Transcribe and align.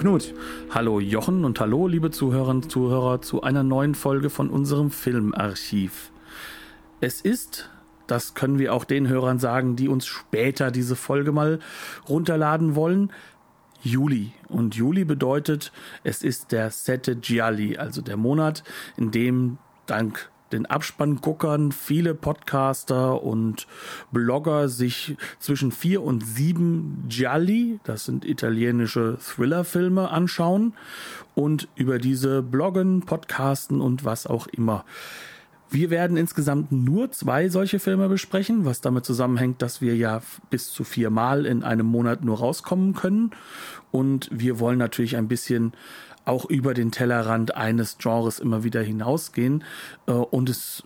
Knut. 0.00 0.32
Hallo 0.70 0.98
Jochen 0.98 1.44
und 1.44 1.60
hallo 1.60 1.86
liebe 1.86 2.10
Zuhörerinnen 2.10 2.62
und 2.62 2.72
Zuhörer 2.72 3.20
zu 3.20 3.42
einer 3.42 3.62
neuen 3.62 3.94
Folge 3.94 4.30
von 4.30 4.48
unserem 4.48 4.90
Filmarchiv. 4.90 6.10
Es 7.02 7.20
ist, 7.20 7.68
das 8.06 8.32
können 8.32 8.58
wir 8.58 8.72
auch 8.72 8.84
den 8.84 9.08
Hörern 9.08 9.38
sagen, 9.38 9.76
die 9.76 9.88
uns 9.88 10.06
später 10.06 10.70
diese 10.70 10.96
Folge 10.96 11.32
mal 11.32 11.58
runterladen 12.08 12.76
wollen, 12.76 13.12
Juli. 13.82 14.32
Und 14.48 14.74
Juli 14.74 15.04
bedeutet, 15.04 15.70
es 16.02 16.22
ist 16.22 16.50
der 16.50 16.70
Sette 16.70 17.16
Gialli, 17.16 17.76
also 17.76 18.00
der 18.00 18.16
Monat, 18.16 18.64
in 18.96 19.10
dem 19.10 19.58
dank 19.84 20.30
den 20.52 20.66
Abspannguckern 20.66 21.72
viele 21.72 22.14
Podcaster 22.14 23.22
und 23.22 23.66
Blogger 24.10 24.68
sich 24.68 25.16
zwischen 25.38 25.72
vier 25.72 26.02
und 26.02 26.24
sieben 26.24 27.04
Gialli, 27.08 27.80
das 27.84 28.04
sind 28.04 28.24
italienische 28.24 29.18
Thrillerfilme, 29.18 30.10
anschauen 30.10 30.74
und 31.34 31.68
über 31.76 31.98
diese 31.98 32.42
bloggen, 32.42 33.02
podcasten 33.02 33.80
und 33.80 34.04
was 34.04 34.26
auch 34.26 34.46
immer. 34.46 34.84
Wir 35.72 35.88
werden 35.90 36.16
insgesamt 36.16 36.72
nur 36.72 37.12
zwei 37.12 37.48
solche 37.48 37.78
Filme 37.78 38.08
besprechen, 38.08 38.64
was 38.64 38.80
damit 38.80 39.04
zusammenhängt, 39.04 39.62
dass 39.62 39.80
wir 39.80 39.94
ja 39.94 40.20
bis 40.50 40.72
zu 40.72 40.82
viermal 40.82 41.46
in 41.46 41.62
einem 41.62 41.86
Monat 41.86 42.24
nur 42.24 42.38
rauskommen 42.38 42.94
können. 42.94 43.30
Und 43.92 44.28
wir 44.32 44.58
wollen 44.58 44.78
natürlich 44.78 45.16
ein 45.16 45.28
bisschen 45.28 45.72
auch 46.24 46.44
über 46.44 46.74
den 46.74 46.90
Tellerrand 46.90 47.56
eines 47.56 47.98
Genres 47.98 48.38
immer 48.38 48.64
wieder 48.64 48.82
hinausgehen. 48.82 49.64
Äh, 50.06 50.12
und 50.12 50.48
das 50.48 50.84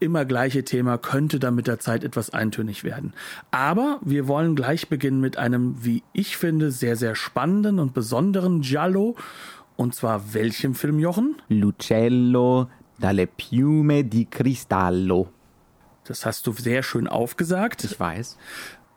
immer 0.00 0.24
gleiche 0.24 0.64
Thema 0.64 0.96
könnte 0.96 1.40
dann 1.40 1.54
mit 1.54 1.66
der 1.66 1.80
Zeit 1.80 2.04
etwas 2.04 2.30
eintönig 2.30 2.84
werden. 2.84 3.14
Aber 3.50 3.98
wir 4.02 4.28
wollen 4.28 4.54
gleich 4.54 4.88
beginnen 4.88 5.20
mit 5.20 5.36
einem, 5.38 5.84
wie 5.84 6.04
ich 6.12 6.36
finde, 6.36 6.70
sehr, 6.70 6.96
sehr 6.96 7.14
spannenden 7.14 7.78
und 7.80 7.94
besonderen 7.94 8.60
Giallo. 8.60 9.16
Und 9.76 9.94
zwar 9.94 10.34
welchem 10.34 10.74
Film, 10.74 10.98
Jochen? 10.98 11.36
Lucello 11.48 12.68
dalle 12.98 13.26
piume 13.26 14.04
di 14.04 14.26
cristallo. 14.26 15.28
Das 16.04 16.26
hast 16.26 16.46
du 16.46 16.52
sehr 16.52 16.82
schön 16.82 17.06
aufgesagt. 17.06 17.84
Ich 17.84 17.98
weiß. 17.98 18.36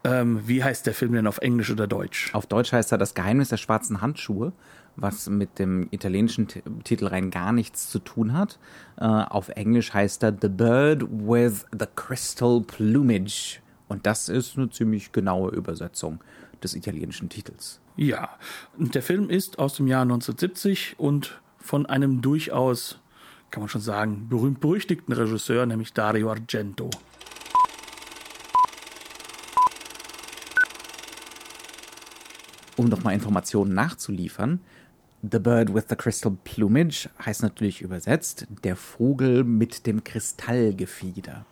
Ähm, 0.03 0.47
wie 0.47 0.63
heißt 0.63 0.85
der 0.85 0.93
Film 0.93 1.13
denn 1.13 1.27
auf 1.27 1.37
Englisch 1.39 1.69
oder 1.71 1.87
Deutsch? 1.87 2.33
Auf 2.33 2.47
Deutsch 2.47 2.71
heißt 2.71 2.91
er 2.91 2.97
Das 2.97 3.13
Geheimnis 3.13 3.49
der 3.49 3.57
schwarzen 3.57 4.01
Handschuhe 4.01 4.53
was 4.95 5.29
mit 5.29 5.59
dem 5.59 5.87
italienischen 5.91 6.47
T 6.47 6.61
Titel 6.83 7.07
rein 7.07 7.31
gar 7.31 7.51
nichts 7.51 7.89
zu 7.89 7.99
tun 7.99 8.33
hat. 8.33 8.59
Äh, 8.97 9.05
auf 9.05 9.49
Englisch 9.49 9.93
heißt 9.93 10.23
er 10.23 10.35
The 10.39 10.49
Bird 10.49 11.03
with 11.03 11.65
the 11.77 11.85
Crystal 11.95 12.61
Plumage. 12.61 13.59
Und 13.87 14.05
das 14.05 14.29
ist 14.29 14.57
eine 14.57 14.69
ziemlich 14.69 15.11
genaue 15.11 15.51
Übersetzung 15.51 16.19
des 16.63 16.75
italienischen 16.75 17.29
Titels. 17.29 17.79
Ja, 17.97 18.29
und 18.77 18.95
der 18.95 19.01
Film 19.01 19.29
ist 19.29 19.59
aus 19.59 19.75
dem 19.75 19.87
Jahr 19.87 20.03
1970 20.03 20.95
und 20.97 21.41
von 21.57 21.85
einem 21.85 22.21
durchaus, 22.21 22.99
kann 23.49 23.61
man 23.61 23.69
schon 23.69 23.81
sagen, 23.81 24.27
berühmt-berüchtigten 24.29 25.13
Regisseur, 25.13 25.65
nämlich 25.65 25.93
Dario 25.93 26.29
Argento. 26.29 26.89
Um 32.81 32.89
nochmal 32.89 33.13
Informationen 33.13 33.73
nachzuliefern, 33.73 34.59
The 35.29 35.39
Bird 35.39 35.73
with 35.73 35.85
the 35.89 35.95
Crystal 35.95 36.35
Plumage 36.43 37.09
heißt 37.23 37.43
natürlich 37.43 37.81
übersetzt 37.81 38.47
der 38.63 38.75
Vogel 38.75 39.43
mit 39.43 39.85
dem 39.85 40.03
Kristallgefieder. 40.03 41.45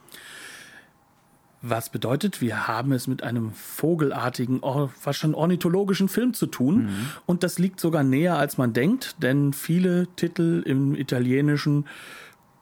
Was 1.62 1.90
bedeutet, 1.90 2.42
wir 2.42 2.68
haben 2.68 2.94
es 2.94 3.06
mit 3.08 3.22
einem 3.22 3.52
vogelartigen, 3.52 4.62
fast 4.98 5.20
schon 5.20 5.36
ornithologischen 5.36 6.08
Film 6.08 6.34
zu 6.34 6.48
tun. 6.48 6.86
Mhm. 6.86 7.08
Und 7.26 7.44
das 7.44 7.60
liegt 7.60 7.80
sogar 7.80 8.04
näher, 8.04 8.38
als 8.38 8.58
man 8.58 8.74
denkt, 8.74 9.22
denn 9.22 9.52
viele 9.54 10.08
Titel 10.16 10.64
im 10.66 10.96
Italienischen 10.96 11.86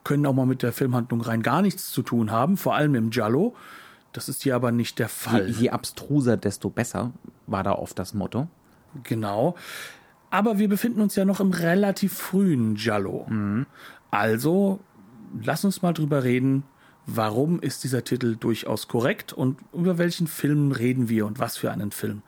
können 0.02 0.26
auch 0.26 0.34
mal 0.34 0.46
mit 0.46 0.62
der 0.62 0.72
Filmhandlung 0.72 1.20
rein 1.20 1.42
gar 1.42 1.62
nichts 1.62 1.90
zu 1.92 2.02
tun 2.02 2.32
haben, 2.32 2.56
vor 2.56 2.74
allem 2.74 2.94
im 2.96 3.10
Giallo. 3.10 3.54
Das 4.12 4.28
ist 4.28 4.42
hier 4.42 4.56
aber 4.56 4.72
nicht 4.72 4.98
der 4.98 5.08
Fall. 5.08 5.48
Je, 5.48 5.62
je 5.62 5.70
abstruser, 5.70 6.36
desto 6.36 6.68
besser, 6.68 7.12
war 7.46 7.62
da 7.62 7.72
oft 7.72 7.98
das 7.98 8.14
Motto. 8.14 8.48
Genau. 9.04 9.54
Aber 10.30 10.58
wir 10.58 10.68
befinden 10.68 11.00
uns 11.00 11.16
ja 11.16 11.24
noch 11.24 11.40
im 11.40 11.52
relativ 11.52 12.12
frühen 12.14 12.74
Giallo. 12.74 13.26
Mhm. 13.28 13.66
Also, 14.10 14.80
lass 15.42 15.64
uns 15.64 15.82
mal 15.82 15.92
drüber 15.92 16.24
reden, 16.24 16.64
warum 17.06 17.60
ist 17.60 17.84
dieser 17.84 18.04
Titel 18.04 18.36
durchaus 18.36 18.88
korrekt 18.88 19.32
und 19.32 19.58
über 19.72 19.96
welchen 19.96 20.26
Film 20.26 20.72
reden 20.72 21.08
wir 21.08 21.26
und 21.26 21.38
was 21.38 21.56
für 21.56 21.72
einen 21.72 21.90
Film. 21.90 22.22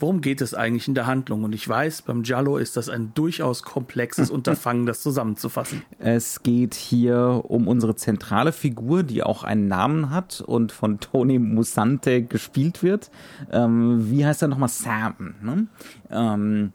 Worum 0.00 0.22
geht 0.22 0.40
es 0.40 0.54
eigentlich 0.54 0.88
in 0.88 0.94
der 0.94 1.06
Handlung? 1.06 1.44
Und 1.44 1.54
ich 1.54 1.68
weiß, 1.68 2.02
beim 2.02 2.22
Giallo 2.22 2.56
ist 2.56 2.78
das 2.78 2.88
ein 2.88 3.12
durchaus 3.14 3.62
komplexes 3.62 4.30
Unterfangen, 4.30 4.86
das 4.86 5.02
zusammenzufassen. 5.02 5.82
Es 5.98 6.42
geht 6.42 6.74
hier 6.74 7.42
um 7.46 7.68
unsere 7.68 7.94
zentrale 7.94 8.52
Figur, 8.52 9.02
die 9.02 9.22
auch 9.22 9.44
einen 9.44 9.68
Namen 9.68 10.10
hat 10.10 10.40
und 10.40 10.72
von 10.72 11.00
Tony 11.00 11.38
Musante 11.38 12.22
gespielt 12.22 12.82
wird. 12.82 13.10
Ähm, 13.52 14.10
wie 14.10 14.24
heißt 14.24 14.40
er 14.40 14.48
nochmal? 14.48 14.70
Sam. 14.70 15.34
Ne? 15.42 15.66
Ähm, 16.10 16.72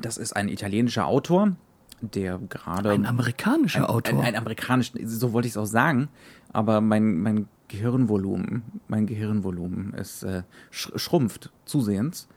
das 0.00 0.18
ist 0.18 0.34
ein 0.34 0.48
italienischer 0.48 1.06
Autor, 1.06 1.52
der 2.00 2.38
gerade. 2.38 2.90
Ein 2.90 3.06
amerikanischer 3.06 3.88
ein, 3.88 3.94
Autor. 3.94 4.18
Ein, 4.18 4.26
ein 4.26 4.36
amerikanischer, 4.36 4.98
so 5.04 5.32
wollte 5.32 5.46
ich 5.46 5.52
es 5.52 5.58
auch 5.58 5.66
sagen, 5.66 6.08
aber 6.52 6.80
mein, 6.80 7.18
mein 7.18 7.48
Gehirnvolumen, 7.72 8.62
mein 8.88 9.06
Gehirnvolumen 9.06 9.94
ist 9.94 10.22
äh, 10.22 10.42
sch 10.70 10.90
schrumpft 10.96 11.50
zusehends. 11.64 12.28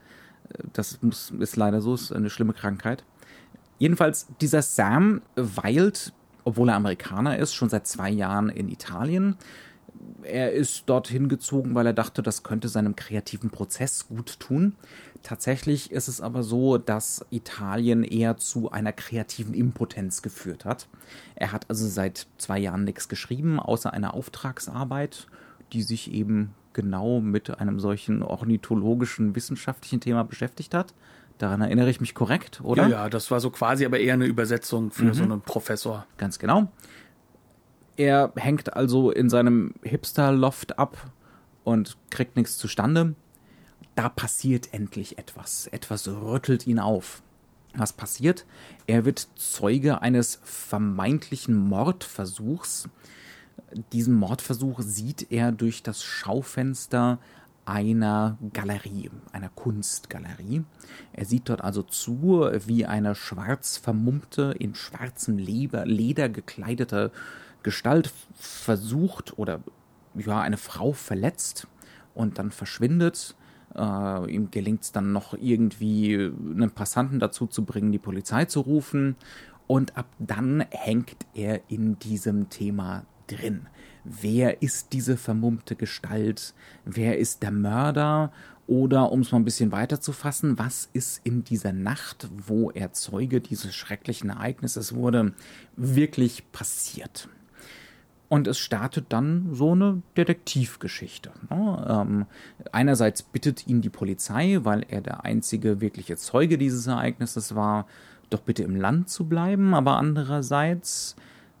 Das 0.72 1.02
muss, 1.02 1.30
ist 1.38 1.56
leider 1.56 1.82
so, 1.82 1.94
ist 1.94 2.12
eine 2.12 2.30
schlimme 2.30 2.54
Krankheit. 2.54 3.04
Jedenfalls, 3.78 4.28
dieser 4.40 4.62
Sam 4.62 5.20
weilt, 5.34 6.14
obwohl 6.44 6.70
er 6.70 6.76
Amerikaner 6.76 7.38
ist, 7.38 7.54
schon 7.54 7.68
seit 7.68 7.86
zwei 7.86 8.10
Jahren 8.10 8.48
in 8.48 8.68
Italien 8.68 9.36
er 10.22 10.52
ist 10.52 10.84
dorthin 10.86 11.28
gezogen, 11.28 11.74
weil 11.74 11.86
er 11.86 11.92
dachte, 11.92 12.22
das 12.22 12.42
könnte 12.42 12.68
seinem 12.68 12.96
kreativen 12.96 13.50
Prozess 13.50 14.08
gut 14.08 14.38
tun. 14.40 14.74
Tatsächlich 15.22 15.90
ist 15.90 16.08
es 16.08 16.20
aber 16.20 16.42
so, 16.42 16.78
dass 16.78 17.24
Italien 17.30 18.02
eher 18.04 18.36
zu 18.36 18.70
einer 18.70 18.92
kreativen 18.92 19.54
Impotenz 19.54 20.22
geführt 20.22 20.64
hat. 20.64 20.88
Er 21.34 21.52
hat 21.52 21.68
also 21.68 21.86
seit 21.86 22.26
zwei 22.38 22.58
Jahren 22.58 22.84
nichts 22.84 23.08
geschrieben, 23.08 23.60
außer 23.60 23.92
einer 23.92 24.14
Auftragsarbeit, 24.14 25.26
die 25.72 25.82
sich 25.82 26.12
eben 26.12 26.54
genau 26.72 27.20
mit 27.20 27.58
einem 27.58 27.80
solchen 27.80 28.22
ornithologischen 28.22 29.34
wissenschaftlichen 29.34 30.00
Thema 30.00 30.24
beschäftigt 30.24 30.74
hat. 30.74 30.94
Daran 31.38 31.60
erinnere 31.60 31.90
ich 31.90 32.00
mich 32.00 32.14
korrekt, 32.14 32.60
oder? 32.62 32.84
Ja, 32.84 32.88
ja, 32.88 33.08
das 33.08 33.30
war 33.30 33.40
so 33.40 33.50
quasi 33.50 33.84
aber 33.84 33.98
eher 33.98 34.14
eine 34.14 34.26
Übersetzung 34.26 34.90
für 34.90 35.04
mhm. 35.04 35.14
so 35.14 35.22
einen 35.24 35.40
Professor. 35.40 36.06
Ganz 36.16 36.38
genau. 36.38 36.68
Er 37.96 38.32
hängt 38.36 38.74
also 38.74 39.10
in 39.10 39.30
seinem 39.30 39.74
Hipster-Loft 39.82 40.78
ab 40.78 41.10
und 41.64 41.96
kriegt 42.10 42.36
nichts 42.36 42.58
zustande. 42.58 43.14
Da 43.96 44.10
passiert 44.10 44.72
endlich 44.74 45.18
etwas. 45.18 45.66
Etwas 45.68 46.06
rüttelt 46.06 46.66
ihn 46.66 46.78
auf. 46.78 47.22
Was 47.74 47.94
passiert? 47.94 48.44
Er 48.86 49.06
wird 49.06 49.26
Zeuge 49.36 50.02
eines 50.02 50.38
vermeintlichen 50.44 51.56
Mordversuchs. 51.56 52.88
Diesen 53.92 54.14
Mordversuch 54.14 54.80
sieht 54.82 55.32
er 55.32 55.50
durch 55.50 55.82
das 55.82 56.04
Schaufenster 56.04 57.18
einer 57.64 58.36
Galerie, 58.52 59.10
einer 59.32 59.48
Kunstgalerie. 59.48 60.64
Er 61.14 61.24
sieht 61.24 61.48
dort 61.48 61.62
also 61.62 61.82
zu, 61.82 62.48
wie 62.66 62.84
eine 62.84 63.14
schwarz 63.14 63.78
vermummte, 63.78 64.54
in 64.58 64.74
schwarzem 64.74 65.38
Leder 65.38 66.28
gekleidete 66.28 67.12
Gestalt 67.62 68.12
versucht 68.34 69.38
oder 69.38 69.62
ja, 70.14 70.40
eine 70.40 70.58
Frau 70.58 70.92
verletzt 70.92 71.66
und 72.14 72.38
dann 72.38 72.50
verschwindet. 72.50 73.34
Äh, 73.76 74.30
ihm 74.30 74.50
gelingt 74.50 74.82
es 74.82 74.92
dann 74.92 75.12
noch 75.12 75.34
irgendwie, 75.34 76.14
einen 76.14 76.70
Passanten 76.70 77.20
dazu 77.20 77.46
zu 77.46 77.64
bringen, 77.64 77.92
die 77.92 77.98
Polizei 77.98 78.46
zu 78.46 78.60
rufen. 78.60 79.16
Und 79.66 79.96
ab 79.96 80.06
dann 80.18 80.64
hängt 80.70 81.26
er 81.34 81.60
in 81.68 81.98
diesem 81.98 82.48
Thema 82.48 83.04
drin. 83.26 83.66
Wer 84.04 84.62
ist 84.62 84.92
diese 84.92 85.16
vermummte 85.16 85.74
Gestalt? 85.74 86.54
Wer 86.84 87.18
ist 87.18 87.42
der 87.42 87.50
Mörder? 87.50 88.32
Oder 88.68 89.12
um 89.12 89.20
es 89.20 89.30
mal 89.30 89.38
ein 89.38 89.44
bisschen 89.44 89.72
weiter 89.72 90.00
zu 90.00 90.12
fassen, 90.12 90.58
was 90.58 90.88
ist 90.92 91.20
in 91.24 91.44
dieser 91.44 91.72
Nacht, 91.72 92.28
wo 92.46 92.70
er 92.70 92.92
Zeuge 92.92 93.40
dieses 93.40 93.74
schrecklichen 93.74 94.30
Ereignisses 94.30 94.94
wurde, 94.94 95.34
wirklich 95.76 96.50
passiert? 96.50 97.28
Und 98.28 98.48
es 98.48 98.58
startet 98.58 99.06
dann 99.10 99.54
so 99.54 99.72
eine 99.72 100.02
Detektivgeschichte. 100.16 101.30
Ne? 101.48 101.86
Ähm, 101.88 102.26
einerseits 102.72 103.22
bittet 103.22 103.68
ihn 103.68 103.82
die 103.82 103.88
Polizei, 103.88 104.58
weil 104.62 104.84
er 104.88 105.00
der 105.00 105.24
einzige 105.24 105.80
wirkliche 105.80 106.16
Zeuge 106.16 106.58
dieses 106.58 106.88
Ereignisses 106.88 107.54
war, 107.54 107.86
doch 108.30 108.40
bitte 108.40 108.64
im 108.64 108.74
Land 108.74 109.08
zu 109.08 109.26
bleiben, 109.28 109.74
aber 109.74 109.96
andererseits 109.96 111.14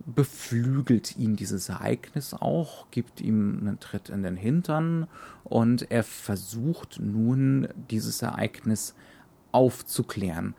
beflügelt 0.04 1.16
ihn 1.16 1.36
dieses 1.36 1.68
Ereignis 1.68 2.34
auch, 2.34 2.90
gibt 2.90 3.20
ihm 3.20 3.58
einen 3.60 3.80
Tritt 3.80 4.08
in 4.08 4.22
den 4.22 4.36
Hintern 4.36 5.06
und 5.44 5.90
er 5.90 6.04
versucht 6.04 7.00
nun 7.00 7.68
dieses 7.90 8.22
Ereignis 8.22 8.94
aufzuklären. 9.52 10.54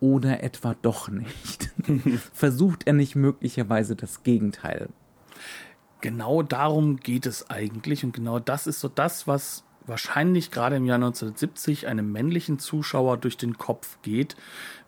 Oder 0.00 0.42
etwa 0.42 0.74
doch 0.82 1.08
nicht. 1.08 1.70
versucht 2.32 2.88
er 2.88 2.92
nicht 2.92 3.14
möglicherweise 3.14 3.94
das 3.94 4.24
Gegenteil? 4.24 4.88
Genau 6.02 6.42
darum 6.42 6.98
geht 6.98 7.24
es 7.24 7.48
eigentlich 7.48 8.04
und 8.04 8.12
genau 8.12 8.38
das 8.38 8.66
ist 8.66 8.80
so 8.80 8.88
das, 8.88 9.26
was 9.26 9.64
wahrscheinlich 9.86 10.50
gerade 10.50 10.76
im 10.76 10.84
Jahr 10.84 10.96
1970 10.96 11.86
einem 11.86 12.12
männlichen 12.12 12.58
Zuschauer 12.58 13.16
durch 13.16 13.36
den 13.36 13.56
Kopf 13.56 13.98
geht, 14.02 14.36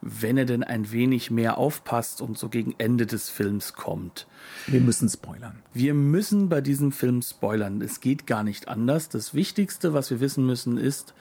wenn 0.01 0.37
er 0.37 0.45
denn 0.45 0.63
ein 0.63 0.91
wenig 0.91 1.31
mehr 1.31 1.57
aufpasst 1.57 2.21
und 2.21 2.37
so 2.37 2.49
gegen 2.49 2.75
Ende 2.77 3.05
des 3.05 3.29
Films 3.29 3.73
kommt. 3.73 4.27
Wir 4.67 4.81
müssen 4.81 5.09
spoilern. 5.09 5.63
Wir 5.73 5.93
müssen 5.93 6.49
bei 6.49 6.61
diesem 6.61 6.91
Film 6.91 7.21
spoilern. 7.21 7.81
Es 7.81 7.99
geht 7.99 8.27
gar 8.27 8.43
nicht 8.43 8.67
anders. 8.67 9.09
Das 9.09 9.33
Wichtigste, 9.33 9.93
was 9.93 10.11
wir 10.11 10.19
wissen 10.19 10.45
müssen, 10.45 10.77
ist, 10.77 11.13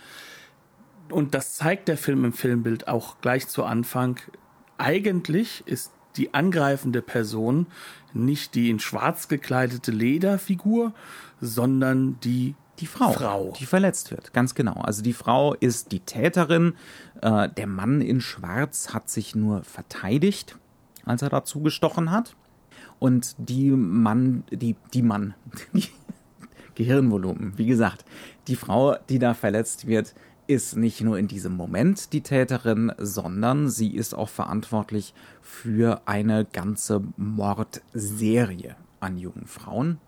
und 1.11 1.35
das 1.35 1.55
zeigt 1.55 1.89
der 1.89 1.99
Film 1.99 2.25
im 2.25 2.33
Filmbild 2.33 2.89
auch 2.89 3.21
gleich 3.21 3.49
zu 3.49 3.65
Anfang, 3.65 4.21
eigentlich 4.79 5.63
ist 5.67 5.93
die 6.17 6.35
angreifende 6.35 7.03
Person 7.03 7.67
nicht 8.13 8.55
die 8.55 8.71
in 8.71 8.79
schwarz 8.79 9.29
gekleidete 9.29 9.91
Lederfigur, 9.91 10.93
sondern 11.41 12.19
die 12.21 12.55
die 12.81 12.87
Frau, 12.87 13.13
Frau, 13.13 13.53
die 13.59 13.67
verletzt 13.67 14.11
wird, 14.11 14.33
ganz 14.33 14.57
genau. 14.57 14.75
Also 14.75 15.01
die 15.03 15.13
Frau 15.13 15.55
ist 15.55 15.93
die 15.93 16.01
Täterin. 16.01 16.75
Äh, 17.23 17.49
der 17.49 17.69
Mann 17.69 18.01
in 18.01 18.21
Schwarz 18.21 18.93
hat 18.93 19.09
sich 19.09 19.37
nur 19.37 19.63
verteidigt, 19.63 20.59
als 21.05 21.23
er 21.23 21.29
dazu 21.29 21.61
gestochen 21.61 22.11
hat. 22.11 22.35
Und 22.99 23.37
die 23.39 23.71
Mann, 23.71 24.43
die, 24.51 24.75
die 24.93 25.03
Mann, 25.03 25.35
Gehirnvolumen, 26.75 27.57
wie 27.57 27.67
gesagt, 27.67 28.05
die 28.49 28.57
Frau, 28.57 28.97
die 29.09 29.21
da 29.21 29.35
verletzt 29.35 29.87
wird, 29.87 30.15
ist 30.47 30.77
nicht 30.77 31.01
nur 31.01 31.19
in 31.19 31.29
diesem 31.29 31.57
Moment 31.57 32.13
die 32.13 32.23
Täterin, 32.23 32.93
sondern 32.99 33.69
sie 33.69 33.95
ist 33.95 34.15
auch 34.15 34.29
verantwortlich 34.29 35.15
für 35.43 36.03
eine 36.07 36.45
ganze 36.45 37.03
Mordserie 37.17 38.77
an 39.01 39.17
jungen 39.17 39.47
Frauen. 39.47 39.99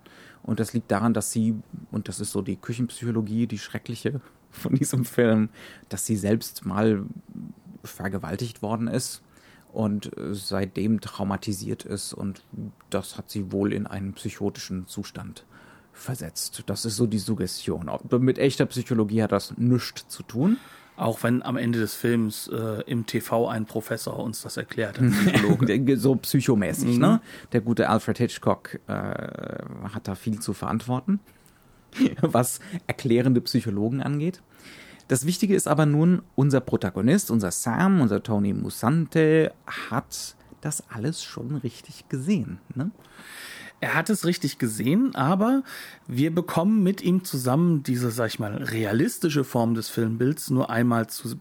Und 0.42 0.60
das 0.60 0.72
liegt 0.72 0.90
daran, 0.90 1.14
dass 1.14 1.32
sie, 1.32 1.54
und 1.90 2.08
das 2.08 2.20
ist 2.20 2.32
so 2.32 2.42
die 2.42 2.56
Küchenpsychologie, 2.56 3.46
die 3.46 3.58
schreckliche 3.58 4.20
von 4.50 4.74
diesem 4.74 5.04
Film, 5.04 5.48
dass 5.88 6.06
sie 6.06 6.16
selbst 6.16 6.64
mal 6.64 7.04
vergewaltigt 7.82 8.62
worden 8.62 8.88
ist 8.88 9.22
und 9.72 10.10
seitdem 10.30 11.00
traumatisiert 11.00 11.84
ist 11.84 12.14
und 12.14 12.42
das 12.90 13.18
hat 13.18 13.30
sie 13.30 13.52
wohl 13.52 13.72
in 13.72 13.86
einen 13.86 14.14
psychotischen 14.14 14.86
Zustand 14.86 15.44
versetzt. 15.96 16.62
Das 16.66 16.84
ist 16.84 16.96
so 16.96 17.06
die 17.06 17.18
Suggestion. 17.18 17.90
Mit 18.20 18.38
echter 18.38 18.66
Psychologie 18.66 19.22
hat 19.22 19.32
das 19.32 19.56
nichts 19.56 20.06
zu 20.08 20.22
tun. 20.22 20.58
Auch 20.96 21.22
wenn 21.22 21.42
am 21.42 21.56
Ende 21.58 21.78
des 21.78 21.94
Films 21.94 22.48
äh, 22.48 22.82
im 22.86 23.04
TV 23.04 23.48
ein 23.48 23.66
Professor 23.66 24.18
uns 24.18 24.40
das 24.40 24.56
erklärt, 24.56 24.98
so 25.96 26.16
psychomäßig, 26.16 26.94
mhm. 26.94 27.00
ne? 27.00 27.20
Der 27.52 27.60
gute 27.60 27.90
Alfred 27.90 28.16
Hitchcock 28.16 28.80
äh, 28.86 28.92
hat 28.92 30.08
da 30.08 30.14
viel 30.14 30.40
zu 30.40 30.54
verantworten, 30.54 31.20
was 32.22 32.60
erklärende 32.86 33.42
Psychologen 33.42 34.02
angeht. 34.02 34.40
Das 35.08 35.26
Wichtige 35.26 35.54
ist 35.54 35.68
aber 35.68 35.84
nun, 35.84 36.22
unser 36.34 36.60
Protagonist, 36.60 37.30
unser 37.30 37.50
Sam, 37.50 38.00
unser 38.00 38.22
Tony 38.22 38.54
Musante, 38.54 39.52
hat 39.90 40.34
das 40.62 40.82
alles 40.88 41.22
schon 41.22 41.56
richtig 41.56 42.08
gesehen. 42.08 42.58
Ne? 42.74 42.90
Er 43.80 43.94
hat 43.94 44.08
es 44.08 44.24
richtig 44.24 44.58
gesehen, 44.58 45.14
aber 45.14 45.62
wir 46.06 46.34
bekommen 46.34 46.82
mit 46.82 47.02
ihm 47.02 47.24
zusammen 47.24 47.82
diese, 47.82 48.10
sag 48.10 48.28
ich 48.28 48.38
mal, 48.38 48.56
realistische 48.56 49.44
Form 49.44 49.74
des 49.74 49.90
Filmbilds 49.90 50.50
nur 50.50 50.70
einmal 50.70 51.08
zu, 51.08 51.28
zu, 51.28 51.36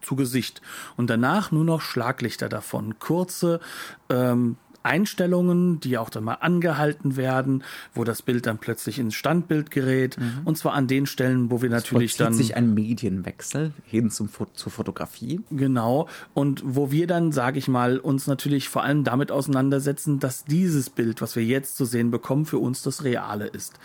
zu 0.00 0.16
Gesicht 0.16 0.62
und 0.96 1.10
danach 1.10 1.50
nur 1.50 1.64
noch 1.64 1.80
Schlaglichter 1.80 2.48
davon. 2.48 2.98
Kurze, 3.00 3.60
ähm, 4.08 4.56
Einstellungen, 4.82 5.80
die 5.80 5.98
auch 5.98 6.10
dann 6.10 6.24
mal 6.24 6.34
angehalten 6.34 7.16
werden, 7.16 7.64
wo 7.94 8.04
das 8.04 8.22
Bild 8.22 8.46
dann 8.46 8.58
plötzlich 8.58 8.98
ins 8.98 9.14
Standbild 9.14 9.70
gerät. 9.70 10.18
Mhm. 10.18 10.40
Und 10.44 10.58
zwar 10.58 10.72
an 10.72 10.86
den 10.86 11.06
Stellen, 11.06 11.50
wo 11.50 11.62
wir 11.62 11.70
es 11.70 11.84
natürlich 11.84 12.16
dann. 12.16 12.32
sich 12.32 12.56
ein 12.56 12.72
Medienwechsel 12.72 13.72
hin 13.84 14.10
zum, 14.10 14.28
zur 14.54 14.72
Fotografie. 14.72 15.40
Genau. 15.50 16.08
Und 16.34 16.62
wo 16.64 16.90
wir 16.90 17.06
dann, 17.06 17.32
sage 17.32 17.58
ich 17.58 17.68
mal, 17.68 17.98
uns 17.98 18.26
natürlich 18.26 18.68
vor 18.68 18.82
allem 18.82 19.04
damit 19.04 19.30
auseinandersetzen, 19.30 20.18
dass 20.18 20.44
dieses 20.44 20.90
Bild, 20.90 21.20
was 21.20 21.36
wir 21.36 21.44
jetzt 21.44 21.76
zu 21.76 21.84
sehen 21.84 22.10
bekommen, 22.10 22.46
für 22.46 22.58
uns 22.58 22.82
das 22.82 23.04
Reale 23.04 23.46
ist 23.46 23.78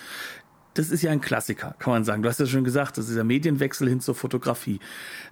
das 0.75 0.92
ist 0.92 1.01
ja 1.01 1.12
ein 1.12 1.22
Klassiker, 1.22 1.74
kann 1.80 1.94
man 1.94 2.04
sagen. 2.04 2.22
Du 2.22 2.30
hast 2.30 2.39
ja 2.39 2.45
schon 2.45 2.66
gesagt, 2.66 2.98
das 2.98 3.07
ist 3.07 3.16
der 3.16 3.24
Medienwechsel 3.24 3.88
hin 3.88 4.01
zur 4.01 4.13
Fotografie. 4.13 4.80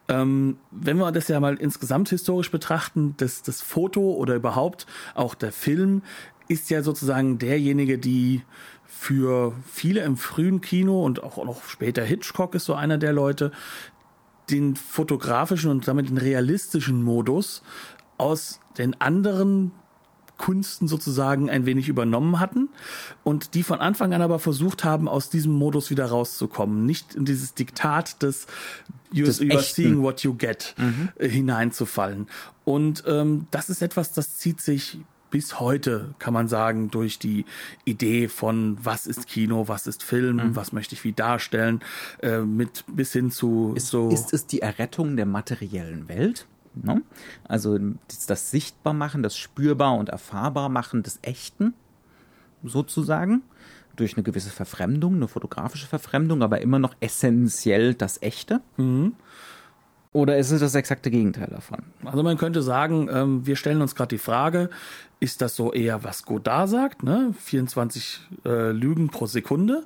Ähm, 0.07 0.57
wenn 0.72 0.98
wir 0.98 1.12
das 1.12 1.28
ja 1.28 1.40
mal 1.40 1.56
insgesamt 1.56 2.10
historisch 2.10 2.50
betrachten, 2.50 3.13
das, 3.18 3.44
das 3.44 3.62
Foto 3.62 4.13
oder 4.13 4.36
überhaupt 4.36 4.88
auch 5.16 5.36
der 5.36 5.51
Film 5.51 6.01
ist 6.48 6.69
ja 6.69 6.81
sozusagen 6.81 7.40
derjenige, 7.40 7.98
die 7.98 8.42
für 8.86 9.54
viele 9.69 10.01
im 10.01 10.18
frühen 10.18 10.62
Kino 10.62 11.04
und 11.04 11.24
auch 11.24 11.44
noch 11.44 11.63
später 11.66 12.04
Hitchcock 12.04 12.56
ist 12.56 12.66
so 12.66 12.74
einer 12.74 12.98
der 12.98 13.12
Leute, 13.12 13.51
den 14.50 14.75
fotografischen 14.75 15.72
und 15.72 15.88
damit 15.88 16.10
den 16.10 16.18
realistischen 16.18 17.04
Modus 17.04 17.63
aus 18.18 18.60
den 18.78 19.00
anderen 19.01 19.72
Kunsten 20.38 20.88
sozusagen 20.88 21.50
ein 21.50 21.65
wenig 21.65 21.88
übernommen 21.88 22.39
hatten 22.39 22.69
und 23.24 23.53
die 23.53 23.63
von 23.63 23.80
Anfang 23.80 24.13
an 24.13 24.21
aber 24.21 24.39
versucht 24.39 24.83
haben, 24.83 25.07
aus 25.07 25.30
diesem 25.30 25.53
Modus 25.53 25.89
wieder 25.89 26.06
rauszukommen. 26.06 26.85
Nicht 26.85 27.15
in 27.15 27.25
dieses 27.25 27.53
Diktat 27.53 28.21
des 28.21 28.47
You, 29.12 29.25
des 29.25 29.39
you 29.39 29.51
are 29.51 29.62
seeing 29.62 30.01
what 30.01 30.21
you 30.24 30.33
get 30.33 30.74
mhm. 30.77 31.09
Äh, 31.15 31.30
hineinzufallen. 31.30 32.27
Und 32.65 33.03
ähm, 33.05 33.48
das 33.51 33.69
ist 33.69 33.81
etwas, 33.84 34.12
das 34.12 34.38
zieht 34.38 34.60
sich 34.60 34.98
bis 35.29 35.60
heute, 35.60 36.13
kann 36.19 36.31
man 36.31 36.48
sagen, 36.48 36.91
durch 36.91 37.17
die 37.17 37.46
Idee 37.86 38.27
von 38.27 38.77
was 38.84 39.08
ist 39.08 39.27
Kino, 39.27 39.67
was 39.67 39.88
ist 39.88 40.03
Film, 40.03 40.36
mhm. 40.36 40.55
was 40.55 40.74
möchte 40.74 40.93
ich 40.93 41.03
wie 41.03 41.12
darstellen, 41.12 41.81
äh, 42.22 42.41
mit 42.41 42.84
bis 42.88 43.13
hin 43.13 43.31
zu 43.31 43.74
ist, 43.75 43.88
so. 43.88 44.10
Ist 44.10 44.31
es 44.31 44.46
die 44.46 44.62
Errettung 44.62 45.15
der 45.15 45.25
materiellen 45.25 46.08
Welt? 46.08 46.46
Ne? 46.75 47.01
Also 47.48 47.77
das 48.27 48.51
Sichtbarmachen, 48.51 49.24
das 49.24 49.38
Spürbar 49.38 49.96
und 49.96 50.10
Erfahrbar 50.10 50.70
machen 50.70 51.03
des 51.03 51.20
Echten, 51.22 51.74
sozusagen, 52.63 53.42
durch 53.96 54.15
eine 54.15 54.24
gewisse 54.24 54.50
Verfremdung, 54.50 55.15
eine 55.15 55.27
fotografische 55.27 55.88
Verfremdung, 55.88 56.42
aber 56.42 56.62
immer 56.62 56.80
noch 56.80 56.96
essentiell 57.00 57.94
das 57.94 58.22
Echte. 58.22 58.62
Mhm. 58.77 59.13
Oder 60.13 60.38
ist 60.38 60.51
es 60.51 60.62
das 60.62 60.75
exakte 60.75 61.10
Gegenteil 61.10 61.48
davon? 61.48 61.80
Also 62.06 62.22
man 62.22 62.38
könnte 62.38 62.62
sagen, 62.62 63.10
ähm, 63.12 63.46
wir 63.48 63.56
stellen 63.56 63.82
uns 63.82 63.96
gerade 63.96 64.10
die 64.10 64.20
Frage, 64.20 64.70
ist 65.20 65.42
das 65.42 65.56
so 65.56 65.74
eher, 65.74 66.03
was 66.03 66.24
Godard 66.24 66.70
sagt, 66.70 67.03
ne? 67.03 67.34
24 67.39 68.22
äh, 68.46 68.72
Lügen 68.72 69.10
pro 69.10 69.25
Sekunde? 69.25 69.84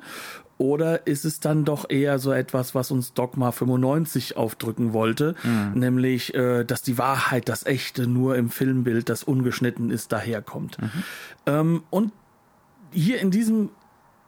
Oder 0.58 1.06
ist 1.06 1.24
es 1.24 1.40
dann 1.40 1.66
doch 1.66 1.90
eher 1.90 2.18
so 2.18 2.32
etwas, 2.32 2.74
was 2.74 2.90
uns 2.90 3.14
Dogma 3.14 3.52
95 3.52 4.38
aufdrücken 4.38 4.92
wollte, 4.94 5.36
mhm. 5.44 5.80
nämlich, 5.80 6.34
äh, 6.34 6.64
dass 6.64 6.82
die 6.82 6.98
Wahrheit, 6.98 7.48
das 7.48 7.66
Echte 7.66 8.08
nur 8.08 8.36
im 8.36 8.50
Filmbild, 8.50 9.10
das 9.10 9.24
ungeschnitten 9.24 9.92
ist, 9.92 10.12
daherkommt. 10.12 10.82
Mhm. 10.82 11.04
Ähm, 11.46 11.84
und 11.92 12.12
hier 12.92 13.20
in 13.20 13.30
diesem 13.30 13.70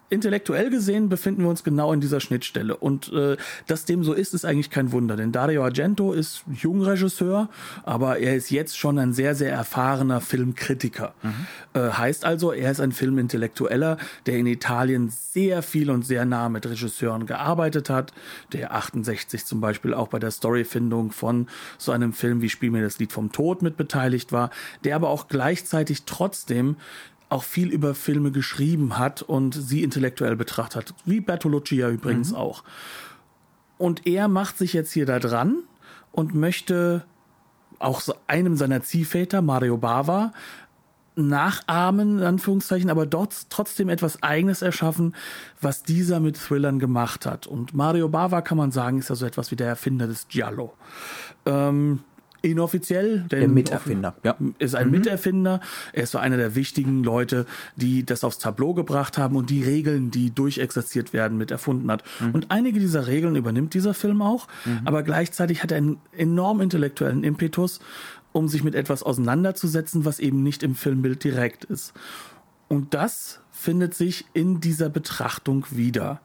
intellektuell 0.10 0.70
gesehen 0.70 1.10
befinden 1.10 1.44
wir 1.44 1.50
uns 1.50 1.64
genau 1.64 1.94
in 1.94 2.02
dieser 2.02 2.20
Schnittstelle. 2.20 2.76
Und 2.76 3.12
äh, 3.14 3.38
dass 3.68 3.86
dem 3.86 4.04
so 4.04 4.14
ist, 4.14 4.34
ist 4.34 4.46
eigentlich 4.46 4.70
kein 4.70 4.92
Wunder. 4.92 5.16
Denn 5.16 5.32
Dario 5.32 5.64
Argento 5.64 6.14
ist 6.14 6.44
Jungregisseur, 6.52 7.50
aber 7.84 8.20
er 8.20 8.36
ist 8.36 8.50
jetzt 8.50 8.78
schon 8.78 8.98
ein 9.00 9.14
sehr, 9.14 9.36
sehr 9.36 9.52
erfahrener 9.52 10.22
Filmkritiker. 10.22 11.14
Mhm. 11.22 11.48
Äh, 11.74 11.92
heißt 11.92 12.26
also, 12.26 12.52
er 12.52 12.72
ist 12.72 12.80
ein 12.80 12.92
Filmintellektueller, 12.92 13.98
der 14.26 14.38
in 14.38 14.48
Italien 14.48 15.10
sehr 15.10 15.62
viel 15.62 15.92
und 15.92 16.06
sehr 16.06 16.26
nah 16.26 16.50
mit 16.50 16.66
Regisseuren 16.66 17.26
gearbeitet 17.26 17.90
hat, 17.90 18.14
der 18.54 18.74
68 18.74 19.46
zum 19.46 19.62
Beispiel 19.62 19.94
auch 19.94 20.08
bei 20.08 20.20
der 20.20 20.32
Storyfindung 20.32 21.12
von 21.12 21.48
so 21.78 21.92
einem 21.92 22.14
Film 22.14 22.42
wie 22.42 22.50
Spiel 22.50 22.72
mir 22.72 22.82
das 22.82 23.00
Lied 23.00 23.12
vom 23.12 23.32
Tod 23.32 23.62
mit 23.62 23.78
beteiligt 23.78 24.32
war, 24.32 24.50
der 24.84 24.96
aber 24.96 25.10
auch 25.10 25.28
gleichzeitig 25.28 26.04
trotzdem 26.06 26.78
auch 27.30 27.44
viel 27.44 27.70
über 27.70 27.96
Filme 27.96 28.32
geschrieben 28.32 28.98
hat 28.98 29.22
und 29.22 29.54
sie 29.54 29.84
intellektuell 29.84 30.36
betrachtet 30.36 30.90
hat, 30.90 30.94
wie 31.06 31.22
Bertolucci 31.22 31.76
ja 31.76 31.90
übrigens 31.90 32.32
mhm. 32.32 32.38
auch. 32.38 32.64
Und 33.78 34.08
er 34.08 34.28
macht 34.28 34.58
sich 34.58 34.74
jetzt 34.74 34.92
hier 34.92 35.06
da 35.06 35.20
dran 35.20 35.60
und 36.12 36.34
möchte 36.34 37.06
auch 37.78 38.02
einem 38.28 38.58
seiner 38.58 38.82
Ziehväter, 38.82 39.42
Mario 39.42 39.78
Bava, 39.78 40.34
nachahmen, 41.16 42.20
in 42.20 42.24
Anführungszeichen, 42.24 42.90
aber 42.90 43.06
dort 43.06 43.50
trotzdem 43.50 43.90
etwas 43.90 44.24
Eigenes 44.24 44.62
erschaffen, 44.62 45.16
was 45.62 45.84
dieser 45.84 46.20
mit 46.20 46.38
Thrillern 46.38 46.80
gemacht 46.80 47.26
hat. 47.26 47.46
Und 47.48 47.74
Mario 47.74 48.10
Bava, 48.10 48.42
kann 48.42 48.58
man 48.58 48.72
sagen, 48.72 49.00
ist 49.00 49.10
ja 49.10 49.16
so 49.16 49.26
etwas 49.26 49.52
wie 49.52 49.56
der 49.56 49.68
Erfinder 49.68 50.08
des 50.08 50.28
Giallo. 50.28 50.74
Ähm, 51.46 52.00
inoffiziell. 52.42 53.26
Der 53.32 53.48
Miterfinder, 53.48 54.16
ja. 54.24 54.36
Ist 54.60 54.76
ein 54.76 54.88
mhm. 54.88 54.92
Miterfinder. 54.92 55.60
Er 55.94 56.04
ist 56.04 56.12
so 56.12 56.18
einer 56.18 56.38
der 56.38 56.56
wichtigen 56.56 57.04
Leute, 57.04 57.46
die 57.76 58.06
das 58.06 58.24
aufs 58.24 58.38
Tableau 58.38 58.74
gebracht 58.74 59.18
haben 59.18 59.36
und 59.36 59.50
die 59.50 59.64
Regeln, 59.64 60.12
die 60.12 60.32
durchexerziert 60.32 61.14
werden, 61.14 61.38
mit 61.38 61.52
erfunden 61.52 61.92
hat. 61.92 62.04
Mhm. 62.20 62.32
Und 62.32 62.52
einige 62.52 62.80
dieser 62.80 63.08
Regeln 63.08 63.36
übernimmt 63.36 63.74
dieser 63.74 63.94
Film 63.94 64.22
auch, 64.22 64.48
mhm. 64.66 64.82
aber 64.86 65.04
gleichzeitig 65.04 65.64
hat 65.64 65.72
er 65.72 65.78
einen 65.78 65.98
enorm 66.12 66.62
intellektuellen 66.62 67.24
Impetus, 67.24 67.80
um 68.32 68.48
sich 68.48 68.64
mit 68.64 68.76
etwas 68.76 69.04
auseinanderzusetzen, 69.04 70.06
was 70.06 70.20
eben 70.20 70.44
nicht 70.44 70.64
im 70.64 70.76
Filmbild 70.76 71.24
direkt 71.24 71.66
ist. 71.66 71.94
Und 72.68 72.94
das 72.94 73.42
findet 73.52 73.96
sich 73.96 74.26
in 74.34 74.62
dieser 74.62 74.90
Betrachtung 74.90 75.66
wieder. 75.72 76.22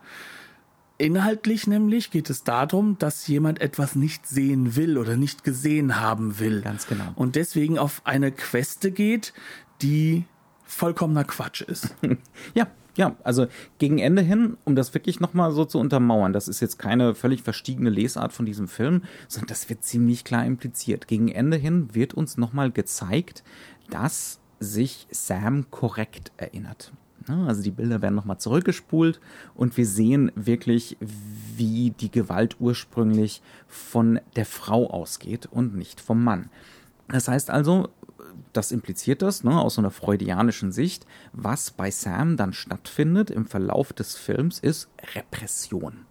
Inhaltlich 0.96 1.66
nämlich 1.66 2.10
geht 2.10 2.30
es 2.30 2.44
darum, 2.44 2.96
dass 2.98 3.26
jemand 3.26 3.60
etwas 3.60 3.96
nicht 3.96 4.28
sehen 4.28 4.76
will 4.76 4.96
oder 4.96 5.16
nicht 5.16 5.42
gesehen 5.42 6.00
haben 6.00 6.38
will. 6.38 6.62
Ganz 6.62 6.86
genau. 6.86 7.12
Und 7.16 7.34
deswegen 7.34 7.78
auf 7.78 8.02
eine 8.04 8.30
Queste 8.30 8.92
geht, 8.92 9.32
die 9.82 10.24
vollkommener 10.64 11.24
Quatsch 11.24 11.62
ist. 11.62 11.96
ja, 12.54 12.68
ja, 12.96 13.16
also 13.24 13.48
gegen 13.78 13.98
Ende 13.98 14.22
hin, 14.22 14.56
um 14.64 14.76
das 14.76 14.94
wirklich 14.94 15.18
nochmal 15.18 15.50
so 15.50 15.64
zu 15.64 15.78
untermauern, 15.78 16.32
das 16.32 16.46
ist 16.46 16.60
jetzt 16.60 16.78
keine 16.78 17.16
völlig 17.16 17.42
verstiegene 17.42 17.90
Lesart 17.90 18.32
von 18.32 18.46
diesem 18.46 18.68
Film, 18.68 19.02
sondern 19.26 19.48
das 19.48 19.68
wird 19.68 19.82
ziemlich 19.82 20.22
klar 20.24 20.46
impliziert. 20.46 21.08
Gegen 21.08 21.28
Ende 21.28 21.56
hin 21.56 21.88
wird 21.92 22.14
uns 22.14 22.36
nochmal 22.36 22.70
gezeigt, 22.70 23.42
dass 23.90 24.38
sich 24.60 25.08
Sam 25.10 25.70
korrekt 25.70 26.30
erinnert. 26.36 26.92
Ne? 27.28 27.46
Also 27.46 27.62
die 27.62 27.70
Bilder 27.70 28.02
werden 28.02 28.14
nochmal 28.14 28.38
zurückgespult 28.38 29.20
und 29.54 29.76
wir 29.76 29.86
sehen 29.86 30.32
wirklich, 30.34 30.96
wie 31.56 31.90
die 31.90 32.10
Gewalt 32.10 32.56
ursprünglich 32.60 33.42
von 33.66 34.20
der 34.36 34.46
Frau 34.46 34.90
ausgeht 34.90 35.46
und 35.46 35.76
nicht 35.76 36.00
vom 36.00 36.22
Mann. 36.22 36.50
Das 37.08 37.28
heißt 37.28 37.50
also, 37.50 37.88
das 38.52 38.72
impliziert 38.72 39.22
das, 39.22 39.44
ne, 39.44 39.60
aus 39.60 39.74
so 39.74 39.80
einer 39.80 39.90
freudianischen 39.90 40.72
Sicht, 40.72 41.06
was 41.32 41.70
bei 41.70 41.90
Sam 41.90 42.36
dann 42.36 42.52
stattfindet 42.52 43.30
im 43.30 43.46
Verlauf 43.46 43.92
des 43.92 44.16
Films, 44.16 44.58
ist 44.58 44.88
Repression. 45.14 46.06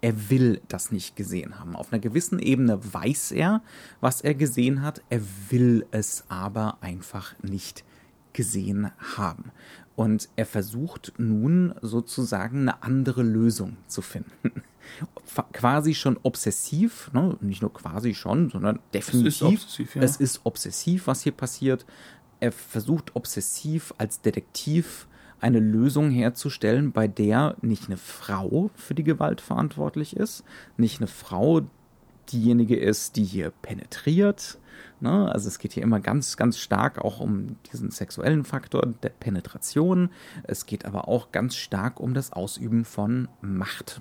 Er 0.00 0.30
will 0.30 0.60
das 0.68 0.90
nicht 0.90 1.14
gesehen 1.14 1.60
haben. 1.60 1.76
Auf 1.76 1.92
einer 1.92 2.00
gewissen 2.00 2.40
Ebene 2.40 2.80
weiß 2.92 3.32
er, 3.32 3.62
was 4.00 4.20
er 4.20 4.34
gesehen 4.34 4.82
hat, 4.82 5.00
er 5.10 5.20
will 5.50 5.86
es 5.92 6.24
aber 6.28 6.78
einfach 6.80 7.34
nicht 7.40 7.84
gesehen 8.32 8.90
haben. 9.16 9.52
Und 9.94 10.28
er 10.36 10.46
versucht 10.46 11.12
nun 11.18 11.74
sozusagen 11.82 12.60
eine 12.60 12.82
andere 12.82 13.22
Lösung 13.22 13.76
zu 13.86 14.02
finden. 14.02 14.30
quasi 15.52 15.94
schon 15.94 16.18
obsessiv, 16.22 17.10
ne? 17.12 17.36
nicht 17.40 17.62
nur 17.62 17.72
quasi 17.72 18.14
schon, 18.14 18.50
sondern 18.50 18.78
definitiv. 18.94 19.28
Es 19.28 19.34
ist 19.34 19.42
obsessiv, 19.42 19.94
ja. 19.94 20.02
Es 20.02 20.16
ist 20.16 20.40
obsessiv, 20.44 21.06
was 21.06 21.22
hier 21.22 21.32
passiert. 21.32 21.86
Er 22.40 22.52
versucht 22.52 23.14
obsessiv 23.14 23.94
als 23.98 24.20
Detektiv 24.20 25.06
eine 25.40 25.58
Lösung 25.58 26.10
herzustellen, 26.10 26.92
bei 26.92 27.08
der 27.08 27.56
nicht 27.62 27.86
eine 27.86 27.96
Frau 27.96 28.70
für 28.76 28.94
die 28.94 29.02
Gewalt 29.02 29.40
verantwortlich 29.40 30.16
ist, 30.16 30.44
nicht 30.76 31.00
eine 31.00 31.08
Frau 31.08 31.62
diejenige 32.30 32.76
ist, 32.76 33.16
die 33.16 33.24
hier 33.24 33.50
penetriert, 33.62 34.58
Ne? 35.02 35.30
Also 35.32 35.48
es 35.48 35.58
geht 35.58 35.72
hier 35.72 35.82
immer 35.82 35.98
ganz, 35.98 36.36
ganz 36.36 36.58
stark 36.58 37.00
auch 37.00 37.18
um 37.18 37.56
diesen 37.72 37.90
sexuellen 37.90 38.44
Faktor 38.44 38.86
der 39.02 39.08
Penetration. 39.08 40.10
Es 40.44 40.64
geht 40.64 40.84
aber 40.84 41.08
auch 41.08 41.32
ganz 41.32 41.56
stark 41.56 41.98
um 41.98 42.14
das 42.14 42.32
Ausüben 42.32 42.84
von 42.84 43.28
Macht. 43.40 44.00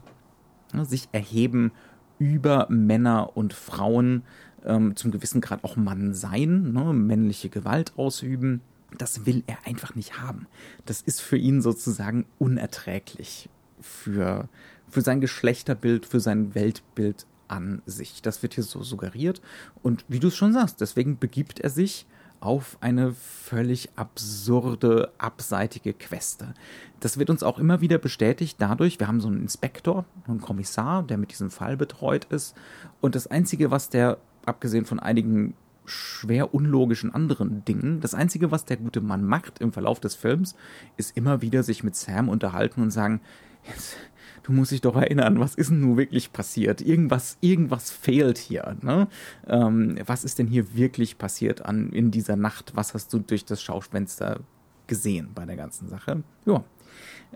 Ne? 0.74 0.86
Sich 0.86 1.10
erheben 1.12 1.72
über 2.20 2.68
Männer 2.70 3.36
und 3.36 3.54
Frauen, 3.54 4.22
ähm, 4.63 4.96
zum 4.96 5.10
gewissen 5.10 5.42
Grad 5.42 5.63
auch 5.63 5.75
Mann 5.75 6.13
sein, 6.13 6.72
ne? 6.72 6.94
männliche 6.94 7.50
Gewalt 7.50 7.94
ausüben. 7.98 8.62
Das 8.96 9.25
will 9.25 9.44
er 9.48 9.58
einfach 9.66 9.96
nicht 9.96 10.22
haben. 10.22 10.46
Das 10.86 11.01
ist 11.01 11.20
für 11.20 11.38
ihn 11.38 11.63
sozusagen 11.63 12.28
unerträglich 12.38 13.50
für, 13.80 14.50
für 14.88 15.01
sein 15.01 15.20
Geschlechterbild, 15.20 16.06
für 16.06 16.20
sein 16.20 16.54
Weltbild 16.54 17.25
an 17.51 17.81
sich. 17.86 18.22
Das 18.22 18.41
wird 18.41 18.55
hier 18.55 18.63
so 18.63 18.84
suggeriert. 18.84 19.41
Und 19.84 20.05
wie 20.08 20.20
du 20.20 20.29
es 20.29 20.36
schon 20.36 20.53
sagst, 20.53 20.81
deswegen 20.81 21.20
begibt 21.20 21.60
er 21.60 21.70
sich 21.70 22.08
auf 22.41 22.77
eine 22.81 23.13
völlig 23.13 23.89
absurde, 23.96 25.12
abseitige 25.20 25.93
Queste. 25.93 26.55
Das 27.00 27.20
wird 27.20 27.29
uns 27.29 27.43
auch 27.43 27.60
immer 27.60 27.81
wieder 27.81 28.00
bestätigt 28.00 28.58
dadurch, 28.60 29.00
wir 29.00 29.08
haben 29.08 29.22
so 29.22 29.27
einen 29.27 29.41
Inspektor, 29.41 30.05
einen 30.27 30.41
Kommissar, 30.41 31.03
der 31.03 31.17
mit 31.17 31.31
diesem 31.31 31.51
Fall 31.51 31.77
betreut 31.77 32.25
ist. 32.25 32.55
Und 33.00 33.13
das 33.13 33.27
Einzige, 33.27 33.70
was 33.70 33.89
der, 33.89 34.17
abgesehen 34.46 34.86
von 34.86 35.00
einigen 35.00 35.53
schwer 35.86 36.53
unlogischen 36.53 37.13
anderen 37.13 37.63
Dingen, 37.65 38.01
das 38.01 38.15
Einzige, 38.15 38.50
was 38.50 38.65
der 38.65 38.77
gute 38.77 39.01
Mann 39.01 39.24
macht 39.24 39.60
im 39.60 39.72
Verlauf 39.72 40.00
des 40.00 40.15
Films, 40.15 40.55
ist 40.98 41.15
immer 41.15 41.41
wieder 41.41 41.62
sich 41.62 41.84
mit 41.84 41.96
Sam 41.96 42.27
unterhalten 42.27 42.81
und 42.81 42.91
sagen, 42.91 43.22
jetzt, 43.67 43.98
du 44.43 44.51
musst 44.51 44.71
dich 44.71 44.81
doch 44.81 44.95
erinnern, 44.95 45.39
was 45.39 45.55
ist 45.55 45.69
denn 45.69 45.81
nun 45.81 45.98
wirklich 45.98 46.33
passiert? 46.33 46.81
Irgendwas, 46.81 47.38
irgendwas 47.41 47.91
fehlt 47.91 48.38
hier. 48.38 48.75
Ne? 48.81 49.07
Ähm, 49.48 49.98
was 50.05 50.24
ist 50.24 50.39
denn 50.39 50.48
hier 50.48 50.75
wirklich 50.75 51.17
passiert 51.17 51.65
an, 51.65 51.91
in 51.91 52.12
dieser 52.12 52.36
Nacht? 52.36 52.75
Was 52.75 52.93
hast 52.93 53.13
du 53.13 53.19
durch 53.19 53.45
das 53.45 53.62
Schaufenster 53.62 54.39
gesehen 54.88 55.31
bei 55.36 55.45
der 55.45 55.55
ganzen 55.55 55.88
Sache? 55.88 56.24
Ja. 56.45 56.63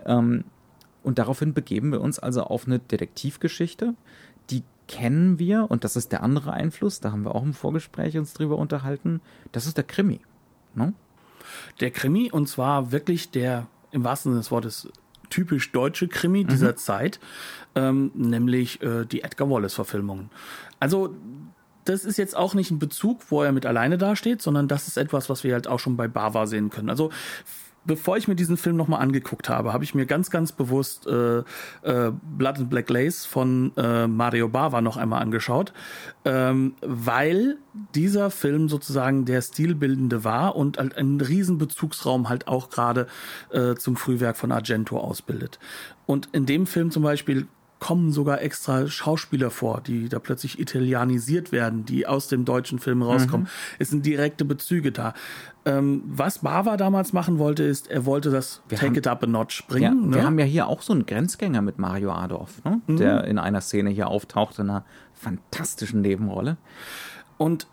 Ähm, 0.04 0.44
und 1.02 1.18
daraufhin 1.18 1.54
begeben 1.54 1.92
wir 1.92 2.00
uns 2.00 2.18
also 2.18 2.42
auf 2.42 2.66
eine 2.66 2.80
Detektivgeschichte, 2.80 3.94
die 4.50 4.64
kennen 4.88 5.38
wir, 5.38 5.70
und 5.70 5.84
das 5.84 5.96
ist 5.96 6.12
der 6.12 6.22
andere 6.22 6.52
Einfluss, 6.52 7.00
da 7.00 7.12
haben 7.12 7.24
wir 7.24 7.34
auch 7.34 7.42
im 7.42 7.54
Vorgespräch 7.54 8.18
uns 8.18 8.32
drüber 8.32 8.58
unterhalten, 8.58 9.20
das 9.52 9.66
ist 9.66 9.76
der 9.76 9.84
Krimi. 9.84 10.20
Ne? 10.74 10.94
Der 11.80 11.92
Krimi, 11.92 12.30
und 12.32 12.48
zwar 12.48 12.90
wirklich 12.90 13.30
der 13.30 13.68
im 13.92 14.04
wahrsten 14.04 14.32
Sinne 14.32 14.40
des 14.40 14.50
Wortes 14.50 14.88
typisch 15.30 15.72
deutsche 15.72 16.08
Krimi 16.08 16.44
mhm. 16.44 16.48
dieser 16.48 16.76
Zeit, 16.76 17.20
ähm, 17.74 18.10
nämlich 18.14 18.82
äh, 18.82 19.04
die 19.04 19.22
Edgar 19.22 19.50
Wallace-Verfilmungen. 19.50 20.30
Also 20.80 21.14
das 21.84 22.04
ist 22.04 22.16
jetzt 22.16 22.36
auch 22.36 22.54
nicht 22.54 22.70
ein 22.70 22.78
Bezug, 22.78 23.22
wo 23.30 23.42
er 23.42 23.52
mit 23.52 23.64
alleine 23.64 23.96
dasteht, 23.96 24.42
sondern 24.42 24.68
das 24.68 24.88
ist 24.88 24.96
etwas, 24.96 25.30
was 25.30 25.44
wir 25.44 25.54
halt 25.54 25.68
auch 25.68 25.78
schon 25.78 25.96
bei 25.96 26.08
Bava 26.08 26.46
sehen 26.46 26.70
können. 26.70 26.90
Also 26.90 27.10
bevor 27.86 28.16
ich 28.16 28.28
mir 28.28 28.34
diesen 28.34 28.56
Film 28.56 28.76
nochmal 28.76 29.00
angeguckt 29.00 29.48
habe, 29.48 29.72
habe 29.72 29.84
ich 29.84 29.94
mir 29.94 30.06
ganz, 30.06 30.30
ganz 30.30 30.52
bewusst 30.52 31.06
äh, 31.06 31.38
äh, 31.38 31.44
Blood 31.82 32.58
and 32.58 32.70
Black 32.70 32.90
Lace 32.90 33.24
von 33.24 33.72
äh, 33.76 34.06
Mario 34.06 34.48
Bava 34.48 34.80
noch 34.80 34.96
einmal 34.96 35.22
angeschaut, 35.22 35.72
ähm, 36.24 36.74
weil 36.80 37.58
dieser 37.94 38.30
Film 38.30 38.68
sozusagen 38.68 39.24
der 39.24 39.42
Stilbildende 39.42 40.24
war 40.24 40.56
und 40.56 40.78
halt 40.78 40.96
einen 40.96 41.20
riesen 41.20 41.58
Bezugsraum 41.58 42.28
halt 42.28 42.48
auch 42.48 42.70
gerade 42.70 43.06
äh, 43.50 43.74
zum 43.74 43.96
Frühwerk 43.96 44.36
von 44.36 44.52
Argento 44.52 44.98
ausbildet. 44.98 45.58
Und 46.06 46.28
in 46.32 46.46
dem 46.46 46.66
Film 46.66 46.90
zum 46.90 47.02
Beispiel 47.02 47.48
kommen 47.78 48.10
sogar 48.10 48.40
extra 48.40 48.86
Schauspieler 48.86 49.50
vor, 49.50 49.82
die 49.82 50.08
da 50.08 50.18
plötzlich 50.18 50.58
italienisiert 50.58 51.52
werden, 51.52 51.84
die 51.84 52.06
aus 52.06 52.28
dem 52.28 52.44
deutschen 52.44 52.78
Film 52.78 53.02
rauskommen. 53.02 53.46
Mhm. 53.46 53.76
Es 53.78 53.90
sind 53.90 54.06
direkte 54.06 54.44
Bezüge 54.44 54.92
da. 54.92 55.12
Ähm, 55.66 56.02
was 56.06 56.38
Bava 56.38 56.76
damals 56.76 57.12
machen 57.12 57.38
wollte, 57.38 57.64
ist, 57.64 57.90
er 57.90 58.06
wollte 58.06 58.30
das 58.30 58.62
wir 58.68 58.78
Take 58.78 58.88
haben, 58.88 58.96
It 58.96 59.06
Up 59.06 59.22
a 59.24 59.26
Notch 59.26 59.66
bringen. 59.66 59.82
Ja, 59.82 60.06
ne? 60.08 60.16
Wir 60.16 60.24
haben 60.24 60.38
ja 60.38 60.44
hier 60.44 60.68
auch 60.68 60.80
so 60.80 60.92
einen 60.92 61.06
Grenzgänger 61.06 61.60
mit 61.60 61.78
Mario 61.78 62.12
Adorf, 62.12 62.64
ne? 62.64 62.80
mhm. 62.86 62.96
der 62.96 63.24
in 63.24 63.38
einer 63.38 63.60
Szene 63.60 63.90
hier 63.90 64.08
auftaucht 64.08 64.58
in 64.58 64.70
einer 64.70 64.84
fantastischen 65.12 66.00
Nebenrolle. 66.00 66.56
Und 67.36 67.66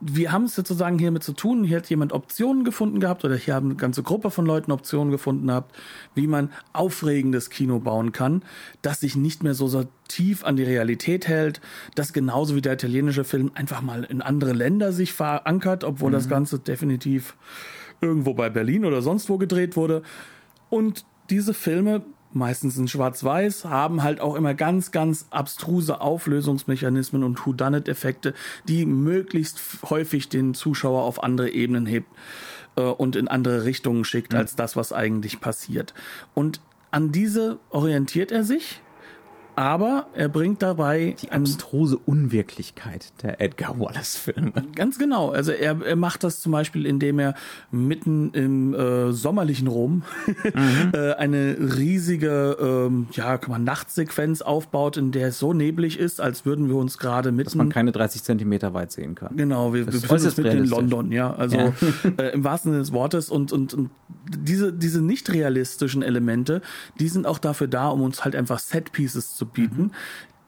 wir 0.00 0.32
haben 0.32 0.44
es 0.44 0.54
sozusagen 0.54 0.98
hiermit 0.98 1.22
zu 1.22 1.32
tun. 1.32 1.64
Hier 1.64 1.78
hat 1.78 1.90
jemand 1.90 2.12
Optionen 2.12 2.64
gefunden 2.64 3.00
gehabt 3.00 3.24
oder 3.24 3.34
hier 3.36 3.54
haben 3.54 3.66
eine 3.66 3.76
ganze 3.76 4.02
Gruppe 4.02 4.30
von 4.30 4.46
Leuten 4.46 4.70
Optionen 4.70 5.10
gefunden 5.10 5.48
gehabt, 5.48 5.74
wie 6.14 6.26
man 6.26 6.50
aufregendes 6.72 7.50
Kino 7.50 7.80
bauen 7.80 8.12
kann, 8.12 8.42
das 8.82 9.00
sich 9.00 9.16
nicht 9.16 9.42
mehr 9.42 9.54
so, 9.54 9.66
so 9.66 9.84
tief 10.06 10.44
an 10.44 10.56
die 10.56 10.62
Realität 10.62 11.26
hält, 11.26 11.60
das 11.94 12.12
genauso 12.12 12.54
wie 12.54 12.60
der 12.60 12.74
italienische 12.74 13.24
Film 13.24 13.50
einfach 13.54 13.82
mal 13.82 14.04
in 14.04 14.22
andere 14.22 14.52
Länder 14.52 14.92
sich 14.92 15.12
verankert, 15.12 15.84
obwohl 15.84 16.10
mhm. 16.10 16.14
das 16.14 16.28
Ganze 16.28 16.58
definitiv 16.58 17.36
irgendwo 18.00 18.34
bei 18.34 18.50
Berlin 18.50 18.84
oder 18.84 19.02
sonst 19.02 19.28
wo 19.28 19.38
gedreht 19.38 19.76
wurde. 19.76 20.02
Und 20.70 21.04
diese 21.30 21.54
Filme 21.54 22.02
meistens 22.32 22.76
in 22.76 22.88
Schwarz-Weiß, 22.88 23.64
haben 23.64 24.02
halt 24.02 24.20
auch 24.20 24.34
immer 24.34 24.54
ganz, 24.54 24.90
ganz 24.90 25.26
abstruse 25.30 26.00
Auflösungsmechanismen 26.00 27.24
und 27.24 27.44
Whodunit-Effekte, 27.46 28.34
die 28.68 28.86
möglichst 28.86 29.60
häufig 29.88 30.28
den 30.28 30.54
Zuschauer 30.54 31.02
auf 31.02 31.22
andere 31.22 31.50
Ebenen 31.50 31.86
hebt 31.86 32.08
äh, 32.76 32.82
und 32.82 33.16
in 33.16 33.28
andere 33.28 33.64
Richtungen 33.64 34.04
schickt, 34.04 34.32
mhm. 34.32 34.38
als 34.38 34.56
das, 34.56 34.76
was 34.76 34.92
eigentlich 34.92 35.40
passiert. 35.40 35.94
Und 36.34 36.60
an 36.90 37.12
diese 37.12 37.58
orientiert 37.70 38.32
er 38.32 38.44
sich 38.44 38.80
aber 39.58 40.06
er 40.14 40.28
bringt 40.28 40.62
dabei 40.62 41.16
Die 41.20 41.32
abstruse 41.32 41.98
Unwirklichkeit 42.06 43.12
der 43.24 43.40
Edgar 43.40 43.80
Wallace-Filme. 43.80 44.52
Ganz 44.76 45.00
genau. 45.00 45.30
Also 45.30 45.50
er, 45.50 45.82
er 45.84 45.96
macht 45.96 46.22
das 46.22 46.38
zum 46.40 46.52
Beispiel, 46.52 46.86
indem 46.86 47.18
er 47.18 47.34
mitten 47.72 48.30
im 48.34 48.72
äh, 48.72 49.12
sommerlichen 49.12 49.66
Rom 49.66 50.04
Mhm. 50.54 50.92
äh, 50.94 51.12
eine 51.14 51.56
riesige 51.76 52.56
ähm, 52.60 53.08
ja, 53.12 53.36
kann 53.38 53.50
man 53.50 53.64
Nachtsequenz 53.64 54.40
aufbaut, 54.40 54.96
in 54.96 55.10
der 55.12 55.28
es 55.28 55.38
so 55.38 55.52
neblig 55.52 55.98
ist, 55.98 56.20
als 56.20 56.46
würden 56.46 56.68
wir 56.68 56.76
uns 56.76 56.98
gerade 56.98 57.32
Dass 57.32 57.54
man 57.54 57.66
mitten 57.66 57.74
keine 57.74 57.92
30 57.92 58.22
Zentimeter 58.22 58.74
weit 58.74 58.92
sehen 58.92 59.14
kann. 59.14 59.36
Genau, 59.36 59.74
wir, 59.74 59.86
wir 59.86 59.92
befinden 59.92 60.24
uns 60.24 60.36
mitten 60.36 60.58
in. 60.58 60.66
London, 60.66 61.12
ja. 61.12 61.34
Also 61.34 61.56
Ja. 61.56 61.72
Äh, 62.18 62.30
im 62.32 62.44
wahrsten 62.44 62.72
Sinne 62.72 62.82
des 62.82 62.92
Wortes 62.92 63.28
und, 63.28 63.52
und, 63.52 63.74
und 63.74 63.90
diese, 64.28 64.72
diese 64.72 65.02
nicht 65.02 65.30
realistischen 65.32 66.02
Elemente, 66.02 66.62
die 66.98 67.08
sind 67.08 67.26
auch 67.26 67.38
dafür 67.38 67.68
da, 67.68 67.88
um 67.88 68.02
uns 68.02 68.24
halt 68.24 68.34
einfach 68.34 68.58
Set-Pieces 68.58 69.36
zu 69.36 69.46
bieten, 69.48 69.82
Mhm. 69.84 69.90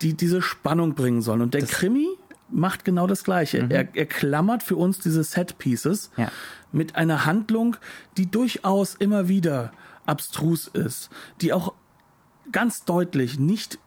die 0.02 0.14
diese 0.14 0.40
Spannung 0.42 0.94
bringen 0.94 1.22
sollen. 1.22 1.40
Und 1.42 1.54
der 1.54 1.62
Krimi 1.62 2.06
macht 2.48 2.84
genau 2.84 3.06
das 3.06 3.22
Gleiche. 3.24 3.66
Er, 3.68 3.88
er 3.94 4.06
klammert 4.06 4.62
für 4.62 4.76
uns 4.76 4.98
diese 4.98 5.22
Set-Pieces 5.24 6.10
Mhm. 6.16 6.22
Ja. 6.24 6.32
mit 6.72 6.96
einer 6.96 7.24
Handlung, 7.26 7.76
die 8.16 8.30
durchaus 8.30 8.94
immer 8.94 9.28
wieder 9.28 9.72
abstrus 10.06 10.66
ist, 10.68 11.10
die 11.40 11.52
auch 11.52 11.74
ganz 12.50 12.84
deutlich 12.84 13.38
nicht 13.38 13.78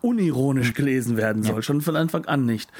unironisch 0.00 0.72
gelesen 0.74 1.16
werden 1.16 1.42
soll, 1.42 1.62
schon 1.62 1.80
von 1.80 1.96
Anfang 1.96 2.24
an 2.26 2.46
nicht. 2.46 2.70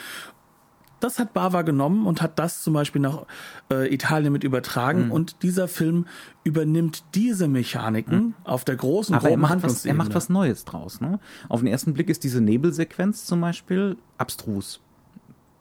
Das 1.01 1.19
hat 1.19 1.35
Bava 1.35 1.63
genommen 1.63 2.07
und 2.07 2.23
hat 2.23 2.39
das 2.39 2.63
zum 2.63 2.73
Beispiel 2.75 3.03
nach 3.03 3.27
äh, 3.71 3.93
Italien 3.93 4.33
mit 4.33 4.45
übertragen 4.45 5.07
Mhm. 5.07 5.13
und 5.13 5.43
dieser 5.43 5.69
Film 5.69 6.07
übernimmt 6.43 7.05
diese 7.15 7.49
Mechaniken 7.49 8.35
auf 8.45 8.65
der 8.65 8.77
großen 8.77 9.13
Mhm. 9.15 9.19
Aber 9.19 9.31
er 9.31 9.37
macht, 9.37 9.63
was, 9.63 9.85
er 9.85 9.95
macht 9.95 10.15
was 10.15 10.29
Neues 10.29 10.65
draus. 10.65 11.01
Ne? 11.01 11.19
Auf 11.49 11.61
den 11.61 11.67
ersten 11.67 11.93
Blick 11.93 12.09
ist 12.09 12.25
diese 12.25 12.41
Nebelsequenz 12.41 13.27
zum 13.27 13.41
Beispiel 13.41 13.97
abstrus. 14.17 14.81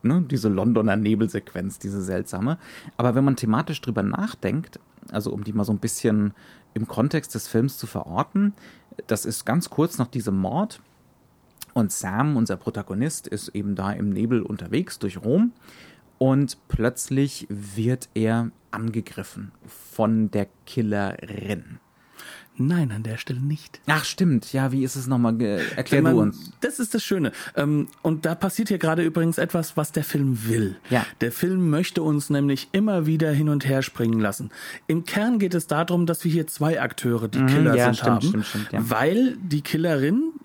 Ne? 0.04 0.24
Diese 0.30 0.48
Londoner 0.50 0.96
Nebelsequenz, 0.96 1.80
diese 1.80 2.02
seltsame. 2.02 2.58
Aber 2.96 3.16
wenn 3.16 3.24
man 3.26 3.36
thematisch 3.36 3.82
drüber 3.82 4.04
nachdenkt, 4.04 4.80
also 5.12 5.32
um 5.32 5.44
die 5.44 5.52
mal 5.54 5.66
so 5.66 5.72
ein 5.74 5.80
bisschen 5.80 6.34
im 6.74 6.88
Kontext 6.88 7.36
des 7.36 7.48
Films 7.48 7.78
zu 7.78 7.88
verorten, 7.88 8.54
das 9.08 9.26
ist 9.26 9.46
ganz 9.46 9.70
kurz 9.70 9.98
nach 9.98 10.08
diesem 10.08 10.38
Mord. 10.38 10.82
Und 11.76 11.92
Sam, 11.92 12.38
unser 12.38 12.56
Protagonist, 12.56 13.28
ist 13.28 13.50
eben 13.50 13.76
da 13.76 13.92
im 13.92 14.10
Nebel 14.10 14.42
unterwegs 14.42 14.98
durch 14.98 15.18
Rom. 15.22 15.52
Und 16.18 16.58
plötzlich 16.70 17.46
wird 17.50 18.08
er 18.14 18.50
angegriffen 18.72 19.52
von 19.68 20.32
der 20.32 20.48
Killerin. 20.66 21.80
Nein, 22.58 22.94
an 22.94 23.04
der 23.04 23.18
Stelle 23.18 23.42
nicht. 23.42 23.82
Ach, 23.86 24.06
stimmt. 24.06 24.54
Ja, 24.54 24.72
wie 24.72 24.86
ist 24.86 24.96
es 24.96 25.08
nochmal? 25.08 25.34
ge- 25.36 25.60
Erklär 25.76 26.02
man, 26.02 26.14
du 26.16 26.22
uns. 26.22 26.54
Das 26.62 26.80
ist 26.80 26.94
das 26.94 27.04
Schöne. 27.04 27.34
Ähm, 27.58 27.90
und 28.02 28.26
da 28.26 28.34
passiert 28.34 28.70
hier 28.70 28.78
gerade 28.78 29.04
übrigens 29.04 29.38
etwas, 29.38 29.76
was 29.76 29.92
der 29.92 30.06
Film 30.06 30.48
will. 30.48 30.78
Ja. 30.90 31.06
Der 31.20 31.34
Film 31.34 31.70
möchte 31.70 32.02
uns 32.02 32.30
nämlich 32.30 32.70
immer 32.72 33.06
wieder 33.06 33.30
hin 33.34 33.50
und 33.50 33.68
her 33.68 33.82
springen 33.82 34.22
lassen. 34.22 34.52
Im 34.88 35.04
Kern 35.04 35.38
geht 35.38 35.54
es 35.54 35.68
darum, 35.68 36.06
dass 36.06 36.24
wir 36.24 36.32
hier 36.32 36.48
zwei 36.48 36.80
Akteure, 36.82 37.28
die 37.28 37.46
Killer 37.46 37.72
Mhm, 37.72 37.78
ja, 37.78 37.86
sind, 37.88 37.96
stimmt, 37.98 38.10
haben. 38.12 38.22
stimmt, 38.30 38.46
stimmt, 38.46 38.72
ja. 38.72 38.90
Weil 38.90 39.36
die 39.36 39.60
Killerin 39.62 40.32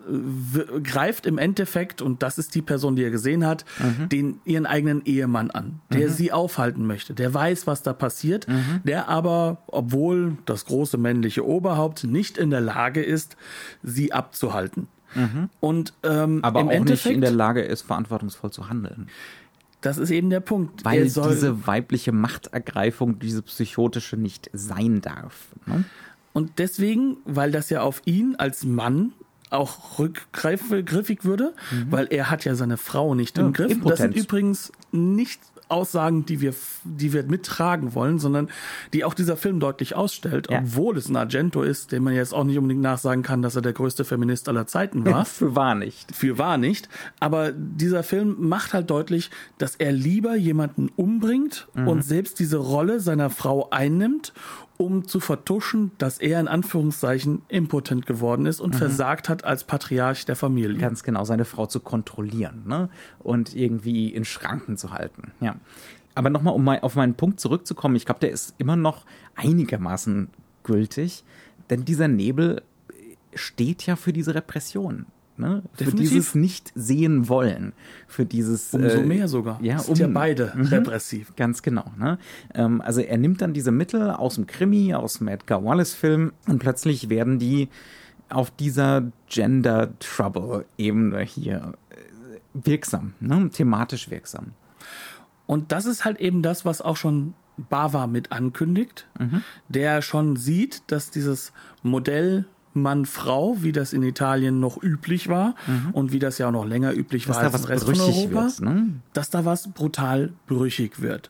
greift 0.83 1.25
im 1.25 1.37
Endeffekt, 1.37 2.01
und 2.01 2.21
das 2.23 2.37
ist 2.37 2.53
die 2.55 2.61
Person, 2.61 2.95
die 2.95 3.03
er 3.03 3.11
gesehen 3.11 3.45
hat, 3.45 3.65
Mhm. 3.79 4.09
den 4.09 4.39
ihren 4.45 4.65
eigenen 4.65 5.05
Ehemann 5.05 5.51
an, 5.51 5.79
der 5.91 6.09
sie 6.09 6.31
aufhalten 6.31 6.85
möchte. 6.85 7.13
Der 7.13 7.33
weiß, 7.33 7.67
was 7.67 7.81
da 7.83 7.93
passiert, 7.93 8.47
Mhm. 8.47 8.81
der 8.83 9.07
aber, 9.07 9.63
obwohl 9.67 10.37
das 10.45 10.65
große 10.65 10.97
männliche 10.97 11.45
Oberhaupt 11.45 12.03
nicht 12.03 12.37
in 12.37 12.49
der 12.49 12.61
Lage 12.61 13.01
ist, 13.01 13.37
sie 13.83 14.13
abzuhalten. 14.13 14.87
Und 15.59 15.93
ähm, 16.03 16.35
Mhm. 16.37 16.43
Aber 16.43 16.61
im 16.61 16.67
auch 16.67 16.71
nicht 16.71 16.79
Endeffekt, 16.81 17.15
in 17.15 17.21
der 17.21 17.31
Lage 17.31 17.61
ist, 17.61 17.81
verantwortungsvoll 17.81 18.51
zu 18.51 18.69
handeln. 18.69 19.07
das 19.81 19.97
ist 19.97 20.11
eben 20.11 20.29
der 20.29 20.39
Punkt. 20.41 20.85
Weil 20.85 21.03
diese 21.05 21.65
weibliche 21.67 22.11
Machtergreifung, 22.11 23.17
diese 23.19 23.41
psychotische 23.41 24.15
nicht 24.15 24.49
sein 24.53 25.01
darf. 25.01 25.47
Ne? 25.65 25.83
Und 26.33 26.59
deswegen, 26.59 27.17
weil 27.25 27.51
das 27.51 27.69
ja 27.71 27.81
auf 27.81 28.01
ihn 28.05 28.35
als 28.37 28.63
Mann 28.63 29.11
auch 29.51 29.99
rückgriffig 29.99 31.23
würde, 31.25 31.53
weil 31.89 32.07
er 32.09 32.29
hat 32.29 32.45
ja 32.45 32.55
seine 32.55 32.77
Frau 32.77 33.15
nicht 33.15 33.37
Mhm. 33.37 33.41
Ja, 33.41 33.47
im 33.47 33.53
Griff. 33.53 33.77
Das 33.85 33.99
sind 33.99 34.15
übrigens 34.15 34.71
nicht 34.91 35.39
Aussagen, 35.67 36.25
die 36.25 36.41
wir, 36.41 36.53
die 36.83 37.13
wir 37.13 37.23
mittragen 37.23 37.95
wollen, 37.95 38.19
sondern 38.19 38.49
die 38.91 39.05
auch 39.05 39.13
dieser 39.13 39.37
Film 39.37 39.61
deutlich 39.61 39.95
ausstellt, 39.95 40.47
Ja. 40.51 40.59
obwohl 40.59 40.97
es 40.97 41.07
ein 41.07 41.15
Argento 41.15 41.61
ist, 41.63 41.93
dem 41.93 42.03
man 42.03 42.13
jetzt 42.13 42.33
auch 42.33 42.43
nicht 42.43 42.57
unbedingt 42.57 42.81
nachsagen 42.81 43.23
kann, 43.23 43.41
dass 43.41 43.55
er 43.55 43.61
der 43.61 43.71
größte 43.71 44.03
Feminist 44.03 44.49
aller 44.49 44.67
Zeiten 44.67 45.05
war. 45.05 45.23
Für 45.25 45.55
wahr 45.55 45.75
nicht. 45.75 46.13
für 46.13 46.37
wahr 46.37 46.57
nicht. 46.57 46.89
Aber 47.21 47.53
dieser 47.53 48.03
Film 48.03 48.35
macht 48.49 48.73
halt 48.73 48.89
deutlich, 48.89 49.31
dass 49.59 49.75
er 49.77 49.93
lieber 49.93 50.35
jemanden 50.35 50.89
umbringt 50.97 51.69
und 51.73 52.03
selbst 52.03 52.39
diese 52.39 52.57
Rolle 52.57 52.99
seiner 52.99 53.29
Frau 53.29 53.69
einnimmt, 53.69 54.33
um 54.81 55.07
zu 55.07 55.19
vertuschen, 55.19 55.91
dass 55.99 56.17
er 56.17 56.39
in 56.39 56.47
Anführungszeichen 56.47 57.43
impotent 57.49 58.07
geworden 58.07 58.47
ist 58.47 58.59
und 58.59 58.75
versagt 58.75 59.29
hat 59.29 59.43
als 59.43 59.63
Patriarch 59.63 60.25
der 60.25 60.35
Familie. 60.35 60.77
Ganz 60.77 61.03
genau, 61.03 61.23
seine 61.23 61.45
Frau 61.45 61.67
zu 61.67 61.79
kontrollieren 61.79 62.63
ne? 62.65 62.89
und 63.19 63.55
irgendwie 63.55 64.09
in 64.09 64.25
Schranken 64.25 64.77
zu 64.77 64.91
halten. 64.91 65.31
Ja. 65.39 65.55
Aber 66.15 66.29
nochmal, 66.29 66.55
um 66.55 66.67
auf 66.67 66.95
meinen 66.95 67.13
Punkt 67.13 67.39
zurückzukommen, 67.39 67.95
ich 67.95 68.05
glaube, 68.05 68.19
der 68.21 68.31
ist 68.31 68.55
immer 68.57 68.75
noch 68.75 69.05
einigermaßen 69.35 70.29
gültig, 70.63 71.23
denn 71.69 71.85
dieser 71.85 72.07
Nebel 72.07 72.63
steht 73.35 73.85
ja 73.85 73.95
für 73.95 74.11
diese 74.11 74.35
Repression. 74.35 75.05
Ne? 75.41 75.63
Für 75.73 75.91
dieses 75.91 76.35
Nicht-Sehen 76.35 77.27
wollen. 77.27 77.73
Für 78.07 78.25
dieses. 78.25 78.73
Umso 78.73 78.99
äh, 78.99 79.03
mehr 79.03 79.27
sogar. 79.27 79.59
Ja, 79.61 79.79
sind 79.79 79.97
ja 79.97 80.05
um- 80.07 80.13
beide 80.13 80.53
repressiv. 80.55 81.35
Ganz 81.35 81.61
genau. 81.63 81.91
Ne? 81.97 82.17
Ähm, 82.53 82.79
also 82.79 83.01
er 83.01 83.17
nimmt 83.17 83.41
dann 83.41 83.53
diese 83.53 83.71
Mittel 83.71 84.11
aus 84.11 84.35
dem 84.35 84.47
Krimi, 84.47 84.93
aus 84.93 85.17
dem 85.17 85.27
Edgar 85.27 85.63
Wallace-Film 85.65 86.31
und 86.47 86.59
plötzlich 86.59 87.09
werden 87.09 87.39
die 87.39 87.67
auf 88.29 88.51
dieser 88.51 89.11
Gender 89.27 89.89
Trouble-Ebene 89.99 91.21
hier 91.21 91.73
äh, 91.89 91.95
wirksam, 92.53 93.13
ne? 93.19 93.49
thematisch 93.51 94.09
wirksam. 94.09 94.51
Und 95.47 95.71
das 95.73 95.85
ist 95.85 96.05
halt 96.05 96.19
eben 96.21 96.41
das, 96.41 96.63
was 96.63 96.81
auch 96.81 96.95
schon 96.95 97.33
Bava 97.69 98.07
mit 98.07 98.31
ankündigt, 98.31 99.07
Mhm. 99.19 99.41
der 99.67 100.01
schon 100.01 100.35
sieht, 100.37 100.83
dass 100.87 101.11
dieses 101.11 101.51
Modell 101.83 102.45
Mann-Frau, 102.73 103.57
wie 103.61 103.71
das 103.71 103.93
in 103.93 104.03
Italien 104.03 104.59
noch 104.59 104.81
üblich 104.81 105.27
war 105.27 105.55
und 105.93 106.11
wie 106.11 106.19
das 106.19 106.37
ja 106.37 106.47
auch 106.47 106.51
noch 106.51 106.65
länger 106.65 106.93
üblich 106.93 107.27
Mhm. 107.27 107.29
Dass 107.29 107.37
war 107.37 107.43
da 107.43 107.45
als 107.47 107.53
was 107.53 107.61
im 107.63 107.69
Rest 107.69 107.85
von 107.85 107.99
Europa, 107.99 108.43
wird. 108.43 108.61
Ne? 108.61 108.87
dass 109.13 109.29
da 109.29 109.45
was 109.45 109.67
brutal 109.69 110.33
brüchig 110.47 111.01
wird. 111.01 111.29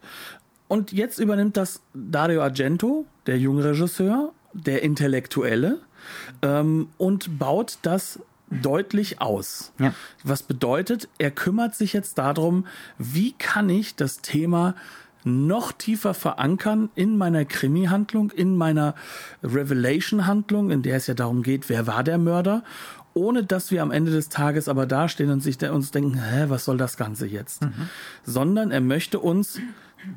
Und 0.67 0.91
jetzt 0.91 1.19
übernimmt 1.19 1.57
das 1.57 1.81
Dario 1.93 2.41
Argento, 2.41 3.05
der 3.25 3.37
junge 3.37 3.63
Regisseur, 3.63 4.31
der 4.53 4.83
Intellektuelle, 4.83 5.79
ähm, 6.41 6.87
und 6.97 7.37
baut 7.37 7.77
das 7.81 8.19
deutlich 8.49 9.21
aus. 9.21 9.71
Ja. 9.79 9.93
Was 10.23 10.43
bedeutet, 10.43 11.07
er 11.17 11.31
kümmert 11.31 11.75
sich 11.75 11.93
jetzt 11.93 12.17
darum, 12.17 12.65
wie 12.97 13.33
kann 13.33 13.69
ich 13.69 13.95
das 13.95 14.21
Thema 14.21 14.75
noch 15.23 15.71
tiefer 15.71 16.13
verankern 16.13 16.89
in 16.95 17.17
meiner 17.17 17.45
Krimi-Handlung, 17.45 18.31
in 18.31 18.55
meiner 18.55 18.95
Revelation-Handlung, 19.43 20.71
in 20.71 20.81
der 20.81 20.97
es 20.97 21.07
ja 21.07 21.13
darum 21.13 21.43
geht, 21.43 21.69
wer 21.69 21.87
war 21.87 22.03
der 22.03 22.17
Mörder, 22.17 22.63
ohne 23.13 23.43
dass 23.43 23.71
wir 23.71 23.81
am 23.81 23.91
Ende 23.91 24.11
des 24.11 24.29
Tages 24.29 24.69
aber 24.69 24.85
dastehen 24.85 25.29
und 25.31 25.41
sich 25.41 25.61
uns 25.69 25.91
denken, 25.91 26.15
hä, 26.15 26.45
was 26.47 26.65
soll 26.65 26.77
das 26.77 26.97
Ganze 26.97 27.27
jetzt? 27.27 27.61
Sondern 28.23 28.71
er 28.71 28.81
möchte 28.81 29.19
uns 29.19 29.59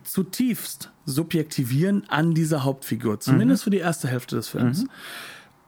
zutiefst 0.04 0.90
subjektivieren 1.04 2.04
an 2.08 2.34
dieser 2.34 2.64
Hauptfigur, 2.64 3.20
zumindest 3.20 3.64
für 3.64 3.70
die 3.70 3.78
erste 3.78 4.08
Hälfte 4.08 4.36
des 4.36 4.48
Films. 4.48 4.86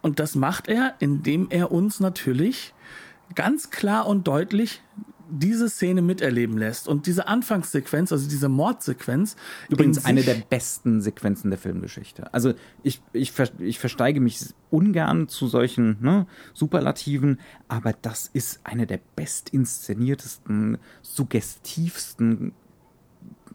Und 0.03 0.20
das 0.20 0.35
macht 0.37 0.68
er, 0.68 0.94
indem 1.01 1.49
er 1.51 1.72
uns 1.72 2.01
natürlich 2.01 2.72
ganz 3.35 3.70
klar 3.70 4.07
und 4.07 4.29
deutlich 4.29 4.83
diese 5.31 5.69
Szene 5.69 6.03
miterleben 6.03 6.57
lässt. 6.57 6.89
Und 6.89 7.07
diese 7.07 7.29
Anfangssequenz, 7.29 8.12
also 8.12 8.29
diese 8.29 8.49
Mordsequenz, 8.49 9.37
Übrigens 9.69 9.99
in 9.99 10.07
eine 10.07 10.23
der 10.23 10.35
besten 10.35 11.01
Sequenzen 11.01 11.51
der 11.51 11.59
Filmgeschichte. 11.59 12.33
Also 12.33 12.55
ich, 12.83 13.01
ich, 13.12 13.33
ich 13.59 13.79
versteige 13.79 14.21
mich 14.21 14.55
ungern 14.71 15.29
zu 15.29 15.47
solchen 15.47 15.99
ne, 16.01 16.27
Superlativen, 16.55 17.41
aber 17.69 17.93
das 17.93 18.31
ist 18.33 18.61
eine 18.65 18.87
der 18.87 19.01
bestinszeniertesten, 19.17 20.79
suggestivsten, 21.03 22.53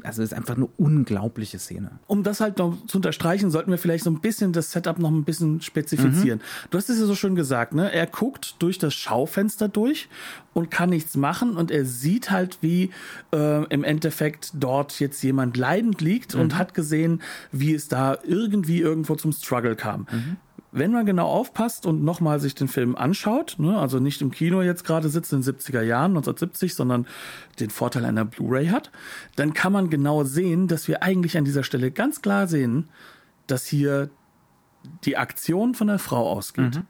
also 0.03 0.21
es 0.21 0.31
ist 0.31 0.37
einfach 0.37 0.55
eine 0.55 0.67
unglaubliche 0.77 1.59
Szene. 1.59 1.91
um 2.07 2.23
das 2.23 2.39
halt 2.39 2.57
noch 2.57 2.85
zu 2.87 2.97
unterstreichen, 2.97 3.51
sollten 3.51 3.71
wir 3.71 3.77
vielleicht 3.77 4.03
so 4.03 4.09
ein 4.11 4.19
bisschen 4.19 4.53
das 4.53 4.71
Setup 4.71 4.99
noch 4.99 5.11
ein 5.11 5.23
bisschen 5.23 5.61
spezifizieren. 5.61 6.41
Du 6.69 6.77
hast 6.77 6.89
es 6.89 6.99
ja 6.99 7.05
so 7.05 7.15
schön 7.15 7.35
gesagt, 7.35 7.73
ne? 7.73 7.91
Er 7.91 8.07
guckt 8.07 8.55
durch 8.59 8.77
das 8.77 8.93
Schaufenster 8.93 9.67
durch 9.67 10.09
und 10.53 10.69
kann 10.69 10.89
nichts 10.89 11.15
machen 11.15 11.55
und 11.55 11.71
er 11.71 11.85
sieht 11.85 12.29
halt, 12.31 12.57
wie 12.61 12.89
äh, 13.33 13.63
im 13.65 13.83
Endeffekt 13.83 14.51
dort 14.53 14.99
jetzt 14.99 15.21
jemand 15.23 15.55
leidend 15.57 16.01
liegt 16.01 16.35
und 16.35 16.57
hat 16.57 16.73
gesehen, 16.73 17.21
wie 17.51 17.73
es 17.73 17.87
da 17.87 18.17
irgendwie 18.23 18.79
irgendwo 18.79 19.15
zum 19.15 19.31
Struggle 19.31 19.75
kam. 19.75 20.07
Wenn 20.71 20.91
man 20.91 21.05
genau 21.05 21.27
aufpasst 21.27 21.85
und 21.85 22.03
nochmal 22.03 22.39
sich 22.39 22.55
den 22.55 22.67
Film 22.67 22.95
anschaut, 22.95 23.55
ne, 23.59 23.77
also 23.77 23.99
nicht 23.99 24.21
im 24.21 24.31
Kino 24.31 24.61
jetzt 24.61 24.85
gerade 24.85 25.09
sitzt 25.09 25.33
in 25.33 25.41
den 25.41 25.55
70er 25.55 25.81
Jahren, 25.81 26.11
1970, 26.11 26.75
sondern 26.75 27.07
den 27.59 27.69
Vorteil 27.69 28.05
einer 28.05 28.25
Blu-ray 28.25 28.67
hat, 28.67 28.91
dann 29.35 29.53
kann 29.53 29.73
man 29.73 29.89
genau 29.89 30.23
sehen, 30.23 30.67
dass 30.67 30.87
wir 30.87 31.03
eigentlich 31.03 31.37
an 31.37 31.45
dieser 31.45 31.63
Stelle 31.63 31.91
ganz 31.91 32.21
klar 32.21 32.47
sehen, 32.47 32.87
dass 33.47 33.65
hier 33.65 34.09
die 35.03 35.17
Aktion 35.17 35.75
von 35.75 35.87
der 35.87 35.99
Frau 35.99 36.29
ausgeht. 36.29 36.75
Mhm. 36.75 36.87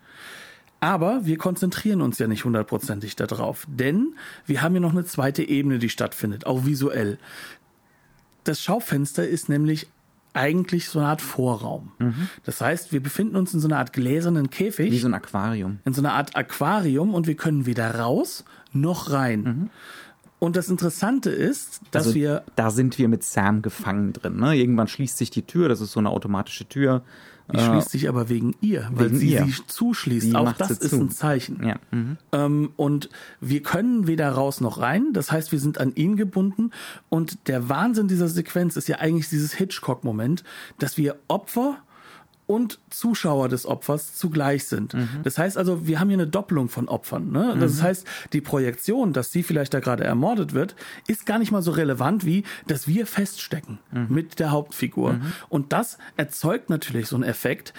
Aber 0.79 1.25
wir 1.25 1.37
konzentrieren 1.37 2.01
uns 2.01 2.17
ja 2.19 2.27
nicht 2.27 2.45
hundertprozentig 2.45 3.15
darauf, 3.15 3.67
denn 3.69 4.15
wir 4.45 4.61
haben 4.61 4.73
ja 4.73 4.79
noch 4.79 4.93
eine 4.93 5.05
zweite 5.05 5.43
Ebene, 5.43 5.79
die 5.79 5.89
stattfindet, 5.89 6.45
auch 6.45 6.65
visuell. 6.65 7.19
Das 8.43 8.61
Schaufenster 8.61 9.27
ist 9.27 9.49
nämlich 9.49 9.87
eigentlich 10.33 10.89
so 10.89 10.99
eine 10.99 11.09
Art 11.09 11.21
Vorraum. 11.21 11.91
Mhm. 11.99 12.29
Das 12.43 12.61
heißt, 12.61 12.91
wir 12.91 13.01
befinden 13.01 13.35
uns 13.35 13.53
in 13.53 13.59
so 13.59 13.67
einer 13.67 13.77
Art 13.77 13.93
gläsernen 13.93 14.49
Käfig. 14.49 14.91
Wie 14.91 14.97
so 14.97 15.07
ein 15.07 15.13
Aquarium. 15.13 15.79
In 15.85 15.93
so 15.93 16.01
einer 16.01 16.13
Art 16.13 16.35
Aquarium 16.35 17.13
und 17.13 17.27
wir 17.27 17.35
können 17.35 17.65
weder 17.65 17.95
raus 17.95 18.45
noch 18.71 19.11
rein. 19.11 19.41
Mhm. 19.41 19.69
Und 20.39 20.55
das 20.55 20.69
Interessante 20.69 21.29
ist, 21.29 21.81
dass 21.91 22.07
also, 22.07 22.15
wir. 22.15 22.43
Da 22.55 22.71
sind 22.71 22.97
wir 22.97 23.07
mit 23.07 23.23
Sam 23.23 23.61
gefangen 23.61 24.13
drin. 24.13 24.37
Ne? 24.37 24.55
Irgendwann 24.55 24.87
schließt 24.87 25.17
sich 25.17 25.29
die 25.29 25.43
Tür, 25.43 25.69
das 25.69 25.81
ist 25.81 25.91
so 25.91 25.99
eine 25.99 26.09
automatische 26.09 26.65
Tür. 26.65 27.03
Die 27.51 27.57
äh, 27.57 27.65
schließt 27.65 27.89
sich 27.89 28.09
aber 28.09 28.29
wegen 28.29 28.55
ihr, 28.61 28.89
weil 28.93 29.07
wegen 29.07 29.17
sie 29.17 29.31
ihr. 29.33 29.45
sie 29.45 29.53
zuschließt. 29.67 30.27
Sie 30.27 30.35
Auch 30.35 30.51
das 30.53 30.71
ist 30.71 30.89
zu. 30.89 30.99
ein 30.99 31.09
Zeichen. 31.09 31.65
Ja. 31.65 31.75
Mhm. 31.91 32.17
Ähm, 32.31 32.71
und 32.77 33.09
wir 33.39 33.61
können 33.63 34.07
weder 34.07 34.29
raus 34.31 34.61
noch 34.61 34.79
rein. 34.79 35.13
Das 35.13 35.31
heißt, 35.31 35.51
wir 35.51 35.59
sind 35.59 35.77
an 35.79 35.93
ihn 35.95 36.15
gebunden. 36.15 36.71
Und 37.09 37.47
der 37.47 37.69
Wahnsinn 37.69 38.07
dieser 38.07 38.27
Sequenz 38.27 38.75
ist 38.75 38.87
ja 38.87 38.97
eigentlich 38.97 39.29
dieses 39.29 39.53
Hitchcock-Moment, 39.53 40.43
dass 40.79 40.97
wir 40.97 41.15
Opfer 41.27 41.77
und 42.51 42.79
Zuschauer 42.89 43.47
des 43.47 43.65
Opfers 43.65 44.15
zugleich 44.15 44.65
sind. 44.65 44.93
Mhm. 44.93 45.07
Das 45.23 45.37
heißt 45.37 45.57
also, 45.57 45.87
wir 45.87 45.99
haben 45.99 46.09
hier 46.09 46.17
eine 46.17 46.27
Doppelung 46.27 46.67
von 46.67 46.89
Opfern. 46.89 47.31
Ne? 47.31 47.55
Das 47.59 47.77
mhm. 47.77 47.83
heißt, 47.83 48.07
die 48.33 48.41
Projektion, 48.41 49.13
dass 49.13 49.31
sie 49.31 49.41
vielleicht 49.41 49.73
da 49.73 49.79
gerade 49.79 50.03
ermordet 50.03 50.53
wird, 50.53 50.75
ist 51.07 51.25
gar 51.25 51.39
nicht 51.39 51.51
mal 51.51 51.61
so 51.61 51.71
relevant 51.71 52.25
wie, 52.25 52.43
dass 52.67 52.87
wir 52.87 53.07
feststecken 53.07 53.79
mhm. 53.91 54.07
mit 54.09 54.39
der 54.39 54.51
Hauptfigur. 54.51 55.13
Mhm. 55.13 55.33
Und 55.49 55.73
das 55.73 55.97
erzeugt 56.17 56.69
natürlich 56.69 57.07
so 57.07 57.15
einen 57.15 57.23
Effekt, 57.23 57.73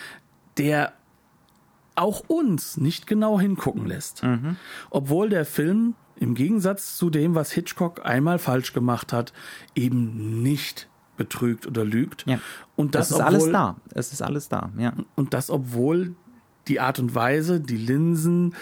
der 0.56 0.94
auch 1.94 2.20
uns 2.26 2.78
nicht 2.78 3.06
genau 3.06 3.38
hingucken 3.38 3.86
lässt. 3.86 4.22
Mhm. 4.22 4.56
Obwohl 4.90 5.28
der 5.28 5.44
Film 5.44 5.94
im 6.16 6.34
Gegensatz 6.34 6.96
zu 6.96 7.10
dem, 7.10 7.34
was 7.34 7.52
Hitchcock 7.52 8.04
einmal 8.06 8.38
falsch 8.38 8.72
gemacht 8.72 9.12
hat, 9.12 9.32
eben 9.74 10.42
nicht 10.42 10.88
betrügt 11.16 11.66
oder 11.66 11.84
lügt. 11.84 12.24
Ja. 12.26 12.40
Und 12.76 12.94
das, 12.94 13.08
das 13.08 13.18
ist 13.18 13.24
obwohl, 13.24 13.34
alles 13.34 13.52
da. 13.52 13.76
Es 13.94 14.12
ist 14.12 14.22
alles 14.22 14.48
da, 14.48 14.70
ja. 14.78 14.94
Und 15.14 15.34
das, 15.34 15.50
obwohl 15.50 16.14
die 16.68 16.80
Art 16.80 16.98
und 16.98 17.14
Weise, 17.14 17.60
die 17.60 17.76
Linsen, 17.76 18.54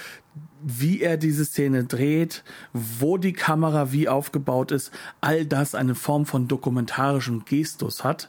wie 0.62 1.00
er 1.00 1.16
diese 1.16 1.44
Szene 1.44 1.84
dreht, 1.84 2.44
wo 2.72 3.16
die 3.16 3.32
Kamera 3.32 3.92
wie 3.92 4.08
aufgebaut 4.08 4.72
ist, 4.72 4.90
all 5.20 5.46
das 5.46 5.74
eine 5.74 5.94
Form 5.94 6.26
von 6.26 6.48
dokumentarischen 6.48 7.44
Gestus 7.44 8.04
hat, 8.04 8.28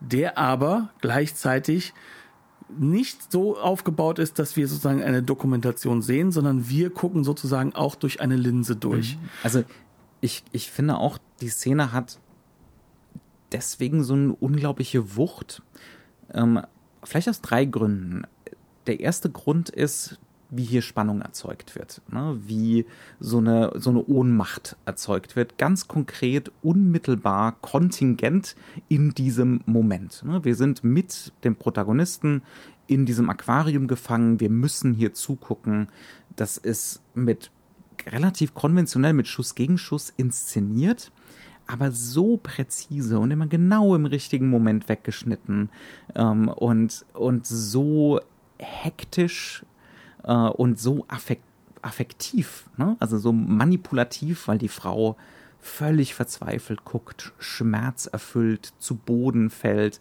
der 0.00 0.38
aber 0.38 0.90
gleichzeitig 1.00 1.92
nicht 2.78 3.30
so 3.30 3.56
aufgebaut 3.58 4.18
ist, 4.18 4.38
dass 4.38 4.56
wir 4.56 4.66
sozusagen 4.66 5.02
eine 5.02 5.22
Dokumentation 5.22 6.02
sehen, 6.02 6.32
sondern 6.32 6.68
wir 6.68 6.90
gucken 6.90 7.24
sozusagen 7.24 7.74
auch 7.74 7.94
durch 7.94 8.20
eine 8.20 8.36
Linse 8.36 8.74
durch. 8.74 9.16
Mhm. 9.16 9.28
Also 9.42 9.62
ich, 10.20 10.42
ich 10.52 10.70
finde 10.70 10.96
auch, 10.96 11.18
die 11.40 11.48
Szene 11.48 11.92
hat 11.92 12.18
deswegen 13.56 14.04
so 14.04 14.12
eine 14.12 14.34
unglaubliche 14.34 15.16
Wucht. 15.16 15.62
Ähm, 16.32 16.60
vielleicht 17.02 17.28
aus 17.28 17.40
drei 17.40 17.64
Gründen. 17.64 18.24
Der 18.86 19.00
erste 19.00 19.30
Grund 19.30 19.70
ist, 19.70 20.18
wie 20.50 20.62
hier 20.62 20.82
Spannung 20.82 21.22
erzeugt 21.22 21.74
wird, 21.74 22.02
ne? 22.12 22.38
wie 22.46 22.86
so 23.18 23.38
eine, 23.38 23.72
so 23.76 23.90
eine 23.90 24.04
Ohnmacht 24.04 24.76
erzeugt 24.84 25.34
wird, 25.34 25.58
ganz 25.58 25.88
konkret, 25.88 26.52
unmittelbar, 26.62 27.56
kontingent 27.62 28.54
in 28.88 29.10
diesem 29.10 29.62
Moment. 29.66 30.22
Ne? 30.24 30.44
Wir 30.44 30.54
sind 30.54 30.84
mit 30.84 31.32
dem 31.42 31.56
Protagonisten 31.56 32.42
in 32.86 33.06
diesem 33.06 33.28
Aquarium 33.30 33.88
gefangen, 33.88 34.38
wir 34.38 34.50
müssen 34.50 34.94
hier 34.94 35.14
zugucken. 35.14 35.88
Das 36.36 36.58
ist 36.58 37.00
mit 37.14 37.50
relativ 38.06 38.54
konventionell 38.54 39.14
mit 39.14 39.26
Schuss 39.26 39.56
gegen 39.56 39.78
Schuss 39.78 40.12
inszeniert 40.16 41.10
aber 41.66 41.90
so 41.90 42.36
präzise 42.36 43.18
und 43.18 43.30
immer 43.30 43.46
genau 43.46 43.94
im 43.94 44.06
richtigen 44.06 44.48
Moment 44.48 44.88
weggeschnitten 44.88 45.68
ähm, 46.14 46.48
und, 46.48 47.04
und 47.14 47.46
so 47.46 48.20
hektisch 48.58 49.64
äh, 50.24 50.32
und 50.32 50.78
so 50.78 51.04
affekt, 51.08 51.42
affektiv, 51.82 52.64
ne? 52.76 52.96
also 53.00 53.18
so 53.18 53.32
manipulativ, 53.32 54.48
weil 54.48 54.58
die 54.58 54.68
Frau 54.68 55.16
völlig 55.60 56.14
verzweifelt 56.14 56.84
guckt, 56.84 57.32
schmerzerfüllt 57.38 58.72
zu 58.78 58.94
Boden 58.94 59.50
fällt, 59.50 60.00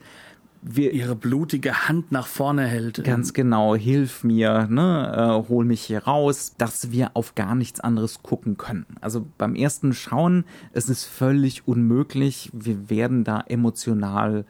wir, 0.68 0.94
ihre 0.94 1.16
blutige 1.16 1.88
Hand 1.88 2.12
nach 2.12 2.26
vorne 2.26 2.66
hält. 2.66 3.04
Ganz 3.04 3.34
genau, 3.34 3.76
hilf 3.76 4.24
mir, 4.24 4.68
ne, 4.68 5.44
äh, 5.46 5.50
hol 5.50 5.64
mich 5.64 5.82
hier 5.82 6.04
raus, 6.04 6.56
dass 6.58 6.92
wir 6.92 7.12
auf 7.14 7.36
gar 7.36 7.54
nichts 7.54 7.80
anderes 7.80 8.24
gucken 8.24 8.58
können. 8.58 8.86
Also 9.00 9.26
beim 9.38 9.56
ersten 9.56 9.94
Schauen 9.94 10.44
es 10.74 10.90
ist 10.90 11.06
völlig 11.06 11.68
unmöglich. 11.68 12.50
Wir 12.52 12.90
werden 12.90 13.24
da 13.24 13.42
emotional 13.42 14.46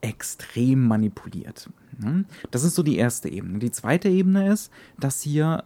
extrem 0.00 0.88
manipuliert. 0.88 1.70
Ne? 1.98 2.24
Das 2.50 2.64
ist 2.64 2.74
so 2.74 2.82
die 2.82 2.96
erste 2.96 3.28
Ebene. 3.28 3.58
Die 3.58 3.70
zweite 3.70 4.08
Ebene 4.08 4.52
ist, 4.52 4.72
dass 4.98 5.22
hier 5.22 5.64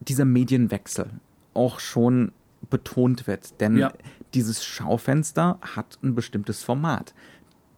dieser 0.00 0.24
Medienwechsel 0.24 1.06
auch 1.54 1.78
schon 1.78 2.32
betont 2.70 3.26
wird. 3.26 3.60
Denn 3.60 3.76
ja. 3.76 3.92
dieses 4.34 4.64
Schaufenster 4.64 5.58
hat 5.60 5.98
ein 6.02 6.14
bestimmtes 6.14 6.64
Format. 6.64 7.14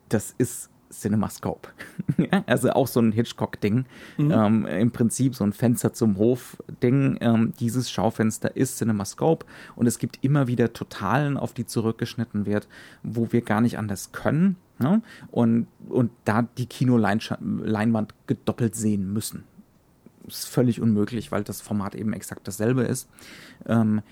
Das 0.09 0.35
ist 0.39 0.71
CinemaScope. 0.93 1.69
also 2.47 2.71
auch 2.71 2.87
so 2.87 3.01
ein 3.01 3.13
Hitchcock-Ding. 3.13 3.85
Mhm. 4.19 4.31
Ähm, 4.31 4.67
Im 4.67 4.91
Prinzip 4.91 5.35
so 5.35 5.45
ein 5.45 5.53
Fenster 5.53 5.93
zum 5.93 6.17
Hof-Ding. 6.17 7.19
Ähm, 7.21 7.53
dieses 7.59 7.91
Schaufenster 7.91 8.57
ist 8.57 8.79
CinemaScope 8.79 9.47
und 9.77 9.87
es 9.87 9.99
gibt 9.99 10.19
immer 10.23 10.47
wieder 10.47 10.73
Totalen, 10.73 11.37
auf 11.37 11.53
die 11.53 11.67
zurückgeschnitten 11.67 12.47
wird, 12.47 12.69
wo 13.03 13.33
wir 13.33 13.43
gar 13.43 13.61
nicht 13.61 13.79
anders 13.79 14.13
können. 14.13 14.57
Ne? 14.79 15.03
Und, 15.31 15.67
und 15.89 16.11
da 16.25 16.43
die 16.43 16.67
Kinoleinwand 16.67 18.15
gedoppelt 18.27 18.75
sehen 18.75 19.13
müssen. 19.13 19.45
Ist 20.27 20.49
völlig 20.49 20.81
unmöglich, 20.81 21.33
weil 21.33 21.45
das 21.45 21.61
Format 21.61 21.95
eben 21.95 22.13
exakt 22.13 22.47
dasselbe 22.47 22.83
ist. 22.83 23.09
Ähm, 23.67 24.03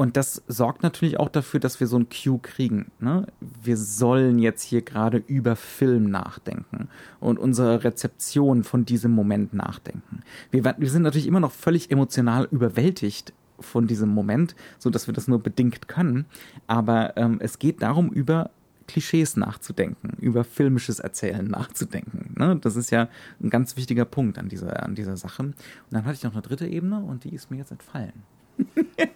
und 0.00 0.16
das 0.16 0.42
sorgt 0.48 0.82
natürlich 0.82 1.20
auch 1.20 1.28
dafür, 1.28 1.60
dass 1.60 1.78
wir 1.78 1.86
so 1.86 1.98
ein 1.98 2.06
Cue 2.08 2.38
kriegen. 2.38 2.90
Ne? 3.00 3.26
Wir 3.62 3.76
sollen 3.76 4.38
jetzt 4.38 4.62
hier 4.62 4.80
gerade 4.80 5.22
über 5.26 5.56
Film 5.56 6.10
nachdenken 6.10 6.88
und 7.20 7.38
unsere 7.38 7.84
Rezeption 7.84 8.64
von 8.64 8.86
diesem 8.86 9.10
Moment 9.10 9.52
nachdenken. 9.52 10.22
Wir, 10.50 10.64
wir 10.64 10.88
sind 10.88 11.02
natürlich 11.02 11.26
immer 11.26 11.40
noch 11.40 11.52
völlig 11.52 11.90
emotional 11.90 12.48
überwältigt 12.50 13.34
von 13.58 13.86
diesem 13.86 14.08
Moment, 14.08 14.56
so 14.78 14.88
dass 14.88 15.06
wir 15.06 15.12
das 15.12 15.28
nur 15.28 15.38
bedingt 15.38 15.86
können. 15.86 16.24
Aber 16.66 17.14
ähm, 17.18 17.36
es 17.42 17.58
geht 17.58 17.82
darum, 17.82 18.08
über 18.08 18.48
Klischees 18.88 19.36
nachzudenken, 19.36 20.16
über 20.18 20.44
filmisches 20.44 20.98
Erzählen 20.98 21.46
nachzudenken. 21.46 22.36
Ne? 22.38 22.56
Das 22.56 22.74
ist 22.74 22.88
ja 22.88 23.10
ein 23.38 23.50
ganz 23.50 23.76
wichtiger 23.76 24.06
Punkt 24.06 24.38
an 24.38 24.48
dieser, 24.48 24.82
an 24.82 24.94
dieser 24.94 25.18
Sache. 25.18 25.42
Und 25.42 25.56
dann 25.90 26.06
hatte 26.06 26.14
ich 26.14 26.22
noch 26.22 26.32
eine 26.32 26.40
dritte 26.40 26.66
Ebene 26.66 27.00
und 27.00 27.24
die 27.24 27.34
ist 27.34 27.50
mir 27.50 27.58
jetzt 27.58 27.70
entfallen. 27.70 28.22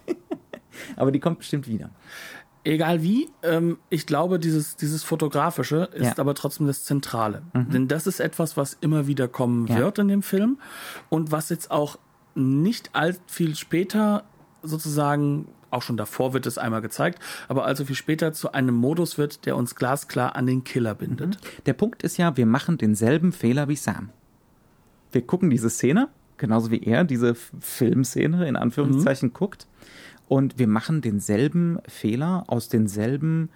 Aber 0.95 1.11
die 1.11 1.19
kommt 1.19 1.39
bestimmt 1.39 1.67
wieder. 1.67 1.89
Egal 2.65 3.03
wie, 3.03 3.29
ähm, 3.43 3.77
ich 3.91 4.07
glaube, 4.07 4.39
dieses, 4.39 4.75
dieses 4.75 5.03
Fotografische 5.03 5.87
ist 5.93 6.03
ja. 6.03 6.17
aber 6.17 6.33
trotzdem 6.33 6.65
das 6.65 6.83
Zentrale. 6.83 7.43
Mhm. 7.53 7.69
Denn 7.69 7.87
das 7.87 8.07
ist 8.07 8.19
etwas, 8.19 8.57
was 8.57 8.75
immer 8.81 9.05
wieder 9.05 9.27
kommen 9.27 9.67
ja. 9.67 9.77
wird 9.77 9.99
in 9.99 10.07
dem 10.07 10.23
Film 10.23 10.57
und 11.09 11.31
was 11.31 11.49
jetzt 11.49 11.69
auch 11.69 11.99
nicht 12.33 12.89
allzu 12.93 13.21
viel 13.27 13.55
später 13.55 14.23
sozusagen, 14.63 15.47
auch 15.69 15.83
schon 15.83 15.95
davor 15.95 16.33
wird 16.33 16.47
es 16.47 16.57
einmal 16.57 16.81
gezeigt, 16.81 17.19
aber 17.47 17.65
allzu 17.65 17.85
viel 17.85 17.95
später 17.95 18.33
zu 18.33 18.53
einem 18.53 18.73
Modus 18.73 19.19
wird, 19.19 19.45
der 19.45 19.57
uns 19.57 19.75
glasklar 19.75 20.35
an 20.35 20.47
den 20.47 20.63
Killer 20.63 20.95
bindet. 20.95 21.35
Mhm. 21.35 21.63
Der 21.67 21.73
Punkt 21.73 22.01
ist 22.01 22.17
ja, 22.17 22.35
wir 22.35 22.47
machen 22.47 22.79
denselben 22.79 23.31
Fehler 23.31 23.67
wie 23.67 23.75
Sam. 23.75 24.09
Wir 25.11 25.21
gucken 25.21 25.51
diese 25.51 25.69
Szene, 25.69 26.09
genauso 26.37 26.71
wie 26.71 26.81
er 26.81 27.03
diese 27.03 27.35
Filmszene 27.35 28.47
in 28.47 28.55
Anführungszeichen 28.55 29.29
mhm. 29.29 29.33
guckt 29.33 29.67
und 30.27 30.57
wir 30.59 30.67
machen 30.67 31.01
denselben 31.01 31.79
Fehler 31.87 32.43
aus 32.47 32.69
denselben 32.69 33.49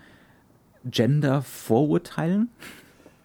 Gender-Vorurteilen 0.85 2.49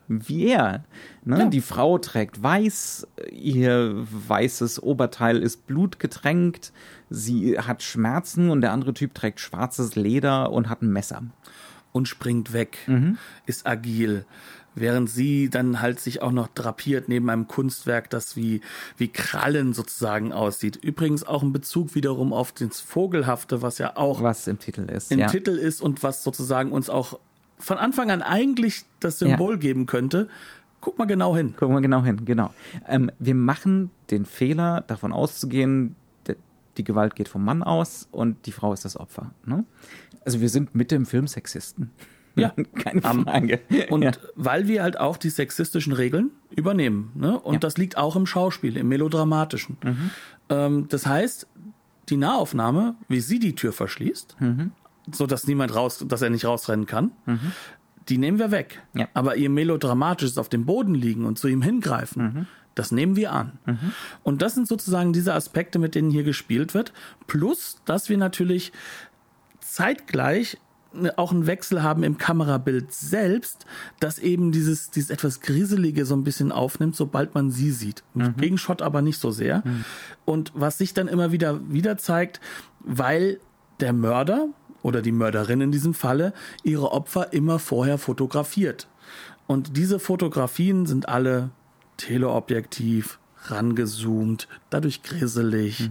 wie 0.07 0.49
er. 0.49 0.85
Ne? 1.25 1.39
Ja. 1.39 1.47
Die 1.47 1.63
Frau 1.63 1.97
trägt 1.97 2.43
weiß, 2.43 3.07
ihr 3.33 3.95
weißes 4.11 4.83
Oberteil 4.83 5.39
ist 5.43 5.67
blutgetränkt, 5.67 6.73
sie 7.09 7.59
hat 7.59 7.83
Schmerzen 7.83 8.51
und 8.51 8.61
der 8.61 8.73
andere 8.73 8.93
Typ 8.93 9.15
trägt 9.15 9.41
schwarzes 9.41 9.97
Leder 9.97 10.53
und 10.53 10.69
hat 10.69 10.83
ein 10.83 10.93
Messer. 10.93 11.23
und 11.95 12.09
springt 12.09 12.53
weg, 12.53 12.79
ist 13.47 13.67
agil. 13.67 14.27
Während 14.75 15.09
sie 15.09 15.51
dann 15.51 15.81
halt 15.81 16.01
sich 16.01 16.23
auch 16.23 16.33
noch 16.33 16.49
drapiert 16.49 17.09
neben 17.09 17.31
einem 17.31 17.47
Kunstwerk, 17.49 18.11
das 18.11 18.37
wie, 18.37 18.61
wie 18.97 19.09
Krallen 19.09 19.73
sozusagen 19.73 20.33
aussieht. 20.33 20.77
Übrigens 20.77 21.25
auch 21.25 21.43
ein 21.43 21.53
Bezug 21.53 21.95
wiederum 21.95 22.33
auf 22.33 22.53
das 22.53 22.81
Vogelhafte, 22.81 23.63
was 23.63 23.79
ja 23.79 23.97
auch 23.97 24.23
Was 24.23 24.47
im 24.47 24.59
Titel 24.59 24.83
ist. 24.91 25.13
im 25.13 25.21
ja. 25.21 25.29
Titel 25.29 25.53
ist 25.53 25.81
und 25.81 26.03
was 26.03 26.25
sozusagen 26.25 26.73
uns 26.73 26.91
auch 26.91 27.19
von 27.59 27.79
Anfang 27.79 28.11
an 28.11 28.23
eigentlich 28.23 28.85
das 29.01 29.19
Symbol 29.21 29.59
geben 29.59 29.87
könnte. 29.87 30.29
Guck 30.81 30.99
mal 30.99 31.07
genau 31.07 31.35
hin. 31.35 31.55
Gucken 31.57 31.75
wir 31.75 31.81
genau 31.81 32.03
hin, 32.03 32.25
genau. 32.25 32.53
Ähm, 32.87 33.11
wir 33.19 33.35
machen 33.35 33.91
den 34.11 34.27
Fehler, 34.27 34.83
davon 34.87 35.13
auszugehen, 35.13 35.97
die 36.77 36.85
Gewalt 36.85 37.15
geht 37.15 37.29
vom 37.29 37.45
Mann 37.45 37.63
aus 37.63 38.09
und 38.11 38.47
die 38.47 38.53
Frau 38.53 38.73
ist 38.73 38.85
das 38.85 38.97
Opfer. 38.97 39.33
Ne? 39.45 39.65
Also 40.25 40.41
wir 40.41 40.49
sind 40.49 40.75
mit 40.75 40.91
dem 40.91 41.07
Film 41.07 41.27
Sexisten. 41.27 41.91
Ja. 42.37 42.53
Keine 42.75 43.01
Frage. 43.03 43.61
Und 43.91 44.03
ja. 44.03 44.13
weil 44.35 44.67
wir 44.69 44.83
halt 44.83 44.99
auch 44.99 45.17
die 45.17 45.31
sexistischen 45.31 45.93
Regeln 45.93 46.31
übernehmen. 46.51 47.13
Ne? 47.15 47.39
Und 47.39 47.55
Ja. 47.55 47.61
das 47.61 47.77
liegt 47.79 47.97
auch 47.97 48.17
im 48.17 48.27
Schauspiel, 48.27 48.77
im 48.77 48.89
Melodramatischen. 48.89 49.77
Ähm, 50.49 50.87
das 50.89 51.07
heißt, 51.07 51.47
die 52.09 52.17
Nahaufnahme, 52.17 52.97
wie 53.09 53.21
sie 53.21 53.39
die 53.39 53.55
Tür 53.55 53.73
verschließt, 53.73 54.37
so 55.13 55.27
dass 55.27 55.47
niemand 55.47 55.75
raus, 55.75 56.05
dass 56.07 56.21
er 56.23 56.31
nicht 56.31 56.45
rausrennen 56.45 56.87
kann, 56.87 57.13
die 58.11 58.19
nehmen 58.19 58.39
wir 58.39 58.51
weg. 58.51 58.83
Ja. 58.95 59.09
Aber 59.15 59.37
ihr 59.37 59.49
melodramatisches 59.49 60.37
auf 60.37 60.49
dem 60.51 60.67
Boden 60.67 60.95
liegen 60.95 61.25
und 61.25 61.39
zu 61.39 61.49
ihm 61.49 61.63
hingreifen, 61.63 62.47
das 62.75 62.91
nehmen 62.93 63.17
wir 63.17 63.33
an. 63.33 63.53
Und 64.23 64.43
das 64.43 64.55
sind 64.55 64.69
sozusagen 64.69 65.13
diese 65.15 65.33
Aspekte, 65.33 65.79
mit 65.79 65.95
denen 65.95 66.11
hier 66.11 66.25
gespielt 66.25 66.75
wird. 66.75 66.93
Plus, 67.27 67.79
dass 67.87 68.09
wir 68.11 68.19
natürlich 68.19 68.73
zeitgleich 69.61 70.59
auch 71.17 71.33
einen 71.33 71.47
Wechsel 71.47 71.83
haben 71.83 72.03
im 72.03 72.19
Kamerabild 72.19 72.93
selbst, 72.93 73.67
das 74.01 74.19
eben 74.19 74.53
dieses, 74.53 74.91
dieses 74.91 75.11
etwas 75.11 75.41
Grieselige 75.41 76.07
so 76.07 76.15
ein 76.15 76.25
bisschen 76.25 76.53
aufnimmt, 76.53 76.97
sobald 76.97 77.35
man 77.35 77.51
sie 77.51 77.71
sieht. 77.71 78.05
Mit 78.15 78.39
Gegenshot 78.39 78.83
aber 78.83 79.03
nicht 79.03 79.21
so 79.21 79.31
sehr. 79.31 79.63
Und 80.25 80.53
was 80.55 80.79
sich 80.79 80.95
dann 80.95 81.09
immer 81.09 81.33
wieder, 81.33 81.61
wieder 81.71 81.97
zeigt, 81.97 82.41
weil 82.81 83.41
der 83.81 83.93
Mörder 83.93 84.49
oder 84.83 85.03
die 85.03 85.13
Mörderin 85.13 85.61
in 85.61 85.73
diesem 85.73 85.95
Falle 85.95 86.33
ihre 86.63 86.93
Opfer 86.93 87.33
immer 87.33 87.59
vorher 87.59 87.99
fotografiert. 87.99 88.87
Und 89.47 89.77
diese 89.77 89.99
Fotografien 89.99 90.87
sind 90.87 91.09
alle 91.09 91.51
teleobjektiv, 91.97 93.19
rangezoomt, 93.47 94.49
dadurch 94.71 95.03
grisselig, 95.03 95.91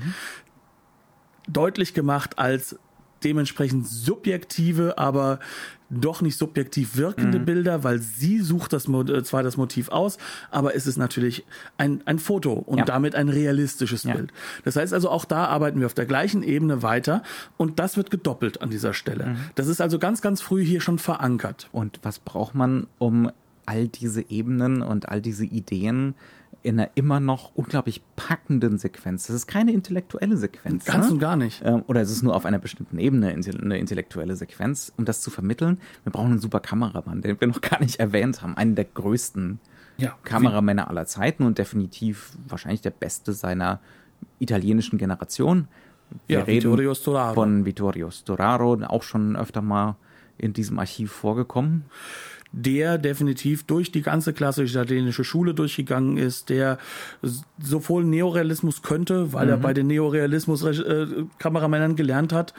deutlich 1.47 1.93
gemacht 1.93 2.39
als 2.39 2.77
dementsprechend 3.23 3.87
subjektive, 3.87 4.97
aber 4.97 5.39
doch 5.89 6.21
nicht 6.21 6.37
subjektiv 6.39 6.97
wirkende 6.97 7.39
Mhm. 7.39 7.45
Bilder, 7.45 7.83
weil 7.83 7.99
sie 7.99 8.39
sucht 8.39 8.73
das 8.73 8.87
Mo- 8.87 9.03
äh, 9.03 9.23
zwar 9.23 9.43
das 9.43 9.57
Motiv 9.57 9.89
aus, 9.89 10.17
aber 10.49 10.75
es 10.75 10.87
ist 10.87 10.97
natürlich 10.97 11.45
ein, 11.77 12.01
ein 12.05 12.17
Foto 12.17 12.53
und 12.53 12.79
Ja. 12.79 12.85
damit 12.85 13.13
ein 13.13 13.29
realistisches 13.29 14.03
Ja. 14.03 14.15
Bild. 14.15 14.33
Das 14.63 14.75
heißt 14.75 14.91
also, 14.93 15.09
auch 15.09 15.25
da 15.25 15.45
arbeiten 15.45 15.79
wir 15.79 15.85
auf 15.85 15.93
der 15.93 16.07
gleichen 16.07 16.41
Ebene 16.41 16.81
weiter 16.81 17.21
und 17.57 17.77
das 17.79 17.95
wird 17.95 18.09
gedoppelt 18.09 18.61
an 18.63 18.71
dieser 18.71 18.93
Stelle. 18.95 19.25
Mhm. 19.27 19.35
Das 19.55 19.67
ist 19.67 19.81
also 19.81 19.99
ganz, 19.99 20.21
ganz 20.21 20.41
früh 20.41 20.65
hier 20.65 20.81
schon 20.81 20.97
verankert. 20.97 21.69
Und 21.71 21.99
was 22.01 22.17
braucht 22.17 22.55
man, 22.55 22.87
um 22.97 23.29
all 23.67 23.87
diese 23.87 24.29
Ebenen 24.29 24.81
und 24.81 25.09
all 25.09 25.21
diese 25.21 25.45
Ideen 25.45 26.15
in 26.63 26.79
einer 26.79 26.89
immer 26.95 27.19
noch 27.19 27.53
unglaublich 27.55 28.01
packenden 28.15 28.77
Sequenz? 28.77 29.27
Das 29.27 29.35
ist 29.35 29.47
keine 29.47 29.71
intellektuelle 29.73 30.37
Sequenz. 30.37 30.85
Ganz 30.85 31.07
ne? 31.07 31.13
und 31.13 31.19
gar 31.19 31.35
nicht. 31.35 31.61
Ähm, 31.65 31.83
Oder 31.87 32.01
es 32.01 32.09
ist 32.09 32.23
nur 32.23 32.35
auf 32.35 32.45
einer 32.45 32.59
bestimmten 32.59 32.97
Ebene 32.97 33.27
eine 33.27 33.77
intellektuelle 33.77 34.35
Sequenz, 34.35 34.91
um 34.97 35.05
das 35.05 35.21
zu 35.21 35.29
vermitteln. 35.29 35.79
Wir 36.03 36.11
brauchen 36.11 36.31
einen 36.31 36.39
super 36.39 36.59
Kameramann, 36.61 37.21
den 37.21 37.39
wir 37.39 37.47
noch 37.47 37.61
gar 37.61 37.79
nicht 37.79 37.97
erwähnt 37.99 38.41
haben. 38.41 38.57
Einen 38.57 38.75
der 38.75 38.85
größten 38.85 39.59
Ja. 39.97 40.15
Kameramänner 40.23 40.87
aller 40.89 41.05
Zeiten 41.05 41.43
und 41.43 41.57
definitiv 41.57 42.31
wahrscheinlich 42.47 42.81
der 42.81 42.91
beste 42.91 43.33
seiner 43.33 43.79
italienischen 44.39 44.97
Generation. 44.97 45.67
Wir 46.27 46.39
Ja, 46.39 46.43
reden 46.45 46.63
Vittorio 46.63 46.93
Storaro. 46.93 47.33
von 47.33 47.65
Vittorio 47.65 48.09
Storaro, 48.09 48.79
auch 48.87 49.03
schon 49.03 49.35
öfter 49.35 49.61
mal 49.61 49.95
in 50.37 50.53
diesem 50.53 50.79
Archiv 50.79 51.11
vorgekommen. 51.11 51.85
Der 52.53 52.99
definitiv 52.99 53.63
durch 53.63 53.91
die 53.91 54.03
ganze 54.03 54.31
klassische 54.31 54.79
italienische 54.79 55.23
Schule 55.23 55.53
durchgegangen 55.53 56.17
ist, 56.17 56.49
der 56.49 56.77
sowohl 57.59 58.05
Neorealismus 58.05 58.83
könnte, 58.83 59.33
weil 59.33 59.49
er 59.49 59.57
bei 59.57 59.73
den 59.73 59.87
Neorealismus-Kameramännern 59.87 61.95
gelernt 61.95 62.31
hat, 62.31 62.53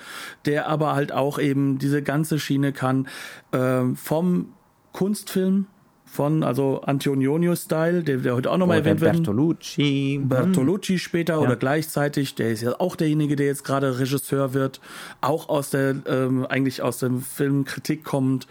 der 0.44 0.68
aber 0.68 0.94
halt 0.94 1.12
auch 1.12 1.38
eben 1.38 1.78
diese 1.78 2.02
ganze 2.02 2.38
Schiene 2.38 2.72
kann, 2.72 3.08
ähm, 3.52 3.96
vom 3.96 4.52
Kunstfilm, 4.92 5.66
von 6.14 6.44
also 6.44 6.80
Antonio-Style, 6.82 8.04
der, 8.04 8.18
der 8.18 8.36
heute 8.36 8.50
auch 8.50 8.56
nochmal 8.56 8.78
erwähnt 8.78 9.00
wird. 9.00 9.16
Bertolucci. 9.16 10.20
Bertolucci 10.22 10.98
später 10.98 11.40
oder 11.40 11.56
gleichzeitig, 11.56 12.36
der 12.36 12.52
ist 12.52 12.62
ja 12.62 12.78
auch 12.78 12.94
derjenige, 12.94 13.34
der 13.34 13.46
jetzt 13.46 13.64
gerade 13.64 13.98
Regisseur 13.98 14.54
wird, 14.54 14.80
auch 15.20 15.48
aus 15.48 15.70
der, 15.70 15.96
ähm, 16.06 16.46
eigentlich 16.46 16.82
aus 16.82 16.98
dem 16.98 17.20
Filmkritik 17.20 18.04
kommt, 18.04 18.46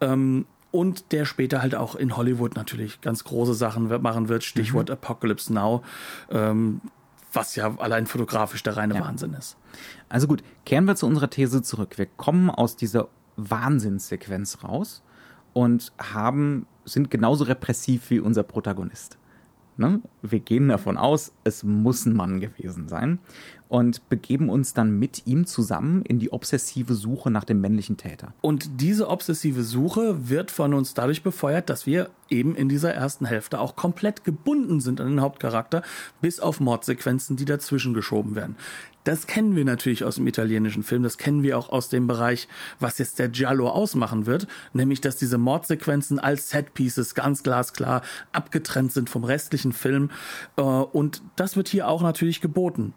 ähm, 0.00 0.46
und 0.72 1.12
der 1.12 1.26
später 1.26 1.62
halt 1.62 1.76
auch 1.76 1.94
in 1.94 2.16
Hollywood 2.16 2.56
natürlich 2.56 3.00
ganz 3.00 3.22
große 3.22 3.54
Sachen 3.54 3.88
machen 4.02 4.28
wird, 4.28 4.42
Stichwort 4.42 4.90
Apocalypse 4.90 5.52
Now, 5.52 5.82
ähm, 6.30 6.80
was 7.32 7.54
ja 7.54 7.76
allein 7.78 8.06
fotografisch 8.06 8.62
der 8.62 8.76
reine 8.76 8.98
Wahnsinn 8.98 9.34
ist. 9.34 9.56
Also 10.08 10.26
gut, 10.26 10.42
kehren 10.66 10.86
wir 10.86 10.96
zu 10.96 11.06
unserer 11.06 11.30
These 11.30 11.62
zurück. 11.62 11.98
Wir 11.98 12.06
kommen 12.06 12.50
aus 12.50 12.76
dieser 12.76 13.08
Wahnsinnssequenz 13.36 14.64
raus 14.64 15.02
und 15.52 15.92
haben, 15.98 16.66
sind 16.84 17.10
genauso 17.10 17.44
repressiv 17.44 18.10
wie 18.10 18.20
unser 18.20 18.42
Protagonist. 18.42 19.18
Ne? 19.82 20.00
Wir 20.22 20.38
gehen 20.38 20.68
davon 20.68 20.96
aus, 20.96 21.32
es 21.42 21.64
muss 21.64 22.06
ein 22.06 22.14
Mann 22.14 22.38
gewesen 22.38 22.86
sein 22.86 23.18
und 23.68 24.08
begeben 24.08 24.48
uns 24.48 24.74
dann 24.74 24.96
mit 24.96 25.26
ihm 25.26 25.44
zusammen 25.44 26.02
in 26.02 26.20
die 26.20 26.32
obsessive 26.32 26.94
Suche 26.94 27.32
nach 27.32 27.42
dem 27.42 27.60
männlichen 27.60 27.96
Täter. 27.96 28.32
Und 28.40 28.80
diese 28.80 29.08
obsessive 29.08 29.64
Suche 29.64 30.28
wird 30.28 30.52
von 30.52 30.72
uns 30.72 30.94
dadurch 30.94 31.24
befeuert, 31.24 31.68
dass 31.68 31.84
wir 31.84 32.10
eben 32.28 32.54
in 32.54 32.68
dieser 32.68 32.94
ersten 32.94 33.26
Hälfte 33.26 33.58
auch 33.58 33.74
komplett 33.74 34.22
gebunden 34.22 34.80
sind 34.80 35.00
an 35.00 35.08
den 35.08 35.20
Hauptcharakter, 35.20 35.82
bis 36.20 36.38
auf 36.38 36.60
Mordsequenzen, 36.60 37.36
die 37.36 37.44
dazwischen 37.44 37.92
geschoben 37.92 38.36
werden. 38.36 38.54
Das 39.04 39.26
kennen 39.26 39.56
wir 39.56 39.64
natürlich 39.64 40.04
aus 40.04 40.16
dem 40.16 40.26
italienischen 40.26 40.82
Film, 40.82 41.02
das 41.02 41.18
kennen 41.18 41.42
wir 41.42 41.58
auch 41.58 41.70
aus 41.70 41.88
dem 41.88 42.06
Bereich, 42.06 42.48
was 42.78 42.98
jetzt 42.98 43.18
der 43.18 43.28
Giallo 43.28 43.68
ausmachen 43.68 44.26
wird, 44.26 44.46
nämlich 44.72 45.00
dass 45.00 45.16
diese 45.16 45.38
Mordsequenzen 45.38 46.18
als 46.18 46.50
Setpieces 46.50 47.14
ganz 47.14 47.42
glasklar 47.42 48.02
abgetrennt 48.32 48.92
sind 48.92 49.10
vom 49.10 49.24
restlichen 49.24 49.72
Film. 49.72 50.10
Äh, 50.56 50.62
Und 50.62 51.22
das 51.36 51.56
wird 51.56 51.68
hier 51.68 51.88
auch 51.88 52.02
natürlich 52.02 52.40
geboten. 52.40 52.94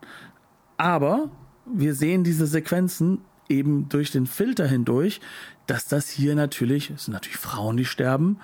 Aber 0.78 1.30
wir 1.66 1.96
sehen 1.96 2.24
diese 2.24 2.46
Sequenzen 2.46 3.22
eben 3.50 3.90
durch 3.90 4.12
den 4.12 4.28
Filter 4.28 4.68
hindurch, 4.68 5.22
dass 5.68 5.88
das 5.88 6.10
hier 6.10 6.36
natürlich, 6.36 6.92
es 6.92 7.06
sind 7.06 7.14
natürlich 7.14 7.38
Frauen, 7.38 7.78
die 7.78 7.86
sterben, 7.86 8.40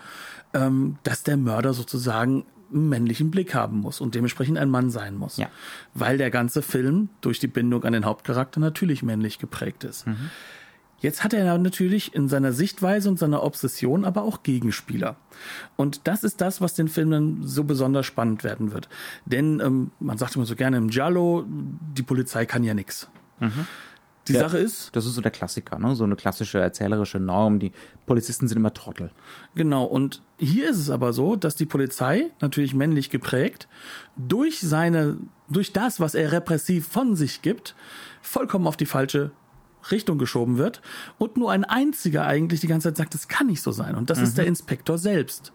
ähm, 0.53 0.97
dass 1.03 1.23
der 1.23 1.37
Mörder 1.37 1.73
sozusagen 1.73 2.45
männlichen 2.71 3.31
Blick 3.31 3.53
haben 3.53 3.79
muss 3.79 4.01
und 4.01 4.15
dementsprechend 4.15 4.57
ein 4.57 4.69
Mann 4.69 4.89
sein 4.89 5.17
muss. 5.17 5.37
Ja. 5.37 5.49
Weil 5.93 6.17
der 6.17 6.31
ganze 6.31 6.61
Film 6.61 7.09
durch 7.21 7.39
die 7.39 7.47
Bindung 7.47 7.83
an 7.83 7.93
den 7.93 8.05
Hauptcharakter 8.05 8.59
natürlich 8.59 9.03
männlich 9.03 9.39
geprägt 9.39 9.83
ist. 9.83 10.05
Jetzt 11.01 11.23
hat 11.23 11.33
er 11.33 11.57
natürlich 11.57 12.13
in 12.13 12.27
seiner 12.27 12.53
Sichtweise 12.53 13.09
und 13.09 13.17
seiner 13.17 13.43
Obsession 13.43 14.05
aber 14.05 14.21
auch 14.21 14.43
Gegenspieler. 14.43 15.15
Und 15.75 16.01
das 16.07 16.23
ist 16.23 16.41
das, 16.41 16.61
was 16.61 16.75
den 16.75 16.87
Film 16.87 17.09
dann 17.09 17.43
so 17.43 17.63
besonders 17.63 18.05
spannend 18.05 18.43
werden 18.43 18.71
wird. 18.71 18.87
Denn 19.25 19.59
ähm, 19.59 19.91
man 19.99 20.19
sagt 20.19 20.35
immer 20.35 20.45
so 20.45 20.55
gerne 20.55 20.77
im 20.77 20.89
Giallo, 20.89 21.45
die 21.47 22.03
Polizei 22.03 22.45
kann 22.45 22.63
ja 22.63 22.75
nix. 22.75 23.09
Die 24.27 24.33
Ja. 24.33 24.41
Sache 24.41 24.59
ist, 24.59 24.95
Das 24.95 25.05
ist 25.05 25.15
so 25.15 25.21
der 25.21 25.31
Klassiker, 25.31 25.79
ne? 25.79 25.95
so 25.95 26.03
eine 26.03 26.15
klassische 26.15 26.59
erzählerische 26.59 27.19
Norm. 27.19 27.59
Die 27.59 27.71
Polizisten 28.05 28.47
sind 28.47 28.57
immer 28.57 28.73
Trottel. 28.73 29.11
Genau, 29.55 29.83
und 29.85 30.21
hier 30.37 30.69
ist 30.69 30.77
es 30.77 30.89
aber 30.89 31.11
so, 31.13 31.35
dass 31.35 31.55
die 31.55 31.65
Polizei, 31.65 32.29
natürlich 32.39 32.75
männlich 32.75 33.09
geprägt, 33.09 33.67
durch 34.15 34.59
seine, 34.59 35.17
durch 35.49 35.73
das, 35.73 35.99
was 35.99 36.13
er 36.13 36.31
repressiv 36.31 36.87
von 36.87 37.15
sich 37.15 37.41
gibt, 37.41 37.75
vollkommen 38.21 38.67
auf 38.67 38.77
die 38.77 38.85
falsche 38.85 39.31
Richtung 39.89 40.19
geschoben 40.19 40.57
wird 40.59 40.81
und 41.17 41.37
nur 41.37 41.51
ein 41.51 41.63
einziger 41.63 42.27
eigentlich 42.27 42.59
die 42.59 42.67
ganze 42.67 42.89
Zeit 42.89 42.97
sagt, 42.97 43.13
das 43.15 43.27
kann 43.27 43.47
nicht 43.47 43.63
so 43.63 43.71
sein. 43.71 43.95
Und 43.95 44.11
das 44.11 44.19
ist 44.19 44.37
der 44.37 44.45
Inspektor 44.45 44.99
selbst. 44.99 45.51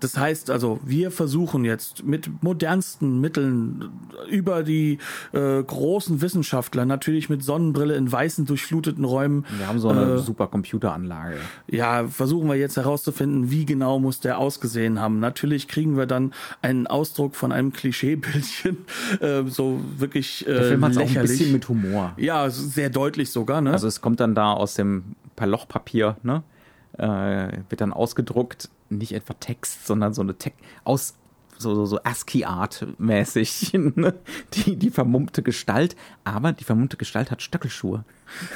Das 0.00 0.16
heißt 0.16 0.50
also, 0.50 0.80
wir 0.84 1.10
versuchen 1.10 1.64
jetzt 1.64 2.04
mit 2.04 2.42
modernsten 2.42 3.20
Mitteln 3.20 3.90
über 4.28 4.62
die 4.62 4.98
äh, 5.32 5.62
großen 5.62 6.20
Wissenschaftler, 6.22 6.84
natürlich 6.84 7.28
mit 7.28 7.44
Sonnenbrille 7.44 7.94
in 7.96 8.10
weißen 8.10 8.46
durchfluteten 8.46 9.04
Räumen, 9.04 9.44
Wir 9.58 9.68
haben 9.68 9.78
so 9.78 9.90
eine 9.90 10.18
super 10.18 10.46
Computeranlage. 10.46 11.36
ja, 11.68 12.06
versuchen 12.08 12.48
wir 12.48 12.56
jetzt 12.56 12.76
herauszufinden, 12.76 13.50
wie 13.50 13.64
genau 13.66 13.98
muss 13.98 14.20
der 14.20 14.38
ausgesehen 14.38 15.00
haben. 15.00 15.20
Natürlich 15.20 15.68
kriegen 15.68 15.96
wir 15.96 16.06
dann 16.06 16.32
einen 16.62 16.86
Ausdruck 16.86 17.36
von 17.36 17.52
einem 17.52 17.72
Klischeebildchen, 17.72 18.78
äh, 19.20 19.42
so 19.46 19.80
wirklich 19.98 20.46
äh, 20.46 20.52
Der 20.54 20.64
Film 20.64 20.84
hat 20.84 20.96
auch 20.96 21.00
ein 21.08 21.22
bisschen 21.22 21.52
mit 21.52 21.68
Humor. 21.68 22.12
ja, 22.16 22.48
sehr 22.50 22.90
deutlich 22.90 23.30
sogar, 23.30 23.60
ne? 23.60 23.72
Also 23.72 23.86
es 23.86 24.00
kommt 24.00 24.20
dann 24.20 24.34
da 24.34 24.52
aus 24.52 24.74
dem 24.74 25.16
Lochpapier, 25.42 26.16
ne? 26.22 26.42
äh, 26.98 27.48
wird 27.68 27.80
dann 27.80 27.92
ausgedruckt, 27.92 28.68
nicht 28.90 29.12
etwa 29.12 29.34
Text, 29.34 29.86
sondern 29.86 30.14
so 30.14 30.22
eine 30.22 30.36
Text 30.36 30.60
aus 30.84 31.14
so, 31.60 31.74
so, 31.74 31.84
so 31.84 32.02
ASCII-Art-mäßig, 32.02 33.72
ne? 33.74 34.14
die, 34.54 34.76
die 34.76 34.90
vermummte 34.90 35.42
Gestalt, 35.42 35.94
aber 36.24 36.52
die 36.52 36.64
vermummte 36.64 36.96
Gestalt 36.96 37.30
hat 37.30 37.42
Stöckelschuhe. 37.42 38.04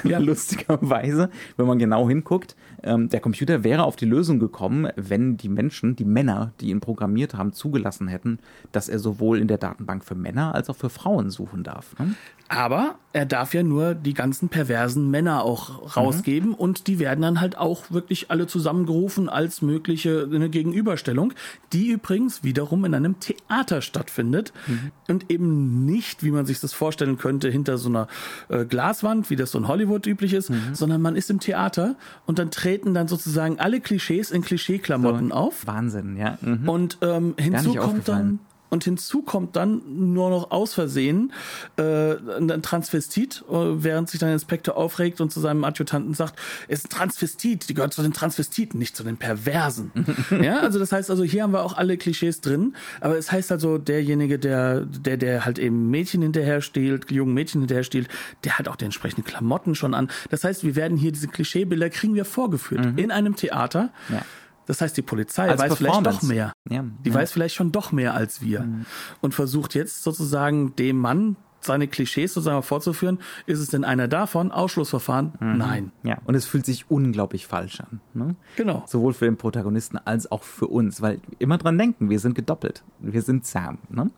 Ja. 0.05 0.19
Lustigerweise, 0.25 1.31
wenn 1.57 1.67
man 1.67 1.79
genau 1.79 2.09
hinguckt, 2.09 2.57
ähm, 2.85 3.09
der 3.09 3.21
Computer 3.21 3.65
wäre 3.65 3.85
auf 3.85 3.97
die 3.97 4.05
Lösung 4.05 4.39
gekommen, 4.39 4.89
wenn 4.97 5.37
die 5.37 5.49
Menschen, 5.49 5.97
die 5.97 6.05
Männer, 6.05 6.53
die 6.61 6.71
ihn 6.71 6.81
programmiert 6.81 7.35
haben, 7.35 7.53
zugelassen 7.53 8.09
hätten, 8.09 8.39
dass 8.73 8.89
er 8.89 8.99
sowohl 8.99 9.39
in 9.39 9.49
der 9.49 9.59
Datenbank 9.59 10.05
für 10.05 10.15
Männer 10.15 10.55
als 10.55 10.71
auch 10.71 10.77
für 10.77 10.91
Frauen 10.91 11.31
suchen 11.31 11.65
darf. 11.65 11.99
Ne? 11.99 12.15
Aber 12.49 12.97
er 13.15 13.27
darf 13.27 13.55
ja 13.55 13.63
nur 13.63 13.95
die 13.95 14.13
ganzen 14.13 14.49
perversen 14.49 15.11
Männer 15.11 15.45
auch 15.45 15.97
rausgeben 15.97 16.51
mhm. 16.51 16.55
und 16.55 16.87
die 16.89 16.99
werden 16.99 17.23
dann 17.23 17.41
halt 17.41 17.57
auch 17.57 17.91
wirklich 17.91 18.31
alle 18.31 18.47
zusammengerufen 18.47 19.29
als 19.29 19.63
mögliche 19.63 20.29
eine 20.31 20.51
Gegenüberstellung, 20.51 21.33
die 21.73 21.89
übrigens 21.89 22.45
wiederum 22.45 22.85
in 22.85 22.95
einem 22.95 23.19
Theater 23.19 23.81
stattfindet 23.81 24.53
mhm. 24.67 24.91
und 25.09 25.31
eben 25.31 25.87
nicht, 25.87 26.23
wie 26.23 26.33
man 26.33 26.45
sich 26.45 26.61
das 26.61 26.73
vorstellen 26.73 27.17
könnte, 27.17 27.49
hinter 27.49 27.79
so 27.79 27.89
einer 27.89 28.09
äh, 28.49 28.65
Glaswand, 28.65 29.31
wie 29.31 29.37
das 29.37 29.53
so 29.53 29.59
in 29.59 29.69
Hollywood 29.69 30.07
üblich 30.07 30.35
ist, 30.35 30.51
mhm. 30.51 30.75
sondern 30.75 31.01
man 31.01 31.17
ist 31.17 31.31
im 31.31 31.41
Theater 31.41 31.97
und 32.27 32.39
dann 32.39 32.51
treten 32.75 32.95
dann 32.95 33.09
sozusagen 33.09 33.59
alle 33.61 33.81
Klischees 33.81 34.31
in 34.31 34.43
Klischeeklamotten 34.43 35.29
so, 35.29 35.35
auf. 35.35 35.67
Wahnsinn, 35.67 36.17
ja. 36.17 36.39
Mhm. 36.41 36.69
Und 36.69 36.99
ähm, 37.03 37.35
hinzu 37.39 37.75
kommt 37.75 38.09
dann 38.09 38.41
und 38.75 38.83
hinzu 38.83 39.23
kommt 39.23 39.55
dann 39.55 39.83
nur 40.13 40.31
noch 40.31 40.51
aus 40.51 40.75
Versehen 40.75 41.33
äh, 41.77 41.83
ein 41.83 42.61
Transvestit, 42.61 43.45
äh, 43.49 43.55
während 43.55 44.11
sich 44.11 44.19
dann 44.19 44.27
der 44.27 44.35
Inspektor 44.35 44.77
aufregt 44.77 45.21
und 45.21 45.33
zu 45.33 45.39
seinem 45.39 45.63
Adjutanten 45.63 46.13
sagt, 46.13 46.39
es 46.67 46.81
ist 46.81 46.87
ein 46.87 46.91
Transvestit, 46.91 47.69
die 47.69 47.75
gehört 47.75 47.95
zu 47.95 48.03
den 48.03 48.13
Transvestiten, 48.13 48.79
nicht 48.81 48.97
zu 48.97 49.05
den 49.05 49.17
Perversen. 49.17 49.93
ja, 50.43 50.59
also 50.59 50.81
das 50.81 50.91
heißt 50.91 51.09
also, 51.09 51.23
hier 51.23 51.45
haben 51.45 51.53
wir 51.53 51.63
auch 51.63 51.77
alle 51.77 51.97
Klischees 51.97 52.41
drin, 52.41 52.75
aber 53.01 53.17
es 53.17 53.31
heißt 53.31 53.53
also, 53.53 53.79
derjenige, 53.79 54.41
der, 54.41 54.81
der, 54.81 55.19
der 55.19 55.45
halt 55.45 55.61
eben 55.61 55.89
Mädchen 55.91 56.23
hinterher 56.23 56.61
stiehlt, 56.61 57.13
jungen 57.13 57.33
Mädchen 57.33 57.61
hinterher 57.61 57.85
stiehlt, 57.85 58.09
der 58.43 58.59
hat 58.59 58.67
auch 58.67 58.77
die 58.77 58.87
entsprechenden 58.87 59.25
Klamotten 59.25 59.77
schon 59.77 59.95
an. 59.95 60.11
Das 60.31 60.43
heißt, 60.43 60.65
wir 60.65 60.75
werden 60.75 60.99
hier 60.99 61.13
diese 61.13 61.29
Klischeebilder 61.29 61.91
kriegen 61.91 62.17
wir 62.17 62.25
vorgeführt 62.25 62.85
mhm. 62.85 62.99
in 62.99 63.13
einem 63.13 63.37
Theater. 63.37 63.91
Ja 64.09 64.23
das 64.67 64.81
heißt, 64.81 64.97
die 64.97 65.03
Polizei 65.03 65.49
als 65.49 65.61
weiß 65.61 65.77
vielleicht 65.77 66.07
doch 66.07 66.23
mehr. 66.23 66.53
Ja, 66.71 66.85
die 67.05 67.09
ja. 67.11 67.15
weiß 67.15 67.33
vielleicht 67.33 67.55
schon 67.55 67.73
doch 67.73 67.93
mehr 67.93 68.15
als 68.15 68.41
wir 68.41 68.61
mhm. 68.61 68.87
und 69.21 69.35
versucht 69.35 69.75
jetzt 69.75 70.03
sozusagen 70.03 70.75
dem 70.77 70.99
Mann 70.99 71.37
seine 71.65 71.89
Klischees 71.89 72.35
sozusagen 72.35 72.63
vorzuführen. 72.63 73.19
Ist 73.47 73.59
es 73.59 73.69
denn 73.69 73.85
einer 73.85 74.09
davon? 74.09 74.53
Ausschlussverfahren? 74.53 75.33
Mhm. 75.41 75.57
Nein. 75.57 75.93
Ja, 76.03 76.19
und 76.25 76.35
es 76.35 76.47
fühlt 76.47 76.67
sich 76.67 76.91
unglaublich 76.91 77.47
falsch 77.47 77.81
an. 77.81 78.01
Ne? 78.13 78.37
Genau. 78.57 78.85
Sowohl 78.87 79.15
für 79.15 79.25
den 79.25 79.37
Protagonisten 79.37 79.99
als 79.99 80.31
auch 80.31 80.43
für 80.43 80.67
uns, 80.67 81.01
weil 81.01 81.21
immer 81.39 81.59
dran 81.59 81.79
denken, 81.79 82.11
wir 82.11 82.21
sind 82.21 82.35
gedoppelt. 82.35 82.85
Wir 83.01 83.23
sind 83.23 83.47
Sam. 83.47 83.79
Ne? 83.89 84.11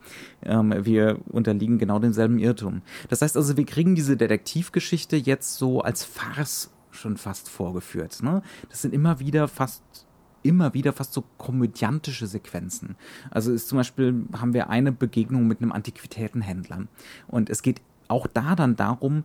Ähm, 0.43 0.75
wir 0.85 1.19
unterliegen 1.29 1.79
genau 1.79 1.99
demselben 1.99 2.39
Irrtum. 2.39 2.83
Das 3.09 3.23
heißt 3.23 3.37
also, 3.37 3.57
wir 3.57 3.67
kriegen 3.67 3.95
diese 3.95 4.17
Detektivgeschichte 4.17 5.17
jetzt 5.17 5.57
so 5.57 5.81
als 5.81 6.05
Farce 6.05 6.71
schon 6.91 7.17
fast 7.17 7.49
vorgeführt. 7.49 8.23
Ne? 8.23 8.43
Das 8.71 8.83
sind 8.83 8.95
immer 8.95 9.21
wieder 9.21 9.49
fast 9.49 10.06
immer 10.47 10.75
wieder 10.75 10.93
fast 10.93 11.13
so 11.13 11.25
komödiantische 11.39 12.27
Sequenzen. 12.27 12.97
Also 13.31 13.53
ist 13.53 13.69
zum 13.69 13.79
Beispiel 13.79 14.25
haben 14.39 14.55
wir 14.55 14.71
eine 14.71 14.93
Begegnung 14.93 15.47
mit 15.47 15.61
einem 15.61 15.73
Antiquitätenhändler 15.73 16.87
und 17.29 17.51
es 17.51 17.63
geht 17.63 17.81
auch 18.09 18.27
da 18.27 18.55
dann 18.55 18.77
darum, 18.77 19.25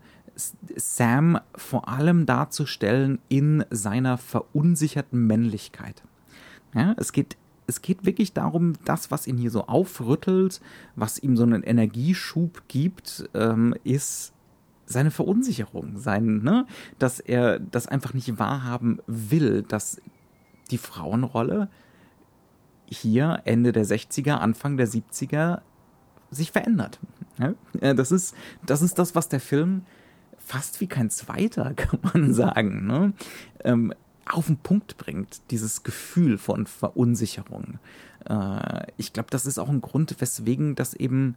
Sam 0.76 1.40
vor 1.56 1.88
allem 1.88 2.26
darzustellen 2.26 3.20
in 3.30 3.66
seiner 3.70 4.18
verunsicherten 4.18 5.28
Männlichkeit. 5.28 6.04
Ja, 6.74 6.96
es 6.98 7.12
geht 7.12 7.38
es 7.68 7.82
geht 7.82 8.06
wirklich 8.06 8.34
darum, 8.34 8.74
das, 8.84 9.12
was 9.12 9.28
ihn 9.28 9.38
hier 9.38 9.52
so 9.52 9.68
aufrüttelt, 9.68 10.60
was 10.96 11.20
ihm 11.20 11.38
so 11.38 11.44
einen 11.44 11.64
Energieschub 11.64 12.64
gibt, 12.68 13.30
ähm, 13.34 13.74
ist 13.86 14.34
seine 14.86 15.12
Verunsicherung, 15.12 15.98
sein, 15.98 16.44
ne, 16.44 16.66
dass 17.00 17.20
er 17.20 17.60
das 17.60 17.88
einfach 17.88 18.14
nicht 18.14 18.40
wahrhaben 18.40 19.00
will, 19.08 19.64
dass 19.64 20.02
die 20.72 20.78
Frauenrolle 20.78 21.70
hier 22.88 23.42
Ende 23.46 23.72
der 23.72 23.86
60er, 23.86 24.34
Anfang 24.34 24.78
der 24.78 24.88
70er 24.88 25.62
sich 26.30 26.52
verändert. 26.52 27.00
Das 27.80 28.12
ist, 28.12 28.36
das 28.66 28.82
ist 28.82 29.00
das, 29.00 29.16
was 29.16 29.30
der 29.30 29.40
Film 29.40 29.84
fast 30.38 30.82
wie 30.82 30.88
kein 30.88 31.10
zweiter, 31.10 31.74
kann 31.76 32.00
man 32.14 32.34
sagen, 32.34 32.86
ne? 32.86 33.14
ähm, 33.64 33.94
auf 34.30 34.48
den 34.48 34.58
Punkt 34.58 34.98
bringt, 34.98 35.42
dieses 35.52 35.84
Gefühl 35.84 36.38
von 36.38 36.68
Verunsicherung. 36.68 37.80
Äh, 38.30 38.88
ich 38.98 39.14
glaube, 39.14 39.30
das 39.30 39.46
ist 39.46 39.58
auch 39.58 39.70
ein 39.70 39.82
Grund, 39.82 40.16
weswegen 40.20 40.76
das 40.76 40.94
eben 40.94 41.36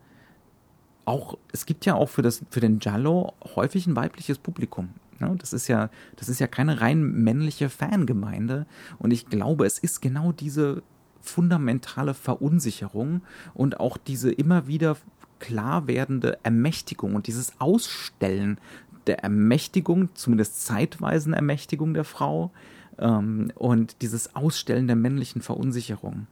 auch, 1.07 1.38
es 1.53 1.66
gibt 1.66 1.87
ja 1.87 1.94
auch 1.94 2.09
für, 2.09 2.23
das, 2.23 2.42
für 2.51 2.61
den 2.61 2.79
Giallo 2.79 3.35
häufig 3.57 3.87
ein 3.87 3.97
weibliches 3.97 4.38
Publikum. 4.38 4.90
Ne? 5.20 5.35
Das 5.38 5.53
ist 5.53 5.68
ja, 5.68 5.90
das 6.16 6.29
ist 6.29 6.40
ja 6.40 6.46
keine 6.46 6.81
rein 6.81 7.03
männliche 7.03 7.68
Fangemeinde. 7.68 8.66
Und 8.98 9.12
ich 9.12 9.27
glaube, 9.27 9.66
es 9.66 9.79
ist 9.79 10.00
genau 10.00 10.33
diese 10.33 10.83
fundamentale 11.20 12.14
Verunsicherung 12.14 13.22
und 13.55 13.81
auch 13.81 13.96
diese 13.96 14.31
immer 14.31 14.66
wieder 14.66 14.96
klar 15.38 15.87
werdende 15.87 16.38
Ermächtigung 16.42 17.14
und 17.14 17.27
dieses 17.27 17.61
Ausstellen 17.61 18.59
der 19.07 19.20
Ermächtigung, 19.20 20.09
zumindest 20.14 20.64
zeitweisen 20.64 21.33
Ermächtigung 21.35 21.94
der 21.94 22.05
Frau 22.05 22.50
ähm, 22.98 23.53
und 23.55 24.00
dieses 24.03 24.35
Ausstellen 24.35 24.87
der 24.87 24.96
männlichen 24.96 25.42
Verunsicherung. 25.42 26.27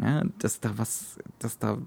Ja, 0.00 0.22
dass 0.38 0.60
da 0.60 0.72
was, 0.76 1.18
dass 1.38 1.58
da 1.58 1.78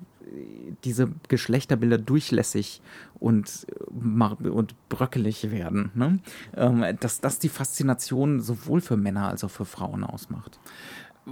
diese 0.84 1.12
Geschlechterbilder 1.28 1.98
durchlässig 1.98 2.82
und, 3.20 3.68
und 3.90 4.90
bröckelig 4.90 5.52
werden. 5.52 5.92
Ne? 5.94 6.20
Ähm, 6.56 6.86
dass 7.00 7.22
das 7.22 7.40
die 7.40 7.50
Faszination 7.50 8.40
sowohl 8.40 8.82
für 8.82 8.98
Männer 8.98 9.28
als 9.28 9.44
auch 9.44 9.52
für 9.52 9.66
Frauen 9.66 10.04
ausmacht. 10.04 10.60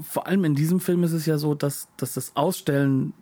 Vor 0.01 0.27
allem 0.27 0.43
in 0.43 0.55
diesem 0.55 0.79
Film 0.79 1.03
ist 1.03 1.13
es 1.13 1.25
ja 1.25 1.37
so, 1.37 1.55
dass, 1.55 1.87
dass 1.97 2.13
das 2.13 2.35
Ausstellen 2.35 3.13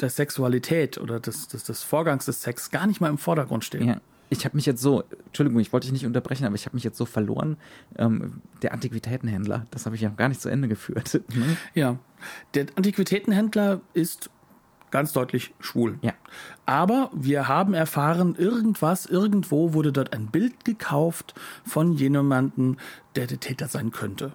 der 0.00 0.10
Sexualität 0.10 0.98
oder 0.98 1.20
des, 1.20 1.48
des, 1.48 1.64
des 1.64 1.82
Vorgangs 1.82 2.26
des 2.26 2.42
Sex 2.42 2.70
gar 2.70 2.86
nicht 2.86 3.00
mal 3.00 3.10
im 3.10 3.18
Vordergrund 3.18 3.64
steht. 3.64 3.82
Ja 3.82 4.00
ich 4.30 4.44
habe 4.44 4.56
mich 4.56 4.64
jetzt 4.64 4.80
so, 4.80 5.02
Entschuldigung, 5.26 5.60
ich 5.60 5.72
wollte 5.72 5.86
dich 5.86 5.92
nicht 5.92 6.06
unterbrechen, 6.06 6.46
aber 6.46 6.54
ich 6.54 6.64
habe 6.64 6.76
mich 6.76 6.84
jetzt 6.84 6.96
so 6.96 7.04
verloren. 7.04 7.56
Ähm, 7.98 8.40
der 8.62 8.72
Antiquitätenhändler, 8.72 9.66
das 9.72 9.86
habe 9.86 9.96
ich 9.96 10.02
ja 10.02 10.08
gar 10.08 10.28
nicht 10.28 10.40
zu 10.40 10.48
Ende 10.48 10.68
geführt. 10.68 11.20
Ne? 11.34 11.56
Ja, 11.74 11.98
der 12.54 12.66
Antiquitätenhändler 12.76 13.80
ist 13.94 14.30
ganz 14.90 15.12
deutlich 15.12 15.54
schwul. 15.60 15.98
Ja. 16.02 16.12
Aber 16.66 17.10
wir 17.14 17.48
haben 17.48 17.74
erfahren, 17.74 18.34
irgendwas, 18.36 19.06
irgendwo 19.06 19.72
wurde 19.74 19.92
dort 19.92 20.12
ein 20.12 20.26
Bild 20.26 20.64
gekauft 20.64 21.34
von 21.64 21.92
jemandem, 21.92 22.76
der 23.16 23.26
der 23.26 23.40
Täter 23.40 23.68
sein 23.68 23.90
könnte. 23.90 24.32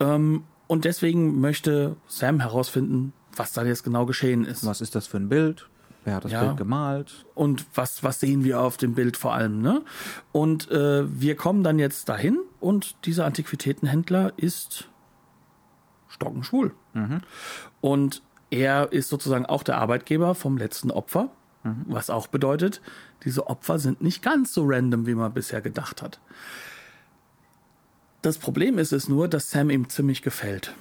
Ähm, 0.00 0.44
und 0.66 0.84
deswegen 0.84 1.40
möchte 1.40 1.96
Sam 2.06 2.40
herausfinden, 2.40 3.12
was 3.34 3.52
da 3.52 3.64
jetzt 3.64 3.84
genau 3.84 4.06
geschehen 4.06 4.44
ist. 4.44 4.66
Was 4.66 4.80
ist 4.80 4.94
das 4.94 5.06
für 5.06 5.18
ein 5.18 5.28
Bild? 5.28 5.68
Wer 6.06 6.14
hat 6.14 6.24
das 6.24 6.30
ja. 6.30 6.44
Bild 6.44 6.56
gemalt? 6.56 7.26
Und 7.34 7.66
was, 7.74 8.04
was 8.04 8.20
sehen 8.20 8.44
wir 8.44 8.60
auf 8.60 8.76
dem 8.76 8.94
Bild 8.94 9.16
vor 9.16 9.34
allem, 9.34 9.60
ne? 9.60 9.82
Und 10.30 10.70
äh, 10.70 11.02
wir 11.20 11.34
kommen 11.34 11.64
dann 11.64 11.80
jetzt 11.80 12.08
dahin 12.08 12.38
und 12.60 12.94
dieser 13.06 13.26
Antiquitätenhändler 13.26 14.32
ist 14.36 14.88
stockenschwul. 16.06 16.72
Mhm. 16.94 17.22
Und 17.80 18.22
er 18.50 18.92
ist 18.92 19.08
sozusagen 19.08 19.46
auch 19.46 19.64
der 19.64 19.78
Arbeitgeber 19.78 20.36
vom 20.36 20.56
letzten 20.56 20.92
Opfer, 20.92 21.30
mhm. 21.64 21.86
was 21.88 22.08
auch 22.08 22.28
bedeutet, 22.28 22.80
diese 23.24 23.48
Opfer 23.48 23.80
sind 23.80 24.00
nicht 24.00 24.22
ganz 24.22 24.54
so 24.54 24.62
random, 24.64 25.06
wie 25.06 25.16
man 25.16 25.34
bisher 25.34 25.60
gedacht 25.60 26.02
hat. 26.02 26.20
Das 28.22 28.38
Problem 28.38 28.78
ist 28.78 28.92
es 28.92 29.08
nur, 29.08 29.26
dass 29.26 29.50
Sam 29.50 29.70
ihm 29.70 29.88
ziemlich 29.88 30.22
gefällt. 30.22 30.72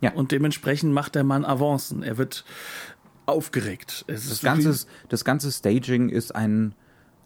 Ja. 0.00 0.12
Und 0.12 0.32
dementsprechend 0.32 0.92
macht 0.94 1.14
der 1.14 1.24
Mann 1.24 1.44
Avancen. 1.44 2.02
Er 2.02 2.18
wird 2.18 2.44
aufgeregt. 3.26 4.04
das, 4.06 4.40
ganze, 4.40 4.86
das 5.08 5.24
ganze 5.24 5.50
Staging 5.50 6.08
ist 6.08 6.34
ein, 6.34 6.74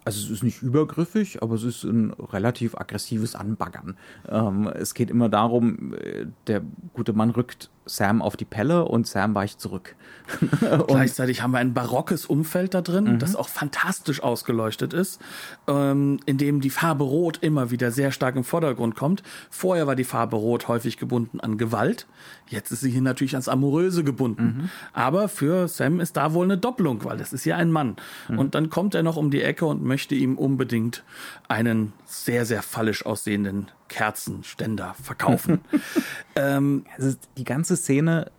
also 0.04 0.24
es 0.24 0.30
ist 0.30 0.42
nicht 0.42 0.62
übergriffig, 0.62 1.42
aber 1.42 1.54
es 1.54 1.64
ist 1.64 1.84
ein 1.84 2.12
relativ 2.12 2.76
aggressives 2.76 3.34
Anbaggern. 3.34 3.96
Ähm, 4.28 4.68
es 4.68 4.94
geht 4.94 5.10
immer 5.10 5.28
darum, 5.28 5.94
äh, 5.94 6.26
der 6.46 6.62
gute 6.92 7.12
Mann 7.12 7.30
rückt 7.30 7.70
Sam 7.88 8.22
auf 8.22 8.36
die 8.36 8.44
Pelle 8.44 8.84
und 8.84 9.06
Sam 9.06 9.34
weicht 9.34 9.60
zurück. 9.60 9.96
Gleichzeitig 10.86 11.42
haben 11.42 11.52
wir 11.52 11.58
ein 11.58 11.74
barockes 11.74 12.26
Umfeld 12.26 12.74
da 12.74 12.82
drin, 12.82 13.04
mhm. 13.04 13.18
das 13.18 13.34
auch 13.34 13.48
fantastisch 13.48 14.22
ausgeleuchtet 14.22 14.92
ist, 14.92 15.20
ähm, 15.66 16.20
in 16.26 16.38
dem 16.38 16.60
die 16.60 16.70
Farbe 16.70 17.04
Rot 17.04 17.38
immer 17.40 17.70
wieder 17.70 17.90
sehr 17.90 18.12
stark 18.12 18.36
im 18.36 18.44
Vordergrund 18.44 18.94
kommt. 18.94 19.22
Vorher 19.50 19.86
war 19.86 19.96
die 19.96 20.04
Farbe 20.04 20.36
Rot 20.36 20.68
häufig 20.68 20.96
gebunden 20.98 21.40
an 21.40 21.56
Gewalt, 21.58 22.06
jetzt 22.48 22.70
ist 22.70 22.80
sie 22.80 22.90
hier 22.90 23.02
natürlich 23.02 23.34
ans 23.34 23.48
Amoröse 23.48 24.04
gebunden. 24.04 24.42
Mhm. 24.42 24.70
Aber 24.92 25.28
für 25.28 25.68
Sam 25.68 26.00
ist 26.00 26.16
da 26.16 26.34
wohl 26.34 26.44
eine 26.44 26.58
Doppelung, 26.58 27.04
weil 27.04 27.16
das 27.16 27.32
ist 27.32 27.44
ja 27.44 27.56
ein 27.56 27.70
Mann. 27.70 27.96
Mhm. 28.28 28.38
Und 28.38 28.54
dann 28.54 28.70
kommt 28.70 28.94
er 28.94 29.02
noch 29.02 29.16
um 29.16 29.30
die 29.30 29.42
Ecke 29.42 29.66
und 29.66 29.82
möchte 29.82 30.14
ihm 30.14 30.36
unbedingt 30.36 31.04
einen 31.48 31.92
sehr, 32.04 32.44
sehr 32.44 32.62
fallisch 32.62 33.06
aussehenden 33.06 33.70
Kerzenständer 33.88 34.94
verkaufen. 35.02 35.60
ähm, 36.36 36.84
Also 36.96 37.16
die 37.36 37.44
ganze 37.44 37.76
Szene 37.76 38.30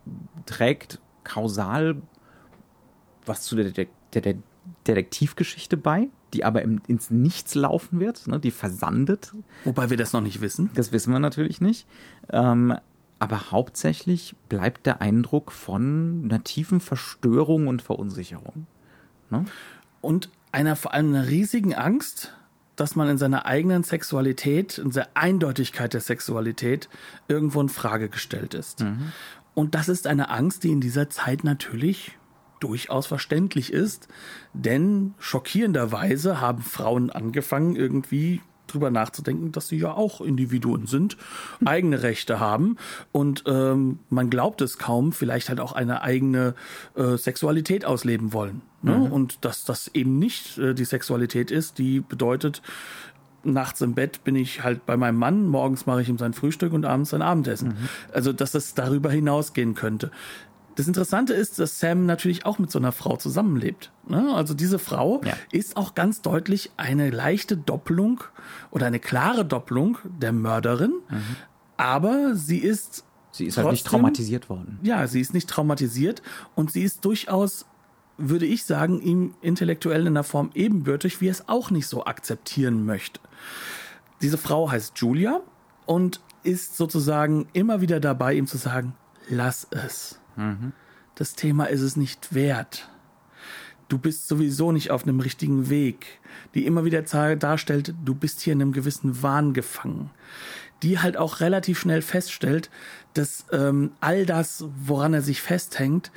trägt 0.45 0.99
kausal 1.23 2.01
was 3.25 3.41
zu 3.43 3.55
der, 3.55 3.71
der, 3.71 3.87
der 4.13 4.35
Detektivgeschichte 4.87 5.77
bei, 5.77 6.07
die 6.33 6.43
aber 6.43 6.61
im, 6.61 6.81
ins 6.87 7.11
Nichts 7.11 7.53
laufen 7.55 7.99
wird, 7.99 8.27
ne? 8.27 8.39
die 8.39 8.51
versandet. 8.51 9.33
wobei 9.65 9.89
wir 9.89 9.97
das 9.97 10.13
noch 10.13 10.21
nicht 10.21 10.41
wissen. 10.41 10.71
Das 10.73 10.91
wissen 10.91 11.11
wir 11.11 11.19
natürlich 11.19 11.61
nicht. 11.61 11.87
Ähm, 12.31 12.75
aber 13.19 13.51
hauptsächlich 13.51 14.35
bleibt 14.47 14.85
der 14.85 15.01
Eindruck 15.01 15.51
von 15.51 16.21
einer 16.23 16.43
tiefen 16.43 16.79
Verstörung 16.79 17.67
und 17.67 17.81
Verunsicherung. 17.81 18.65
Ne? 19.29 19.45
und 20.01 20.29
einer 20.51 20.75
vor 20.75 20.93
allem 20.93 21.13
einer 21.13 21.27
riesigen 21.27 21.75
Angst, 21.75 22.33
dass 22.79 22.95
man 22.95 23.09
in 23.09 23.17
seiner 23.17 23.45
eigenen 23.45 23.83
Sexualität, 23.83 24.77
in 24.77 24.91
der 24.91 25.09
Eindeutigkeit 25.15 25.93
der 25.93 26.01
Sexualität 26.01 26.89
irgendwo 27.27 27.61
in 27.61 27.69
Frage 27.69 28.09
gestellt 28.09 28.53
ist. 28.53 28.83
Und 29.53 29.75
das 29.75 29.89
ist 29.89 30.07
eine 30.07 30.29
Angst, 30.29 30.63
die 30.63 30.71
in 30.71 30.81
dieser 30.81 31.09
Zeit 31.09 31.43
natürlich 31.43 32.17
durchaus 32.59 33.07
verständlich 33.07 33.71
ist, 33.71 34.07
denn 34.53 35.13
schockierenderweise 35.17 36.41
haben 36.41 36.61
Frauen 36.61 37.09
angefangen, 37.09 37.75
irgendwie 37.75 38.41
drüber 38.73 38.91
nachzudenken, 38.91 39.51
dass 39.51 39.67
sie 39.67 39.77
ja 39.77 39.93
auch 39.93 40.21
Individuen 40.21 40.87
sind, 40.87 41.17
eigene 41.65 42.03
Rechte 42.03 42.39
haben 42.39 42.77
und 43.11 43.43
ähm, 43.47 43.99
man 44.09 44.29
glaubt 44.29 44.61
es 44.61 44.77
kaum, 44.77 45.11
vielleicht 45.11 45.49
halt 45.49 45.59
auch 45.59 45.73
eine 45.73 46.01
eigene 46.01 46.55
äh, 46.95 47.17
Sexualität 47.17 47.85
ausleben 47.85 48.33
wollen. 48.33 48.61
Ne? 48.81 49.09
Und 49.11 49.43
dass 49.43 49.65
das 49.65 49.89
eben 49.93 50.19
nicht 50.19 50.57
äh, 50.57 50.73
die 50.73 50.85
Sexualität 50.85 51.51
ist, 51.51 51.77
die 51.79 51.99
bedeutet, 51.99 52.61
nachts 53.43 53.81
im 53.81 53.93
Bett 53.93 54.23
bin 54.23 54.35
ich 54.35 54.63
halt 54.63 54.85
bei 54.85 54.97
meinem 54.97 55.17
Mann, 55.17 55.47
morgens 55.47 55.85
mache 55.85 56.01
ich 56.01 56.09
ihm 56.09 56.17
sein 56.17 56.33
Frühstück 56.33 56.73
und 56.73 56.85
abends 56.85 57.11
sein 57.11 57.21
Abendessen. 57.21 57.75
Also, 58.11 58.33
dass 58.33 58.51
das 58.51 58.73
darüber 58.73 59.11
hinausgehen 59.11 59.75
könnte. 59.75 60.11
Das 60.75 60.87
Interessante 60.87 61.33
ist, 61.33 61.59
dass 61.59 61.79
Sam 61.79 62.05
natürlich 62.05 62.45
auch 62.45 62.57
mit 62.59 62.71
so 62.71 62.79
einer 62.79 62.91
Frau 62.93 63.17
zusammenlebt. 63.17 63.91
Ne? 64.07 64.33
Also 64.33 64.53
diese 64.53 64.79
Frau 64.79 65.21
Ja. 65.25 65.33
ist 65.51 65.75
auch 65.75 65.93
ganz 65.93 66.21
deutlich 66.21 66.71
eine 66.77 67.09
leichte 67.09 67.57
Doppelung 67.57 68.21
oder 68.71 68.85
eine 68.87 68.99
klare 68.99 69.43
Doppelung 69.45 69.97
der 70.05 70.31
Mörderin, 70.31 70.93
aber 71.77 72.35
sie 72.35 72.57
ist 72.59 73.05
Sie 73.31 73.45
ist 73.45 73.57
halt 73.57 73.69
nicht 73.71 73.83
Trotzdem- 73.85 73.99
traumatisiert 73.99 74.49
worden. 74.49 74.79
ja, 74.81 75.05
sie 75.07 75.21
ist 75.21 75.33
nicht 75.35 75.47
traumatisiert 75.49 76.21
und 76.55 76.71
sie 76.71 76.81
ist 76.83 77.05
durchaus, 77.05 77.65
würde 78.17 78.45
ich 78.47 78.65
sagen, 78.65 78.99
ihm 79.01 79.35
intellektuell 79.41 80.01
in 80.01 80.07
einer 80.07 80.23
Form 80.23 80.49
ebenbürtig, 80.55 81.21
wie 81.21 81.27
er 81.27 81.31
es 81.31 81.47
auch 81.47 81.69
nicht 81.71 81.87
so 81.87 82.05
akzeptieren 82.05 82.85
möchte. 82.85 83.19
Diese 84.21 84.37
Frau 84.37 84.71
heißt 84.71 84.97
Julia 84.97 85.41
und 85.85 86.21
ist 86.43 86.75
sozusagen 86.75 87.47
immer 87.53 87.81
wieder 87.81 87.99
dabei, 87.99 88.33
ihm 88.33 88.47
zu 88.47 88.57
sagen, 88.57 88.93
lass 89.29 89.67
es. 89.71 90.18
Das 91.15 91.33
Thema 91.33 91.65
ist 91.65 91.81
es 91.81 91.95
nicht 91.95 92.33
wert. 92.33 92.89
Du 93.89 93.97
bist 93.97 94.27
sowieso 94.27 94.71
nicht 94.71 94.91
auf 94.91 95.03
einem 95.03 95.19
richtigen 95.19 95.69
Weg. 95.69 96.19
Die 96.53 96.65
immer 96.65 96.85
wieder 96.85 97.01
darstellt, 97.01 97.95
du 98.05 98.13
bist 98.13 98.41
hier 98.41 98.53
in 98.53 98.61
einem 98.61 98.71
gewissen 98.71 99.23
Wahn 99.23 99.53
gefangen. 99.53 100.11
Die 100.83 100.99
halt 100.99 101.17
auch 101.17 101.39
relativ 101.39 101.79
schnell 101.79 102.01
feststellt, 102.01 102.69
dass 103.13 103.45
ähm, 103.51 103.91
all 103.99 104.25
das, 104.25 104.65
woran 104.85 105.13
er 105.13 105.21
sich 105.21 105.41
festhängt, 105.41 106.11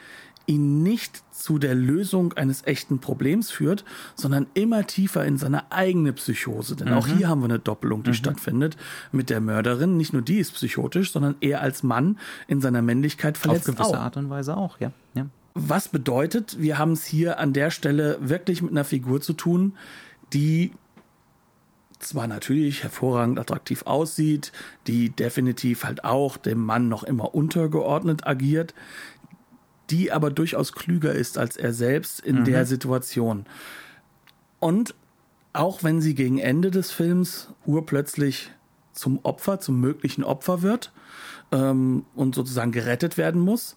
ihn 0.46 0.82
nicht 0.82 1.22
zu 1.32 1.58
der 1.58 1.74
Lösung 1.74 2.32
eines 2.34 2.64
echten 2.66 2.98
Problems 2.98 3.50
führt, 3.50 3.84
sondern 4.14 4.46
immer 4.54 4.86
tiefer 4.86 5.24
in 5.24 5.38
seine 5.38 5.72
eigene 5.72 6.12
Psychose. 6.12 6.76
Denn 6.76 6.92
auch 6.92 7.06
hier 7.06 7.28
haben 7.28 7.40
wir 7.40 7.46
eine 7.46 7.58
Doppelung, 7.58 8.02
die 8.02 8.14
stattfindet 8.14 8.76
mit 9.10 9.30
der 9.30 9.40
Mörderin. 9.40 9.96
Nicht 9.96 10.12
nur 10.12 10.22
die 10.22 10.38
ist 10.38 10.52
psychotisch, 10.52 11.12
sondern 11.12 11.36
er 11.40 11.60
als 11.60 11.82
Mann 11.82 12.18
in 12.46 12.60
seiner 12.60 12.82
Männlichkeit 12.82 13.36
Auf 13.36 13.42
verletzt 13.42 13.66
gewisse 13.66 13.84
auch. 13.84 13.94
Art 13.94 14.16
und 14.16 14.30
Weise 14.30 14.56
auch, 14.56 14.78
ja. 14.80 14.92
ja. 15.14 15.26
Was 15.54 15.88
bedeutet, 15.88 16.60
wir 16.60 16.78
haben 16.78 16.92
es 16.92 17.04
hier 17.04 17.38
an 17.38 17.52
der 17.52 17.70
Stelle 17.70 18.18
wirklich 18.20 18.62
mit 18.62 18.70
einer 18.70 18.84
Figur 18.84 19.20
zu 19.20 19.32
tun, 19.32 19.74
die 20.32 20.72
zwar 22.02 22.26
natürlich 22.26 22.82
hervorragend 22.82 23.38
attraktiv 23.38 23.82
aussieht, 23.86 24.52
die 24.86 25.10
definitiv 25.10 25.84
halt 25.84 26.04
auch 26.04 26.36
dem 26.36 26.64
Mann 26.64 26.88
noch 26.88 27.04
immer 27.04 27.34
untergeordnet 27.34 28.26
agiert, 28.26 28.74
die 29.90 30.12
aber 30.12 30.30
durchaus 30.30 30.72
klüger 30.72 31.12
ist 31.12 31.38
als 31.38 31.56
er 31.56 31.72
selbst 31.72 32.20
in 32.20 32.44
der 32.44 32.66
Situation. 32.66 33.46
Und 34.60 34.94
auch 35.52 35.82
wenn 35.82 36.00
sie 36.00 36.14
gegen 36.14 36.38
Ende 36.38 36.70
des 36.70 36.90
Films 36.92 37.48
urplötzlich 37.66 38.50
zum 38.92 39.18
Opfer, 39.22 39.60
zum 39.60 39.80
möglichen 39.80 40.24
Opfer 40.24 40.62
wird 40.62 40.92
ähm, 41.50 42.04
und 42.14 42.34
sozusagen 42.34 42.72
gerettet 42.72 43.18
werden 43.18 43.40
muss, 43.40 43.76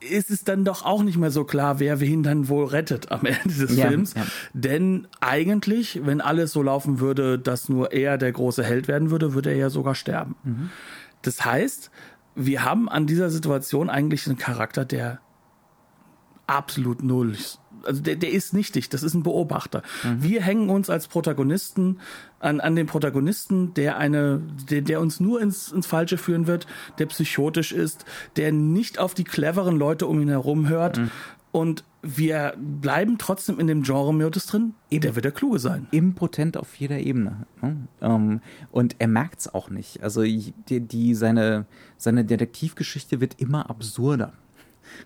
ist 0.00 0.30
es 0.30 0.44
dann 0.44 0.64
doch 0.64 0.84
auch 0.84 1.02
nicht 1.02 1.18
mehr 1.18 1.32
so 1.32 1.44
klar, 1.44 1.80
wer 1.80 1.98
wen 1.98 2.22
dann 2.22 2.48
wohl 2.48 2.66
rettet 2.66 3.10
am 3.10 3.26
Ende 3.26 3.66
des 3.66 3.76
Ja, 3.76 3.88
Films. 3.88 4.14
ja. 4.14 4.24
Denn 4.52 5.08
eigentlich, 5.20 6.00
wenn 6.04 6.20
alles 6.20 6.52
so 6.52 6.62
laufen 6.62 7.00
würde, 7.00 7.38
dass 7.38 7.68
nur 7.68 7.92
er 7.92 8.16
der 8.16 8.30
große 8.32 8.62
Held 8.62 8.86
werden 8.86 9.10
würde, 9.10 9.34
würde 9.34 9.50
er 9.50 9.56
ja 9.56 9.70
sogar 9.70 9.94
sterben. 9.96 10.36
Mhm. 10.44 10.70
Das 11.22 11.44
heißt, 11.44 11.90
wir 12.38 12.64
haben 12.64 12.88
an 12.88 13.06
dieser 13.06 13.30
Situation 13.30 13.90
eigentlich 13.90 14.26
einen 14.26 14.38
Charakter, 14.38 14.84
der 14.84 15.20
absolut 16.46 17.02
null 17.02 17.32
ist. 17.32 17.60
Also 17.84 18.00
der, 18.00 18.16
der 18.16 18.30
ist 18.30 18.54
nichtig, 18.54 18.88
das 18.88 19.02
ist 19.02 19.14
ein 19.14 19.22
Beobachter. 19.22 19.82
Mhm. 20.02 20.22
Wir 20.22 20.42
hängen 20.42 20.70
uns 20.70 20.88
als 20.88 21.08
Protagonisten 21.08 22.00
an, 22.40 22.60
an 22.60 22.74
den 22.76 22.86
Protagonisten, 22.86 23.74
der 23.74 23.98
eine, 23.98 24.40
der, 24.70 24.82
der 24.82 25.00
uns 25.00 25.20
nur 25.20 25.40
ins, 25.40 25.70
ins 25.70 25.86
Falsche 25.86 26.16
führen 26.16 26.46
wird, 26.46 26.66
der 26.98 27.06
psychotisch 27.06 27.72
ist, 27.72 28.04
der 28.36 28.52
nicht 28.52 28.98
auf 28.98 29.14
die 29.14 29.24
cleveren 29.24 29.76
Leute 29.76 30.06
um 30.06 30.20
ihn 30.20 30.28
herum 30.28 30.68
hört. 30.68 30.98
Mhm. 30.98 31.10
Und 31.52 31.84
wir 32.02 32.54
bleiben 32.56 33.18
trotzdem 33.18 33.58
in 33.58 33.66
dem 33.66 33.82
Genre-Modus 33.82 34.46
drin. 34.46 34.74
Der 34.92 35.14
wird 35.14 35.24
der 35.24 35.32
Kluge 35.32 35.58
sein. 35.58 35.88
impotent 35.90 36.56
auf 36.56 36.76
jeder 36.76 36.98
Ebene. 36.98 37.46
Ne? 37.60 37.76
Ähm, 38.00 38.40
und 38.70 38.96
er 38.98 39.08
merkt 39.08 39.40
es 39.40 39.52
auch 39.52 39.68
nicht. 39.68 40.02
Also 40.02 40.22
die, 40.22 40.52
die, 40.68 41.14
seine, 41.14 41.66
seine 41.96 42.24
Detektivgeschichte 42.24 43.20
wird 43.20 43.40
immer 43.40 43.68
absurder. 43.68 44.32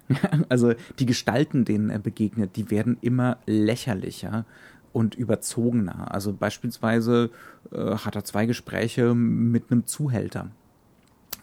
also 0.48 0.74
die 0.98 1.06
Gestalten, 1.06 1.64
denen 1.64 1.90
er 1.90 1.98
begegnet, 1.98 2.56
die 2.56 2.70
werden 2.70 2.98
immer 3.00 3.38
lächerlicher 3.46 4.44
und 4.92 5.14
überzogener. 5.14 6.12
Also 6.12 6.32
beispielsweise 6.32 7.30
äh, 7.72 7.96
hat 7.96 8.16
er 8.16 8.24
zwei 8.24 8.46
Gespräche 8.46 9.14
mit 9.14 9.70
einem 9.70 9.86
Zuhälter. 9.86 10.50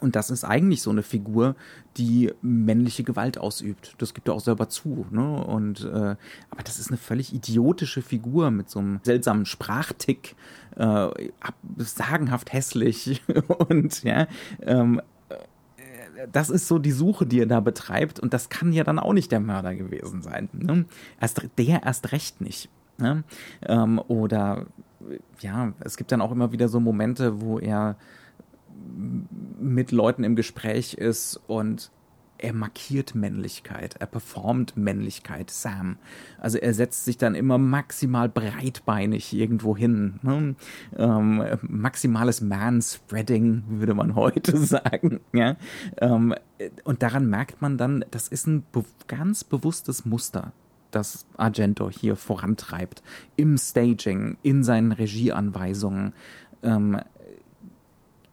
Und 0.01 0.15
das 0.15 0.29
ist 0.29 0.43
eigentlich 0.43 0.81
so 0.81 0.91
eine 0.91 1.03
Figur, 1.03 1.55
die 1.97 2.31
männliche 2.41 3.03
Gewalt 3.03 3.37
ausübt. 3.37 3.95
Das 3.97 4.13
gibt 4.13 4.27
er 4.27 4.33
auch 4.33 4.39
selber 4.39 4.69
zu. 4.69 5.05
Ne? 5.11 5.43
Und 5.43 5.83
äh, 5.83 6.15
aber 6.49 6.63
das 6.63 6.79
ist 6.79 6.89
eine 6.89 6.97
völlig 6.97 7.33
idiotische 7.33 8.01
Figur 8.01 8.51
mit 8.51 8.69
so 8.69 8.79
einem 8.79 8.99
seltsamen 9.03 9.45
Sprachtick, 9.45 10.35
äh, 10.75 11.07
sagenhaft 11.77 12.53
hässlich 12.53 13.21
und 13.69 14.03
ja. 14.03 14.27
Ähm, 14.61 15.01
äh, 15.29 16.27
das 16.31 16.49
ist 16.49 16.67
so 16.67 16.79
die 16.79 16.91
Suche, 16.91 17.25
die 17.25 17.39
er 17.39 17.45
da 17.45 17.59
betreibt, 17.59 18.19
und 18.19 18.33
das 18.33 18.49
kann 18.49 18.73
ja 18.73 18.83
dann 18.83 18.99
auch 18.99 19.13
nicht 19.13 19.31
der 19.31 19.39
Mörder 19.39 19.75
gewesen 19.75 20.21
sein. 20.21 20.49
Ne? 20.53 20.85
Erst, 21.19 21.41
der 21.57 21.83
erst 21.83 22.11
recht 22.11 22.41
nicht. 22.41 22.69
Ne? 22.97 23.23
Ähm, 23.65 24.01
oder 24.07 24.65
ja, 25.39 25.73
es 25.79 25.97
gibt 25.97 26.11
dann 26.11 26.21
auch 26.21 26.31
immer 26.31 26.51
wieder 26.51 26.67
so 26.67 26.79
Momente, 26.79 27.41
wo 27.41 27.59
er 27.59 27.95
mit 29.59 29.91
Leuten 29.91 30.23
im 30.23 30.35
Gespräch 30.35 30.93
ist 30.93 31.39
und 31.47 31.91
er 32.39 32.53
markiert 32.53 33.15
Männlichkeit, 33.15 33.95
er 33.99 34.07
performt 34.07 34.77
Männlichkeit, 34.77 35.51
Sam. 35.51 35.97
Also 36.39 36.57
er 36.57 36.73
setzt 36.73 37.03
sich 37.03 37.17
dann 37.17 37.35
immer 37.35 37.57
maximal 37.57 38.29
breitbeinig 38.29 39.33
irgendwo 39.33 39.75
hin. 39.75 40.19
Ne? 40.21 40.55
Ähm, 40.97 41.43
maximales 41.61 42.41
Manspreading, 42.41 43.63
würde 43.67 43.93
man 43.93 44.15
heute 44.15 44.57
sagen. 44.65 45.19
Ja? 45.33 45.57
Ähm, 45.97 46.33
und 46.85 47.03
daran 47.03 47.29
merkt 47.29 47.61
man 47.61 47.77
dann, 47.77 48.05
das 48.09 48.29
ist 48.29 48.47
ein 48.47 48.63
be 48.71 48.85
ganz 49.07 49.43
bewusstes 49.43 50.05
Muster, 50.05 50.53
das 50.91 51.25
Argento 51.35 51.89
hier 51.89 52.15
vorantreibt. 52.15 53.03
Im 53.35 53.57
Staging, 53.57 54.37
in 54.43 54.63
seinen 54.63 54.93
Regieanweisungen. 54.93 56.13
Ähm, 56.63 56.99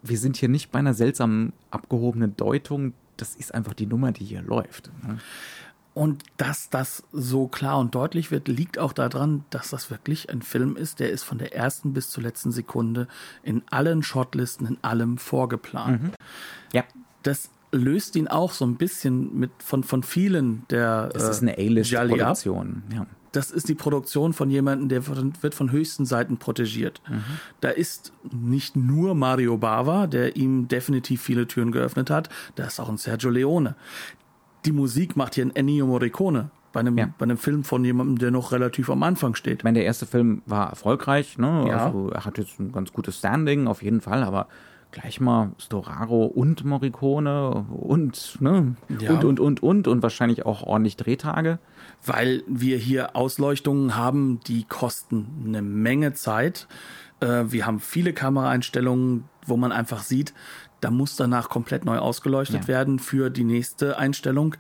wir 0.09 0.19
sind 0.19 0.37
hier 0.37 0.49
nicht 0.49 0.71
bei 0.73 0.79
einer 0.79 0.95
seltsamen 0.95 1.53
abgehobenen 1.71 2.37
Deutung. 2.37 2.93
Das 3.17 3.35
ist 3.35 3.55
einfach 3.55 3.75
die 3.75 3.87
Nummer, 3.87 4.13
die 4.13 4.25
hier 4.25 4.43
läuft. 4.43 4.91
ne? 5.03 5.19
Und 5.95 6.25
dass 6.37 6.69
das 6.69 7.05
so 7.11 7.49
klar 7.49 7.79
und 7.79 7.95
deutlich 7.95 8.31
wird, 8.31 8.49
liegt 8.49 8.79
auch 8.79 8.93
daran, 8.93 9.47
dass 9.49 9.71
das 9.71 9.91
wirklich 9.91 10.29
ein 10.29 10.43
Film 10.43 10.77
ist, 10.77 11.01
der 11.01 11.09
ist 11.11 11.23
von 11.23 11.39
der 11.39 11.55
ersten 11.57 11.95
bis 11.95 12.11
zur 12.11 12.23
letzten 12.23 12.53
Sekunde 12.53 13.09
in 13.43 13.63
allen 13.71 14.03
Shotlisten, 14.03 14.67
in 14.67 14.79
allem 14.83 15.17
vorgeplant. 15.17 16.13
Ja, 16.75 16.85
Das 17.23 17.49
löst 17.73 18.15
ihn 18.15 18.29
auch 18.29 18.53
so 18.53 18.67
ein 18.67 18.77
bisschen 18.77 19.39
mit 19.39 19.51
von, 19.59 19.85
von 19.85 20.03
vielen 20.03 20.67
der 20.69 21.11
es 21.15 21.23
ist 21.23 21.43
äh, 21.43 21.43
eine 21.43 21.55
Gialli 21.57 22.21
ab. 22.21 22.29
A-List-Produktion. 22.29 22.83
Ja. 22.95 23.07
Das 23.37 23.51
ist 23.51 23.69
die 23.69 23.75
Produktion 23.75 24.33
von 24.33 24.51
jemandem, 24.51 24.89
der 24.89 25.07
wird 25.07 25.55
von 25.55 25.71
höchsten 25.71 26.07
Seiten 26.07 26.39
protegiert. 26.39 27.03
Mhm. 27.09 27.23
Da 27.61 27.69
ist 27.69 28.13
nicht 28.33 28.77
nur 28.77 29.15
Mario 29.15 29.59
Bava, 29.59 30.07
der 30.07 30.37
ihm 30.37 30.69
definitiv 30.69 31.21
viele 31.21 31.47
Türen 31.47 31.71
geöffnet 31.71 32.09
hat, 32.09 32.31
da 32.55 32.65
ist 32.65 32.81
auch 32.81 32.89
ein 32.89 32.97
Sergio 32.97 33.31
Leone. 33.31 33.77
Die 34.65 34.73
Musik 34.73 35.17
macht 35.17 35.35
hier 35.35 35.45
ein 35.45 35.55
Ennio 35.55 35.87
Morricone. 35.87 36.51
Bei 36.73 36.81
einem, 36.81 36.99
ja. 36.99 37.09
bei 37.17 37.23
einem 37.23 37.39
Film 37.39 37.65
von 37.65 37.85
jemandem, 37.85 38.19
der 38.19 38.31
noch 38.31 38.53
relativ 38.53 38.91
am 38.91 39.03
Anfang 39.03 39.35
steht. 39.35 39.59
Ich 39.59 39.65
meine, 39.65 39.79
der 39.79 39.87
erste 39.87 40.05
Film 40.05 40.43
war 40.45 40.69
erfolgreich, 40.69 41.39
ne? 41.39 41.67
Ja. 41.69 41.87
Also 41.87 42.11
er 42.11 42.27
hat 42.27 42.37
jetzt 42.37 42.59
ein 42.61 42.71
ganz 42.73 42.93
gutes 42.93 43.19
Standing 43.19 43.67
auf 43.67 43.83
jeden 43.83 44.03
Fall, 44.03 44.23
aber 44.23 44.49
gleich 45.01 45.21
mal 45.21 45.53
Storaro 45.61 46.25
und 46.25 46.65
Morricone 46.65 47.67
und, 47.71 48.41
ne, 48.41 48.77
ja. 48.99 49.11
und, 49.11 49.25
und, 49.25 49.41
und, 49.41 49.63
und, 49.63 49.89
und 49.89 50.03
wahrscheinlich 50.03 50.47
auch 50.47 50.63
ordentlich 50.63 50.97
Drehtage. 50.97 51.59
Weil 52.05 52.43
wir 52.47 52.79
hier 52.79 53.15
Ausleuchtungen 53.15 53.95
haben, 53.95 54.41
die 54.47 54.65
kosten 54.65 55.45
eine 55.45 55.61
Menge 55.61 56.15
Zeit. 56.15 56.67
Äh, 57.21 57.45
wir 57.49 57.67
haben 57.67 57.81
viele 57.81 58.15
Kameraeinstellungen, 58.15 59.25
wo 59.45 59.59
man 59.59 59.71
einfach 59.71 60.03
sieht, 60.03 60.33
da 60.81 60.91
muss 60.91 61.17
danach 61.17 61.51
komplett 61.51 61.85
neu 61.85 61.99
ausgeleuchtet 61.99 62.63
ja. 62.63 62.69
werden 62.69 62.99
für 62.99 63.29
die 63.29 63.45
nächste 63.45 63.99
Einstellung. 63.99 64.57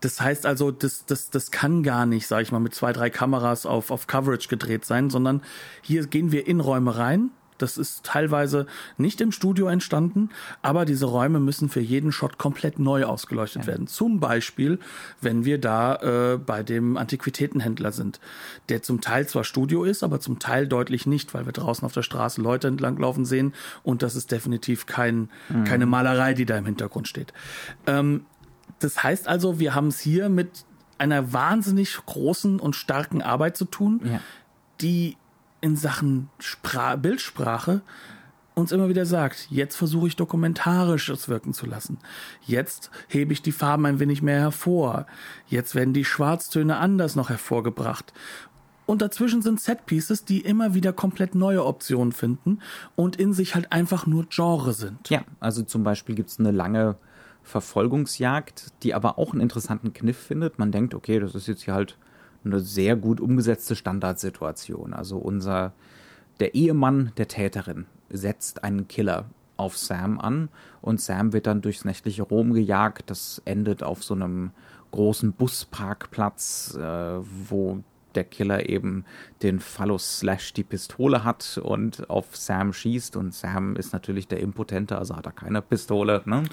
Das 0.00 0.20
heißt 0.20 0.46
also, 0.46 0.72
das, 0.72 1.06
das, 1.06 1.30
das 1.30 1.52
kann 1.52 1.82
gar 1.82 2.06
nicht, 2.06 2.26
sag 2.26 2.42
ich 2.42 2.50
mal, 2.50 2.60
mit 2.60 2.74
zwei, 2.74 2.92
drei 2.92 3.10
Kameras 3.10 3.66
auf, 3.66 3.90
auf 3.90 4.06
Coverage 4.06 4.48
gedreht 4.48 4.84
sein, 4.84 5.10
sondern 5.10 5.42
hier 5.82 6.06
gehen 6.06 6.32
wir 6.32 6.46
in 6.46 6.60
Räume 6.60 6.96
rein, 6.96 7.30
das 7.58 7.78
ist 7.78 8.04
teilweise 8.04 8.66
nicht 8.98 9.20
im 9.20 9.32
Studio 9.32 9.68
entstanden, 9.68 10.30
aber 10.62 10.84
diese 10.84 11.06
Räume 11.06 11.40
müssen 11.40 11.68
für 11.68 11.80
jeden 11.80 12.12
Shot 12.12 12.38
komplett 12.38 12.78
neu 12.78 13.04
ausgeleuchtet 13.04 13.62
ja. 13.62 13.68
werden. 13.68 13.86
Zum 13.86 14.20
Beispiel, 14.20 14.78
wenn 15.20 15.44
wir 15.44 15.58
da 15.58 15.96
äh, 16.34 16.38
bei 16.38 16.62
dem 16.62 16.96
Antiquitätenhändler 16.96 17.92
sind, 17.92 18.20
der 18.68 18.82
zum 18.82 19.00
Teil 19.00 19.26
zwar 19.26 19.44
Studio 19.44 19.84
ist, 19.84 20.02
aber 20.02 20.20
zum 20.20 20.38
Teil 20.38 20.66
deutlich 20.66 21.06
nicht, 21.06 21.34
weil 21.34 21.46
wir 21.46 21.52
draußen 21.52 21.84
auf 21.84 21.92
der 21.92 22.02
Straße 22.02 22.40
Leute 22.40 22.68
entlanglaufen 22.68 23.24
sehen 23.24 23.54
und 23.82 24.02
das 24.02 24.16
ist 24.16 24.32
definitiv 24.32 24.86
kein, 24.86 25.30
mhm. 25.48 25.64
keine 25.64 25.86
Malerei, 25.86 26.34
die 26.34 26.46
da 26.46 26.56
im 26.56 26.66
Hintergrund 26.66 27.08
steht. 27.08 27.32
Ähm, 27.86 28.26
das 28.78 29.02
heißt 29.02 29.28
also, 29.28 29.58
wir 29.58 29.74
haben 29.74 29.88
es 29.88 30.00
hier 30.00 30.28
mit 30.28 30.64
einer 30.98 31.32
wahnsinnig 31.32 31.96
großen 32.06 32.58
und 32.58 32.74
starken 32.74 33.22
Arbeit 33.22 33.56
zu 33.56 33.64
tun, 33.64 34.00
ja. 34.04 34.20
die 34.80 35.16
in 35.66 35.76
Sachen 35.76 36.30
Spra 36.38 36.94
Bildsprache 36.94 37.82
uns 38.54 38.70
immer 38.70 38.88
wieder 38.88 39.04
sagt, 39.04 39.48
jetzt 39.50 39.74
versuche 39.76 40.06
ich 40.06 40.16
dokumentarisch 40.16 41.10
es 41.10 41.28
wirken 41.28 41.52
zu 41.52 41.66
lassen. 41.66 41.98
Jetzt 42.46 42.90
hebe 43.08 43.32
ich 43.32 43.42
die 43.42 43.52
Farben 43.52 43.84
ein 43.84 43.98
wenig 43.98 44.22
mehr 44.22 44.38
hervor. 44.38 45.06
Jetzt 45.48 45.74
werden 45.74 45.92
die 45.92 46.04
Schwarztöne 46.04 46.76
anders 46.78 47.16
noch 47.16 47.28
hervorgebracht. 47.28 48.14
Und 48.86 49.02
dazwischen 49.02 49.42
sind 49.42 49.60
Setpieces, 49.60 50.24
die 50.24 50.40
immer 50.40 50.72
wieder 50.72 50.92
komplett 50.92 51.34
neue 51.34 51.66
Optionen 51.66 52.12
finden 52.12 52.60
und 52.94 53.16
in 53.16 53.32
sich 53.32 53.56
halt 53.56 53.72
einfach 53.72 54.06
nur 54.06 54.26
Genre 54.30 54.72
sind. 54.72 55.10
Ja, 55.10 55.24
also 55.40 55.64
zum 55.64 55.82
Beispiel 55.82 56.14
gibt 56.14 56.30
es 56.30 56.38
eine 56.38 56.52
lange 56.52 56.96
Verfolgungsjagd, 57.42 58.84
die 58.84 58.94
aber 58.94 59.18
auch 59.18 59.32
einen 59.32 59.42
interessanten 59.42 59.92
Kniff 59.92 60.16
findet. 60.16 60.60
Man 60.60 60.70
denkt, 60.70 60.94
okay, 60.94 61.18
das 61.18 61.34
ist 61.34 61.48
jetzt 61.48 61.64
hier 61.64 61.74
halt 61.74 61.98
eine 62.44 62.60
sehr 62.60 62.96
gut 62.96 63.20
umgesetzte 63.20 63.76
Standardsituation. 63.76 64.92
Also 64.92 65.18
unser, 65.18 65.72
der 66.40 66.54
Ehemann 66.54 67.12
der 67.16 67.28
Täterin 67.28 67.86
setzt 68.08 68.64
einen 68.64 68.88
Killer 68.88 69.26
auf 69.56 69.76
Sam 69.76 70.20
an 70.20 70.48
und 70.82 71.00
Sam 71.00 71.32
wird 71.32 71.46
dann 71.46 71.62
durchs 71.62 71.84
nächtliche 71.84 72.22
Rom 72.22 72.52
gejagt. 72.52 73.10
Das 73.10 73.40
endet 73.44 73.82
auf 73.82 74.04
so 74.04 74.14
einem 74.14 74.50
großen 74.90 75.32
Busparkplatz, 75.32 76.76
äh, 76.76 77.18
wo 77.48 77.82
der 78.16 78.24
Killer 78.24 78.68
eben 78.68 79.04
den 79.42 79.60
Phallus 79.60 80.18
Slash 80.18 80.54
die 80.54 80.64
Pistole 80.64 81.22
hat 81.22 81.60
und 81.62 82.08
auf 82.08 82.34
Sam 82.36 82.72
schießt 82.72 83.16
und 83.16 83.34
Sam 83.34 83.76
ist 83.76 83.92
natürlich 83.92 84.28
der 84.28 84.40
Impotente, 84.40 84.96
also 84.96 85.14
hat 85.16 85.26
er 85.26 85.32
keine 85.32 85.60
Pistole. 85.62 86.22
Ne? 86.24 86.44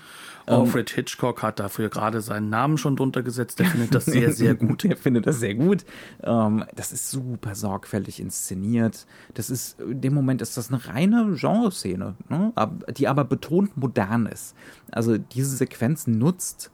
Alfred 0.45 0.91
um, 0.91 0.95
Hitchcock 0.95 1.41
hat 1.41 1.59
dafür 1.59 1.89
gerade 1.89 2.21
seinen 2.21 2.49
Namen 2.49 2.77
schon 2.77 2.95
drunter 2.95 3.23
gesetzt. 3.23 3.59
Der 3.59 3.67
findet 3.67 3.95
das 3.95 4.05
sehr, 4.05 4.33
sehr 4.33 4.55
gut. 4.55 4.83
er 4.85 4.97
findet 4.97 5.25
das 5.25 5.39
sehr 5.39 5.55
gut. 5.55 5.85
Um, 6.19 6.65
das 6.75 6.91
ist 6.91 7.09
super 7.09 7.55
sorgfältig 7.55 8.19
inszeniert. 8.19 9.07
Das 9.33 9.49
ist, 9.49 9.79
in 9.79 10.01
dem 10.01 10.13
Moment 10.13 10.41
ist 10.41 10.57
das 10.57 10.71
eine 10.71 10.85
reine 10.85 11.35
Genreszene, 11.39 12.15
ne? 12.29 12.53
die 12.97 13.07
aber 13.07 13.23
betont 13.23 13.77
modern 13.77 14.25
ist. 14.25 14.55
Also 14.91 15.17
diese 15.17 15.55
Sequenz 15.55 16.07
nutzt 16.07 16.71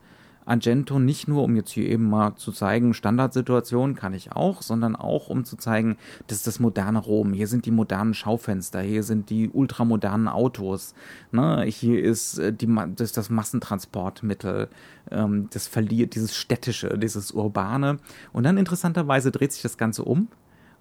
Argento 0.50 1.00
nicht 1.00 1.28
nur, 1.28 1.43
um 1.43 1.56
jetzt 1.56 1.72
hier 1.72 1.86
eben 1.86 2.10
mal 2.10 2.36
zu 2.36 2.52
zeigen, 2.52 2.93
Standardsituation 2.93 3.95
kann 3.95 4.14
ich 4.14 4.32
auch, 4.32 4.62
sondern 4.62 4.95
auch, 4.95 5.30
um 5.30 5.45
zu 5.45 5.58
zeigen, 5.58 5.97
das 6.28 6.39
ist 6.39 6.47
das 6.47 6.60
moderne 6.60 7.00
Rom. 7.00 7.34
Hier 7.34 7.47
sind 7.47 7.66
die 7.66 7.72
modernen 7.72 8.14
Schaufenster, 8.14 8.82
hier 8.82 9.04
sind 9.04 9.30
die 9.30 9.50
ultramodernen 9.50 10.28
Autos, 10.28 10.95
ne? 11.32 11.64
hier 11.64 12.04
ist 12.04 12.39
äh, 12.39 12.52
die, 12.52 12.68
das, 12.95 13.12
das 13.12 13.30
Massentransportmittel, 13.30 14.70
ähm, 15.12 15.47
das 15.52 15.68
verliert 15.68 16.16
dieses 16.16 16.36
städtische, 16.36 16.97
dieses 16.97 17.32
urbane. 17.32 18.00
Und 18.34 18.43
dann 18.43 18.58
interessanterweise 18.58 19.32
dreht 19.32 19.54
sich 19.54 19.62
das 19.62 19.78
Ganze 19.78 20.04
um 20.04 20.28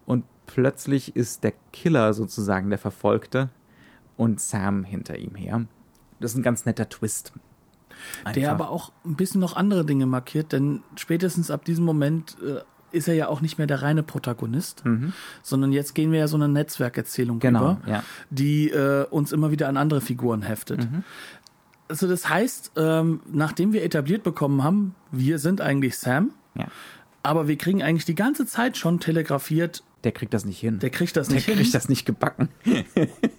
und 0.07 0.25
plötzlich 0.47 1.15
ist 1.15 1.45
der 1.45 1.53
Killer 1.73 2.15
sozusagen 2.15 2.71
der 2.71 2.79
Verfolgte 2.79 3.51
und 4.17 4.41
Sam 4.41 4.85
hinter 4.85 5.19
ihm 5.19 5.35
her. 5.35 5.67
Das 6.21 6.33
ist 6.33 6.39
ein 6.39 6.43
ganz 6.43 6.65
netter 6.65 6.89
Twist. 6.89 7.33
Einfach. 8.21 8.33
Der 8.33 8.51
aber 8.51 8.71
auch 8.71 8.93
ein 9.05 9.17
bisschen 9.17 9.41
noch 9.41 9.57
andere 9.57 9.85
Dinge 9.85 10.07
markiert, 10.07 10.53
denn 10.53 10.83
spätestens 10.97 11.51
ab 11.51 11.65
diesem 11.65 11.85
Moment 11.85 12.37
äh, 12.43 12.61
ist 12.91 13.09
er 13.09 13.15
ja 13.15 13.29
auch 13.29 13.41
nicht 13.41 13.59
mehr 13.59 13.67
der 13.67 13.83
reine 13.83 14.03
Protagonist, 14.03 14.85
mhm. 14.85 15.13
sondern 15.43 15.73
jetzt 15.73 15.95
gehen 15.95 16.13
wir 16.13 16.21
ja 16.21 16.29
so 16.29 16.37
eine 16.37 16.49
Netzwerkerzählung 16.49 17.39
genau, 17.39 17.79
über, 17.83 17.91
ja. 17.91 18.03
die 18.31 18.71
äh, 18.71 19.05
uns 19.07 19.33
immer 19.33 19.51
wieder 19.51 19.69
an 19.69 19.77
andere 19.77 20.01
Figuren 20.01 20.43
heftet. 20.43 20.91
Mhm. 20.91 21.05
Also 21.89 22.07
das 22.07 22.29
heißt, 22.29 22.73
ähm, 22.77 23.21
nachdem 23.31 23.73
wir 23.73 23.83
etabliert 23.83 24.23
bekommen 24.23 24.63
haben, 24.63 24.95
wir 25.11 25.39
sind 25.39 25.61
eigentlich 25.61 25.97
Sam, 25.99 26.33
ja. 26.55 26.67
aber 27.23 27.49
wir 27.49 27.57
kriegen 27.57 27.83
eigentlich 27.83 28.05
die 28.05 28.15
ganze 28.15 28.47
Zeit 28.47 28.77
schon 28.77 29.01
telegrafiert, 29.01 29.83
der 30.05 30.13
kriegt 30.13 30.33
das 30.33 30.45
nicht 30.45 30.61
hin. 30.61 30.79
Der 30.79 30.91
kriegt 30.91 31.17
das 31.17 31.29
nicht 31.29 31.47
der 31.47 31.55
hin. 31.55 31.59
Der 31.59 31.65
kriegt 31.65 31.75
das 31.75 31.89
nicht 31.89 32.05
gebacken. 32.05 32.51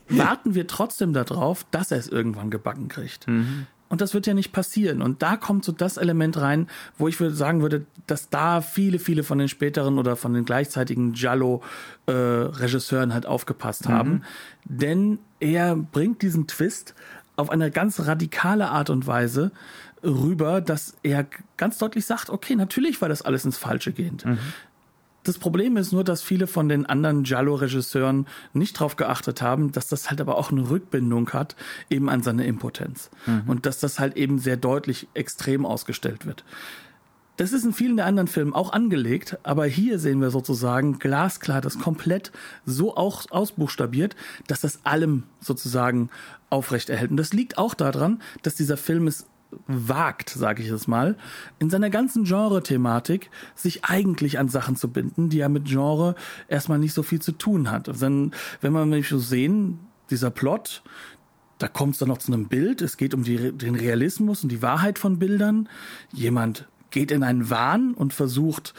Warten 0.09 0.55
wir 0.55 0.67
trotzdem 0.67 1.13
darauf, 1.13 1.65
dass 1.71 1.91
er 1.91 1.99
es 1.99 2.07
irgendwann 2.07 2.49
gebacken 2.49 2.89
kriegt. 2.89 3.27
Mhm. 3.27 3.67
Und 3.89 4.01
das 4.01 4.13
wird 4.13 4.27
ja 4.27 4.35
nicht 4.35 4.51
passieren. 4.51 5.01
Und 5.01 5.23
da 5.23 5.35
kommt 5.35 5.65
so 5.65 5.71
das 5.71 5.97
Element 5.97 6.37
rein, 6.37 6.67
wo 6.97 7.07
ich 7.07 7.19
würde 7.19 7.35
sagen 7.35 7.61
würde, 7.61 7.85
dass 8.05 8.29
da 8.29 8.61
viele, 8.61 8.99
viele 8.99 9.23
von 9.23 9.39
den 9.39 9.47
späteren 9.49 9.97
oder 9.97 10.15
von 10.15 10.33
den 10.33 10.45
gleichzeitigen 10.45 11.13
Giallo-Regisseuren 11.13 13.09
äh, 13.09 13.13
halt 13.13 13.25
aufgepasst 13.25 13.89
mhm. 13.89 13.93
haben. 13.93 14.21
Denn 14.65 15.17
er 15.39 15.75
bringt 15.75 16.21
diesen 16.21 16.45
Twist 16.47 16.93
auf 17.35 17.49
eine 17.49 17.71
ganz 17.71 17.99
radikale 18.01 18.69
Art 18.69 18.91
und 18.91 19.07
Weise 19.07 19.51
rüber, 20.03 20.61
dass 20.61 20.95
er 21.03 21.25
ganz 21.57 21.77
deutlich 21.77 22.05
sagt, 22.05 22.29
okay, 22.29 22.55
natürlich 22.55 23.01
war 23.01 23.09
das 23.09 23.21
alles 23.21 23.43
ins 23.45 23.57
Falsche 23.57 23.91
gehend. 23.91 24.25
Mhm. 24.25 24.37
Das 25.23 25.37
Problem 25.37 25.77
ist 25.77 25.91
nur, 25.91 26.03
dass 26.03 26.21
viele 26.21 26.47
von 26.47 26.69
den 26.69 26.85
anderen 26.85 27.23
Giallo-Regisseuren 27.23 28.25
nicht 28.53 28.77
darauf 28.77 28.95
geachtet 28.95 29.41
haben, 29.41 29.71
dass 29.71 29.87
das 29.87 30.09
halt 30.09 30.21
aber 30.21 30.37
auch 30.37 30.51
eine 30.51 30.69
Rückbindung 30.69 31.29
hat, 31.31 31.55
eben 31.89 32.09
an 32.09 32.23
seine 32.23 32.45
Impotenz. 32.45 33.09
Mhm. 33.25 33.43
Und 33.47 33.65
dass 33.65 33.79
das 33.79 33.99
halt 33.99 34.15
eben 34.15 34.39
sehr 34.39 34.57
deutlich 34.57 35.07
extrem 35.13 35.65
ausgestellt 35.65 36.25
wird. 36.25 36.45
Das 37.39 37.53
ist 37.53 37.63
in 37.63 37.71
vielen 37.71 37.95
der 37.95 38.05
anderen 38.05 38.27
Filmen 38.27 38.53
auch 38.53 38.73
angelegt, 38.73 39.37
aber 39.43 39.65
hier 39.65 39.97
sehen 39.97 40.19
wir 40.19 40.29
sozusagen 40.29 40.99
glasklar 40.99 41.61
das 41.61 41.79
komplett 41.79 42.33
so 42.65 42.97
auch 42.97 43.31
ausbuchstabiert, 43.31 44.17
dass 44.47 44.59
das 44.59 44.85
allem 44.85 45.23
sozusagen 45.39 46.09
aufrecht 46.49 46.89
erhält. 46.89 47.11
Und 47.11 47.17
das 47.17 47.31
liegt 47.31 47.57
auch 47.57 47.75
daran, 47.75 48.21
dass 48.41 48.55
dieser 48.55 48.75
Film 48.75 49.07
es 49.07 49.25
wagt, 49.67 50.29
sage 50.29 50.63
ich 50.63 50.69
es 50.69 50.87
mal, 50.87 51.15
in 51.59 51.69
seiner 51.69 51.89
ganzen 51.89 52.23
Genre-Thematik 52.23 53.29
sich 53.55 53.85
eigentlich 53.85 54.39
an 54.39 54.49
Sachen 54.49 54.75
zu 54.75 54.89
binden, 54.89 55.29
die 55.29 55.37
ja 55.37 55.49
mit 55.49 55.65
Genre 55.65 56.15
erstmal 56.47 56.79
nicht 56.79 56.93
so 56.93 57.03
viel 57.03 57.21
zu 57.21 57.31
tun 57.31 57.71
hat. 57.71 58.01
Wenn, 58.01 58.31
wenn 58.61 58.73
wir 58.73 58.85
nämlich 58.85 59.09
so 59.09 59.19
sehen, 59.19 59.79
dieser 60.09 60.31
Plot, 60.31 60.83
da 61.57 61.67
kommt 61.67 61.93
es 61.93 61.99
dann 61.99 62.09
noch 62.09 62.19
zu 62.19 62.31
einem 62.31 62.47
Bild, 62.47 62.81
es 62.81 62.97
geht 62.97 63.13
um 63.13 63.23
die, 63.23 63.51
den 63.51 63.75
Realismus 63.75 64.43
und 64.43 64.49
die 64.49 64.61
Wahrheit 64.61 64.97
von 64.97 65.19
Bildern. 65.19 65.67
Jemand 66.13 66.67
geht 66.91 67.11
in 67.11 67.23
einen 67.23 67.49
Wahn 67.49 67.93
und 67.93 68.13
versucht 68.13 68.73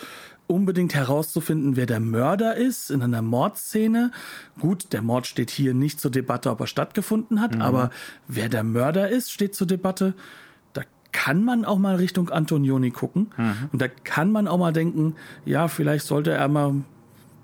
unbedingt 0.46 0.94
herauszufinden, 0.94 1.76
wer 1.76 1.86
der 1.86 2.00
Mörder 2.00 2.56
ist 2.56 2.90
in 2.90 3.02
einer 3.02 3.22
Mordszene. 3.22 4.10
Gut, 4.58 4.92
der 4.92 5.02
Mord 5.02 5.28
steht 5.28 5.50
hier 5.50 5.74
nicht 5.74 6.00
zur 6.00 6.10
Debatte, 6.10 6.50
ob 6.50 6.60
er 6.60 6.66
stattgefunden 6.66 7.40
hat, 7.40 7.54
mhm. 7.54 7.62
aber 7.62 7.90
wer 8.26 8.48
der 8.48 8.64
Mörder 8.64 9.08
ist, 9.08 9.30
steht 9.30 9.54
zur 9.54 9.68
Debatte 9.68 10.14
kann 11.12 11.44
man 11.44 11.64
auch 11.64 11.78
mal 11.78 11.96
Richtung 11.96 12.30
Antonioni 12.30 12.90
gucken. 12.90 13.30
Mhm. 13.36 13.68
Und 13.72 13.82
da 13.82 13.88
kann 13.88 14.32
man 14.32 14.48
auch 14.48 14.58
mal 14.58 14.72
denken, 14.72 15.14
ja, 15.44 15.68
vielleicht 15.68 16.06
sollte 16.06 16.32
er 16.32 16.48
mal 16.48 16.74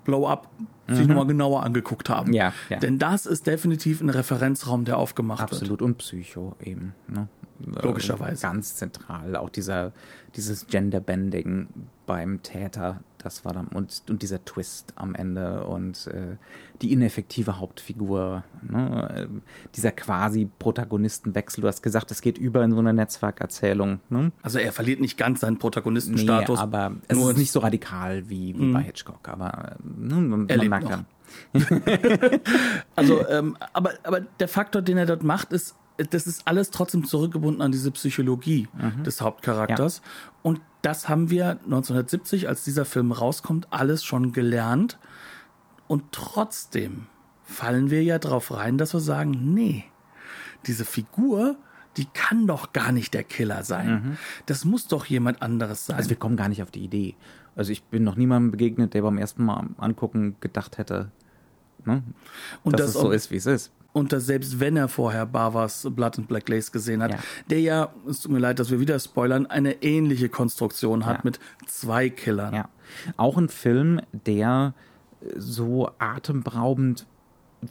Blow 0.05 0.27
Up 0.27 0.49
sich 0.87 1.01
mhm. 1.01 1.07
nochmal 1.07 1.27
genauer 1.27 1.63
angeguckt 1.63 2.09
haben. 2.09 2.33
Ja, 2.33 2.53
ja, 2.69 2.79
Denn 2.79 2.97
das 2.97 3.25
ist 3.25 3.45
definitiv 3.45 4.01
ein 4.01 4.09
Referenzraum, 4.09 4.85
der 4.85 4.97
aufgemacht 4.97 5.41
Absolut. 5.41 5.61
wird. 5.61 5.81
Absolut. 5.81 5.81
Und 5.81 5.97
Psycho 5.97 6.55
eben. 6.63 6.93
Ne? 7.07 7.27
Logischerweise. 7.59 8.41
Ganz 8.41 8.75
zentral. 8.75 9.35
Auch 9.35 9.49
dieser, 9.49 9.91
dieses 10.35 10.67
Genderbending 10.67 11.67
beim 12.05 12.41
Täter 12.41 13.01
Das 13.17 13.43
war 13.43 13.53
dann, 13.53 13.67
und, 13.67 14.03
und 14.09 14.21
dieser 14.21 14.45
Twist 14.45 14.93
am 14.95 15.15
Ende 15.15 15.65
und 15.65 16.07
äh, 16.07 16.37
die 16.81 16.93
ineffektive 16.93 17.59
Hauptfigur, 17.59 18.43
ne? 18.61 19.27
äh, 19.27 19.27
dieser 19.75 19.91
quasi 19.91 20.49
Protagonistenwechsel. 20.59 21.61
Du 21.61 21.67
hast 21.67 21.81
gesagt, 21.81 22.11
es 22.11 22.21
geht 22.21 22.37
über 22.37 22.63
in 22.63 22.71
so 22.71 22.79
eine 22.79 22.93
Netzwerkerzählung. 22.93 23.99
Ne? 24.09 24.31
Also 24.41 24.59
er 24.59 24.71
verliert 24.71 25.01
nicht 25.01 25.17
ganz 25.17 25.41
seinen 25.41 25.57
Protagonistenstatus. 25.57 26.57
Nee, 26.57 26.63
aber 26.63 26.95
es 27.07 27.17
ist 27.17 27.37
nicht 27.37 27.51
so 27.51 27.59
radikal 27.59 28.29
wie, 28.29 28.57
wie 28.57 28.63
mhm. 28.63 28.73
bei 28.73 28.81
Hitchcock, 28.81 29.27
aber 29.27 29.75
ne, 29.83 30.15
man, 30.15 30.47
er 30.47 30.57
man 30.57 30.69
merkt 30.69 30.89
dann. 30.89 31.05
also, 32.95 33.27
ähm, 33.27 33.57
aber, 33.73 33.93
aber 34.03 34.21
der 34.21 34.47
Faktor, 34.47 34.81
den 34.81 34.97
er 34.97 35.05
dort 35.05 35.23
macht, 35.23 35.51
ist, 35.51 35.75
das 35.97 36.27
ist 36.27 36.47
alles 36.47 36.69
trotzdem 36.71 37.05
zurückgebunden 37.05 37.61
an 37.61 37.71
diese 37.71 37.91
Psychologie 37.91 38.67
mhm. 38.73 39.03
des 39.03 39.21
Hauptcharakters. 39.21 39.97
Ja. 40.03 40.31
Und 40.43 40.61
das 40.81 41.09
haben 41.09 41.29
wir 41.29 41.51
1970, 41.65 42.47
als 42.47 42.63
dieser 42.63 42.85
Film 42.85 43.11
rauskommt, 43.11 43.67
alles 43.71 44.03
schon 44.03 44.31
gelernt. 44.31 44.99
Und 45.87 46.11
trotzdem 46.11 47.07
fallen 47.43 47.89
wir 47.89 48.03
ja 48.03 48.19
drauf 48.19 48.53
rein, 48.53 48.77
dass 48.77 48.93
wir 48.93 48.99
sagen, 48.99 49.53
nee, 49.53 49.85
diese 50.67 50.85
Figur, 50.85 51.55
die 51.95 52.05
kann 52.05 52.45
doch 52.45 52.73
gar 52.73 52.91
nicht 52.91 53.13
der 53.13 53.23
Killer 53.23 53.63
sein. 53.63 53.89
Mhm. 53.89 54.17
Das 54.45 54.65
muss 54.65 54.87
doch 54.87 55.05
jemand 55.05 55.41
anderes 55.41 55.87
sein. 55.87 55.97
Also 55.97 56.09
wir 56.09 56.17
kommen 56.17 56.37
gar 56.37 56.49
nicht 56.49 56.61
auf 56.61 56.69
die 56.69 56.83
Idee. 56.83 57.15
Also 57.55 57.71
ich 57.71 57.83
bin 57.83 58.03
noch 58.03 58.15
niemandem 58.15 58.51
begegnet, 58.51 58.93
der 58.93 59.01
beim 59.01 59.17
ersten 59.17 59.43
Mal 59.43 59.67
angucken 59.77 60.35
gedacht 60.41 60.77
hätte, 60.77 61.11
ne? 61.85 62.03
und 62.63 62.73
dass 62.73 62.81
das 62.81 62.95
es 62.95 63.01
so 63.01 63.09
ist, 63.09 63.31
wie 63.31 63.37
es 63.37 63.47
ist 63.47 63.71
und 63.97 64.11
dass 64.13 64.25
selbst 64.25 64.59
wenn 64.59 64.77
er 64.77 64.87
vorher 64.87 65.25
Bavas 65.25 65.87
Blood 65.91 66.19
and 66.19 66.27
Black 66.27 66.47
Lace 66.49 66.71
gesehen 66.71 67.03
hat, 67.03 67.11
ja. 67.11 67.19
der 67.49 67.61
ja, 67.61 67.93
es 68.09 68.21
tut 68.21 68.31
mir 68.31 68.39
leid, 68.39 68.59
dass 68.59 68.71
wir 68.71 68.79
wieder 68.79 68.99
spoilern, 68.99 69.45
eine 69.45 69.83
ähnliche 69.83 70.29
Konstruktion 70.29 71.05
hat 71.05 71.17
ja. 71.17 71.21
mit 71.23 71.39
zwei 71.65 72.09
Killern. 72.09 72.53
Ja. 72.53 72.69
Auch 73.17 73.37
ein 73.37 73.49
Film, 73.49 74.01
der 74.11 74.73
so 75.35 75.89
atemberaubend 75.99 77.05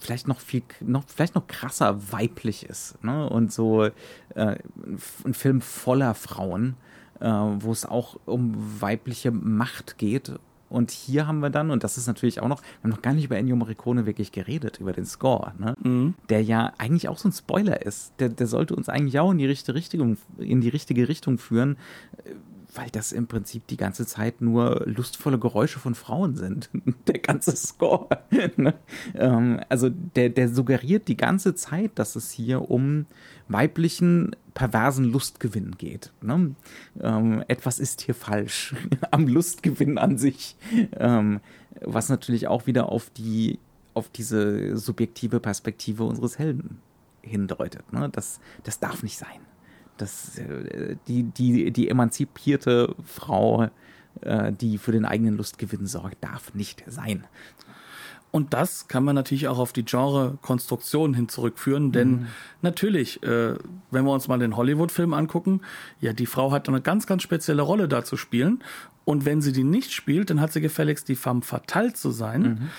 vielleicht 0.01 0.27
noch 0.27 0.41
viel 0.41 0.63
noch 0.81 1.05
vielleicht 1.07 1.37
noch 1.37 1.47
krasser 1.47 2.13
weiblich 2.13 2.67
ist 2.67 3.03
ne? 3.05 3.29
und 3.29 3.53
so 3.53 3.85
äh, 3.85 3.93
ein 4.35 5.35
Film 5.35 5.61
voller 5.61 6.15
Frauen 6.15 6.75
äh, 7.21 7.29
wo 7.29 7.73
es 7.73 7.87
auch 7.87 8.19
um 8.27 8.81
weibliche 8.81 9.31
Macht 9.31 9.99
geht 9.99 10.33
und 10.69 10.91
hier 10.91 11.27
haben 11.27 11.41
wir 11.41 11.51
dann, 11.51 11.71
und 11.71 11.85
das 11.85 11.97
ist 11.97 12.07
natürlich 12.07 12.41
auch 12.41 12.49
noch, 12.49 12.63
wir 12.63 12.85
haben 12.85 12.91
noch 12.91 13.03
gar 13.03 13.15
nicht 13.15 13.25
über 13.25 13.37
Ennio 13.37 13.57
Morricone 13.57 14.07
wirklich 14.07 14.33
geredet, 14.33 14.79
über 14.81 14.93
den 14.93 15.07
Score, 15.07 15.53
ne? 15.59 15.75
Mhm. 15.83 16.15
der 16.29 16.43
ja 16.43 16.73
eigentlich 16.79 17.09
auch 17.09 17.19
so 17.19 17.29
ein 17.29 17.33
Spoiler 17.33 17.85
ist. 17.85 18.13
Der, 18.19 18.29
der 18.29 18.47
sollte 18.47 18.75
uns 18.75 18.89
eigentlich 18.89 19.19
auch 19.21 19.31
in 19.31 19.39
die, 19.39 19.47
richtige 19.47 19.75
Richtung, 19.75 20.17
in 20.39 20.61
die 20.61 20.69
richtige 20.69 21.09
Richtung 21.09 21.39
führen, 21.39 21.77
weil 22.77 22.91
das 22.91 23.13
im 23.13 23.27
Prinzip 23.27 23.67
die 23.67 23.77
ganze 23.77 24.07
Zeit 24.07 24.41
nur 24.41 24.83
lustvolle 24.87 25.39
Geräusche 25.39 25.79
von 25.79 25.95
Frauen 25.95 26.37
sind. 26.37 26.71
der 27.07 27.19
ganze 27.19 27.57
Score. 27.57 28.09
ne? 28.57 28.75
ähm, 29.15 29.61
also 29.69 29.89
der, 29.91 30.29
der 30.29 30.49
suggeriert 30.49 31.09
die 31.09 31.17
ganze 31.17 31.55
Zeit, 31.55 31.93
dass 31.95 32.17
es 32.17 32.31
hier 32.31 32.71
um 32.71 33.07
weiblichen 33.49 34.35
perversen 34.55 35.05
Lustgewinn 35.05 35.73
geht. 35.73 36.13
Ne? 36.23 36.55
Ähm, 37.01 37.45
etwas 37.49 37.79
ist 37.79 38.03
hier 38.03 38.15
falsch 38.15 38.75
am 39.11 39.27
Lustgewinn 39.27 39.99
an 39.99 40.19
sich, 40.19 40.57
ähm, 40.97 41.41
was 41.81 42.09
natürlich 42.09 42.49
auch 42.49 42.67
wieder 42.67 42.91
auf 42.91 43.11
die 43.11 43.59
auf 43.95 44.11
diese 44.11 44.77
subjektive 44.77 45.41
Perspektive 45.41 46.05
unseres 46.05 46.39
Helden 46.39 46.83
hindeutet. 47.23 47.91
Ne? 47.95 48.11
Das, 48.11 48.41
das 48.63 48.79
darf 48.79 49.03
nicht 49.03 49.17
sein. 49.17 49.41
Das, 49.97 50.39
äh, 50.39 50.97
die, 51.09 51.25
die, 51.25 51.71
die 51.71 51.89
emanzipierte 51.89 52.95
Frau, 53.05 53.69
äh, 54.21 54.53
die 54.53 54.79
für 54.79 54.93
den 54.93 55.05
eigenen 55.05 55.37
Lustgewinn 55.37 55.87
sorgt, 55.87 56.23
darf 56.23 56.55
nicht 56.55 56.85
sein. 56.87 57.27
Und 58.37 58.53
das 58.53 58.87
kann 58.87 59.03
man 59.03 59.15
natürlich 59.15 59.49
auch 59.49 59.59
auf 59.59 59.73
die 59.73 59.85
Genre-Konstruktion 59.85 61.15
hin 61.15 61.29
zurückführen, 61.29 61.91
denn 61.91 62.11
mhm. 62.11 62.27
natürlich, 62.61 63.23
äh, 63.23 63.55
wenn 63.91 64.05
wir 64.05 64.13
uns 64.13 64.29
mal 64.29 64.39
den 64.39 64.57
Hollywood-Film 64.57 65.15
angucken, 65.15 65.63
ja, 66.01 66.13
die 66.13 66.27
Frau 66.27 66.53
hat 66.53 66.69
eine 66.69 66.83
ganz, 66.83 67.07
ganz 67.07 67.23
spezielle 67.23 67.63
Rolle 67.63 67.89
da 67.89 68.05
zu 68.05 68.19
spielen. 68.19 68.63
Und 69.07 69.25
wenn 69.25 69.41
sie 69.41 69.53
die 69.53 69.65
nicht 69.65 69.93
spielt, 69.93 70.29
dann 70.29 70.41
hat 70.43 70.53
sie 70.53 70.61
gefälligst 70.61 71.09
die 71.09 71.17
femme 71.17 71.41
fatale 71.41 71.95
zu 71.95 72.11
sein. 72.11 72.43
Mhm. 72.43 72.71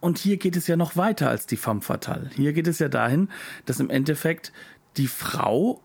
Und 0.00 0.18
hier 0.18 0.36
geht 0.36 0.54
es 0.54 0.66
ja 0.66 0.76
noch 0.76 0.96
weiter 0.96 1.30
als 1.30 1.46
die 1.46 1.56
femme 1.56 1.80
fatale. 1.80 2.28
Hier 2.34 2.52
geht 2.52 2.66
es 2.66 2.78
ja 2.78 2.88
dahin, 2.88 3.30
dass 3.64 3.80
im 3.80 3.88
Endeffekt 3.88 4.52
die 4.98 5.06
Frau 5.06 5.80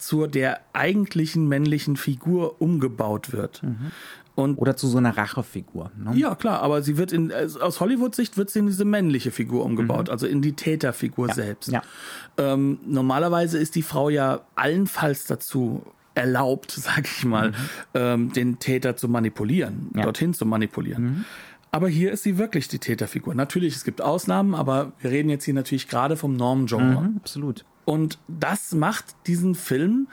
zur 0.00 0.28
der 0.28 0.60
eigentlichen 0.72 1.48
männlichen 1.48 1.96
Figur 1.96 2.60
umgebaut 2.60 3.32
wird. 3.32 3.62
Mhm. 3.62 3.92
Und 4.34 4.56
Oder 4.56 4.76
zu 4.76 4.86
so 4.86 4.98
einer 4.98 5.16
Rachefigur. 5.16 5.90
Ne? 5.98 6.16
Ja, 6.16 6.34
klar, 6.34 6.62
aber 6.62 6.82
sie 6.82 6.96
wird 6.96 7.12
in, 7.12 7.30
also 7.30 7.60
aus 7.60 7.80
Hollywood-Sicht 7.80 8.36
wird 8.38 8.48
sie 8.48 8.60
in 8.60 8.66
diese 8.66 8.84
männliche 8.84 9.30
Figur 9.30 9.64
umgebaut, 9.64 10.06
mhm. 10.06 10.12
also 10.12 10.26
in 10.26 10.40
die 10.40 10.54
Täterfigur 10.54 11.28
ja. 11.28 11.34
selbst. 11.34 11.70
Ja. 11.70 11.82
Ähm, 12.38 12.78
normalerweise 12.86 13.58
ist 13.58 13.74
die 13.74 13.82
Frau 13.82 14.08
ja 14.08 14.40
allenfalls 14.54 15.26
dazu 15.26 15.82
erlaubt, 16.14 16.70
sag 16.76 17.06
ich 17.06 17.24
mal, 17.24 17.50
mhm. 17.50 17.54
ähm, 17.94 18.32
den 18.32 18.58
Täter 18.58 18.96
zu 18.96 19.08
manipulieren, 19.08 19.90
ja. 19.94 20.04
dorthin 20.04 20.32
zu 20.32 20.46
manipulieren. 20.46 21.02
Mhm. 21.02 21.24
Aber 21.72 21.88
hier 21.88 22.10
ist 22.10 22.24
sie 22.24 22.36
wirklich 22.36 22.68
die 22.68 22.78
Täterfigur. 22.78 23.34
Natürlich, 23.34 23.76
es 23.76 23.84
gibt 23.84 24.02
Ausnahmen, 24.02 24.54
aber 24.54 24.92
wir 25.00 25.10
reden 25.10 25.28
jetzt 25.28 25.44
hier 25.44 25.54
natürlich 25.54 25.86
gerade 25.86 26.16
vom 26.16 26.34
Normengenre. 26.36 27.02
Mhm, 27.02 27.16
absolut. 27.18 27.64
Und 27.90 28.18
das 28.28 28.70
macht 28.70 29.16
diesen 29.26 29.56
Film 29.56 30.06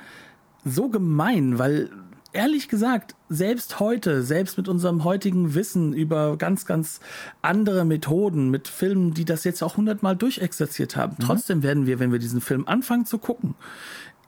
so 0.65 0.89
gemein, 0.89 1.59
weil 1.59 1.91
ehrlich 2.33 2.69
gesagt, 2.69 3.13
selbst 3.29 3.79
heute, 3.79 4.23
selbst 4.23 4.57
mit 4.57 4.67
unserem 4.67 5.03
heutigen 5.03 5.53
Wissen 5.53 5.93
über 5.93 6.37
ganz, 6.37 6.65
ganz 6.65 7.01
andere 7.43 7.85
Methoden, 7.85 8.49
mit 8.49 8.67
Filmen, 8.67 9.13
die 9.13 9.25
das 9.25 9.43
jetzt 9.43 9.61
auch 9.61 9.77
hundertmal 9.77 10.15
durchexerziert 10.15 10.95
haben, 10.95 11.17
mhm. 11.19 11.23
trotzdem 11.23 11.61
werden 11.61 11.85
wir, 11.85 11.99
wenn 11.99 12.11
wir 12.11 12.17
diesen 12.17 12.41
Film 12.41 12.67
anfangen 12.67 13.05
zu 13.05 13.19
gucken, 13.19 13.53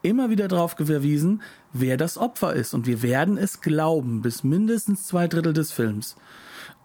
immer 0.03 0.29
wieder 0.29 0.47
darauf 0.47 0.73
verwiesen, 0.73 1.41
wer 1.73 1.97
das 1.97 2.19
Opfer 2.19 2.53
ist. 2.53 2.75
Und 2.75 2.85
wir 2.85 3.01
werden 3.01 3.35
es 3.39 3.61
glauben, 3.61 4.21
bis 4.21 4.43
mindestens 4.43 5.07
zwei 5.07 5.27
Drittel 5.27 5.53
des 5.53 5.71
Films. 5.71 6.17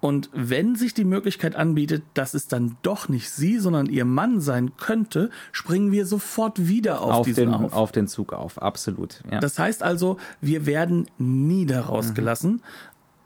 Und 0.04 0.28
wenn 0.34 0.76
sich 0.76 0.92
die 0.92 1.06
Möglichkeit 1.06 1.56
anbietet, 1.56 2.02
dass 2.12 2.34
es 2.34 2.46
dann 2.46 2.76
doch 2.82 3.08
nicht 3.08 3.30
sie, 3.30 3.58
sondern 3.58 3.86
ihr 3.86 4.04
Mann 4.04 4.38
sein 4.38 4.76
könnte, 4.76 5.30
springen 5.50 5.92
wir 5.92 6.04
sofort 6.04 6.68
wieder 6.68 7.00
auf, 7.00 7.14
auf 7.14 7.24
diesen 7.24 7.46
den, 7.46 7.54
auf. 7.54 7.72
auf 7.72 7.90
den 7.90 8.06
Zug 8.06 8.34
auf. 8.34 8.60
Absolut. 8.60 9.22
Ja. 9.32 9.40
Das 9.40 9.58
heißt 9.58 9.82
also, 9.82 10.18
wir 10.42 10.66
werden 10.66 11.06
nie 11.16 11.64
daraus 11.64 12.10
mhm. 12.10 12.14
gelassen 12.16 12.62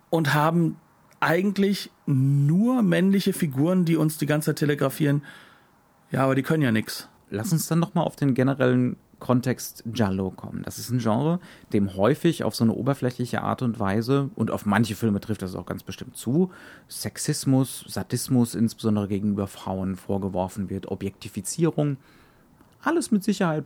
und 0.08 0.34
haben 0.34 0.76
eigentlich 1.18 1.90
nur 2.06 2.82
männliche 2.82 3.32
Figuren, 3.32 3.84
die 3.84 3.96
uns 3.96 4.16
die 4.18 4.26
ganze 4.26 4.50
Zeit 4.50 4.60
telegrafieren. 4.60 5.24
Ja, 6.12 6.22
aber 6.22 6.36
die 6.36 6.44
können 6.44 6.62
ja 6.62 6.70
nichts. 6.70 7.08
Lass 7.28 7.50
uns 7.50 7.66
dann 7.66 7.80
noch 7.80 7.94
mal 7.94 8.02
auf 8.02 8.14
den 8.14 8.34
generellen 8.34 8.98
Kontext 9.18 9.82
Giallo 9.86 10.30
kommen. 10.30 10.62
Das 10.62 10.78
ist 10.78 10.90
ein 10.90 10.98
Genre, 10.98 11.40
dem 11.72 11.96
häufig 11.96 12.44
auf 12.44 12.54
so 12.54 12.64
eine 12.64 12.74
oberflächliche 12.74 13.42
Art 13.42 13.62
und 13.62 13.78
Weise 13.80 14.30
und 14.34 14.50
auf 14.50 14.66
manche 14.66 14.94
Filme 14.94 15.20
trifft 15.20 15.42
das 15.42 15.54
auch 15.54 15.66
ganz 15.66 15.82
bestimmt 15.82 16.16
zu, 16.16 16.50
Sexismus, 16.88 17.84
Sadismus 17.88 18.54
insbesondere 18.54 19.08
gegenüber 19.08 19.46
Frauen 19.46 19.96
vorgeworfen 19.96 20.70
wird, 20.70 20.86
Objektifizierung. 20.86 21.96
Alles 22.82 23.10
mit 23.10 23.24
Sicherheit 23.24 23.64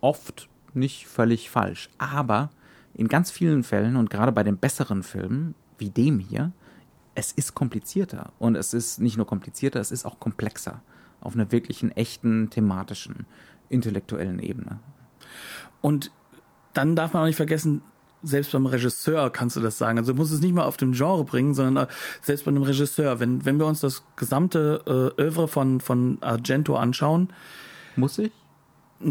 oft 0.00 0.48
nicht 0.74 1.06
völlig 1.06 1.50
falsch. 1.50 1.88
Aber 1.98 2.50
in 2.94 3.08
ganz 3.08 3.30
vielen 3.30 3.64
Fällen 3.64 3.96
und 3.96 4.10
gerade 4.10 4.32
bei 4.32 4.42
den 4.42 4.58
besseren 4.58 5.02
Filmen, 5.02 5.54
wie 5.78 5.90
dem 5.90 6.18
hier, 6.18 6.52
es 7.14 7.32
ist 7.32 7.54
komplizierter. 7.54 8.32
Und 8.38 8.56
es 8.56 8.74
ist 8.74 9.00
nicht 9.00 9.16
nur 9.16 9.26
komplizierter, 9.26 9.80
es 9.80 9.90
ist 9.90 10.04
auch 10.04 10.20
komplexer. 10.20 10.82
Auf 11.20 11.34
einer 11.34 11.50
wirklichen, 11.50 11.90
echten, 11.92 12.50
thematischen 12.50 13.26
intellektuellen 13.74 14.38
Ebene. 14.38 14.80
Und 15.80 16.10
dann 16.72 16.96
darf 16.96 17.12
man 17.12 17.22
auch 17.22 17.26
nicht 17.26 17.36
vergessen, 17.36 17.82
selbst 18.22 18.52
beim 18.52 18.66
Regisseur 18.66 19.30
kannst 19.30 19.56
du 19.56 19.60
das 19.60 19.78
sagen. 19.78 19.98
Also 19.98 20.12
du 20.12 20.18
musst 20.18 20.32
es 20.32 20.40
nicht 20.40 20.54
mal 20.54 20.64
auf 20.64 20.76
dem 20.76 20.92
Genre 20.92 21.24
bringen, 21.24 21.54
sondern 21.54 21.86
selbst 22.22 22.44
bei 22.44 22.50
einem 22.50 22.62
Regisseur. 22.62 23.20
Wenn, 23.20 23.44
wenn 23.44 23.58
wir 23.58 23.66
uns 23.66 23.80
das 23.80 24.02
gesamte 24.16 25.12
äh, 25.18 25.22
Övre 25.22 25.46
von, 25.46 25.80
von 25.80 26.18
Argento 26.22 26.76
anschauen. 26.76 27.28
Muss 27.96 28.18
ich? 28.18 28.32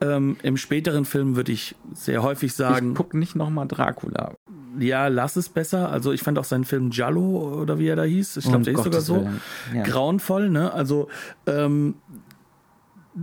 ähm, 0.00 0.36
Im 0.42 0.56
späteren 0.56 1.04
Film 1.04 1.36
würde 1.36 1.52
ich 1.52 1.76
sehr 1.94 2.22
häufig 2.22 2.54
sagen. 2.54 2.90
Ich 2.90 2.96
guck 2.96 3.14
nicht 3.14 3.36
nochmal 3.36 3.68
Dracula. 3.68 4.34
Ja, 4.78 5.08
lass 5.08 5.36
es 5.36 5.48
besser. 5.48 5.90
Also 5.90 6.12
ich 6.12 6.22
fand 6.22 6.38
auch 6.38 6.44
seinen 6.44 6.64
Film 6.64 6.90
Giallo 6.90 7.60
oder 7.60 7.78
wie 7.78 7.88
er 7.88 7.96
da 7.96 8.04
hieß. 8.04 8.36
Ich 8.36 8.44
glaube, 8.44 8.58
um 8.58 8.62
der 8.64 8.74
ist 8.74 8.84
sogar 8.84 9.00
so 9.00 9.28
ja. 9.74 9.82
grauenvoll. 9.82 10.50
Ne? 10.50 10.72
Also 10.72 11.08
ähm, 11.46 11.94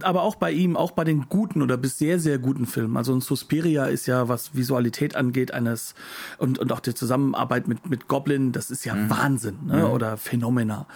aber 0.01 0.23
auch 0.23 0.35
bei 0.35 0.51
ihm, 0.51 0.75
auch 0.75 0.91
bei 0.91 1.03
den 1.03 1.27
guten 1.29 1.61
oder 1.61 1.77
bis 1.77 1.97
sehr, 1.97 2.19
sehr 2.19 2.37
guten 2.37 2.65
Filmen. 2.65 2.97
Also 2.97 3.13
ein 3.13 3.21
Suspiria 3.21 3.85
ist 3.85 4.07
ja, 4.07 4.27
was 4.27 4.55
Visualität 4.55 5.15
angeht, 5.15 5.53
eines 5.53 5.95
und, 6.37 6.59
und 6.59 6.71
auch 6.71 6.79
die 6.79 6.93
Zusammenarbeit 6.93 7.67
mit, 7.67 7.89
mit 7.89 8.07
Goblin, 8.07 8.51
das 8.51 8.71
ist 8.71 8.85
ja 8.85 8.95
mhm. 8.95 9.09
Wahnsinn, 9.09 9.59
ne? 9.65 9.77
Mhm. 9.77 9.91
Oder 9.91 10.17
Phänomena. 10.17 10.87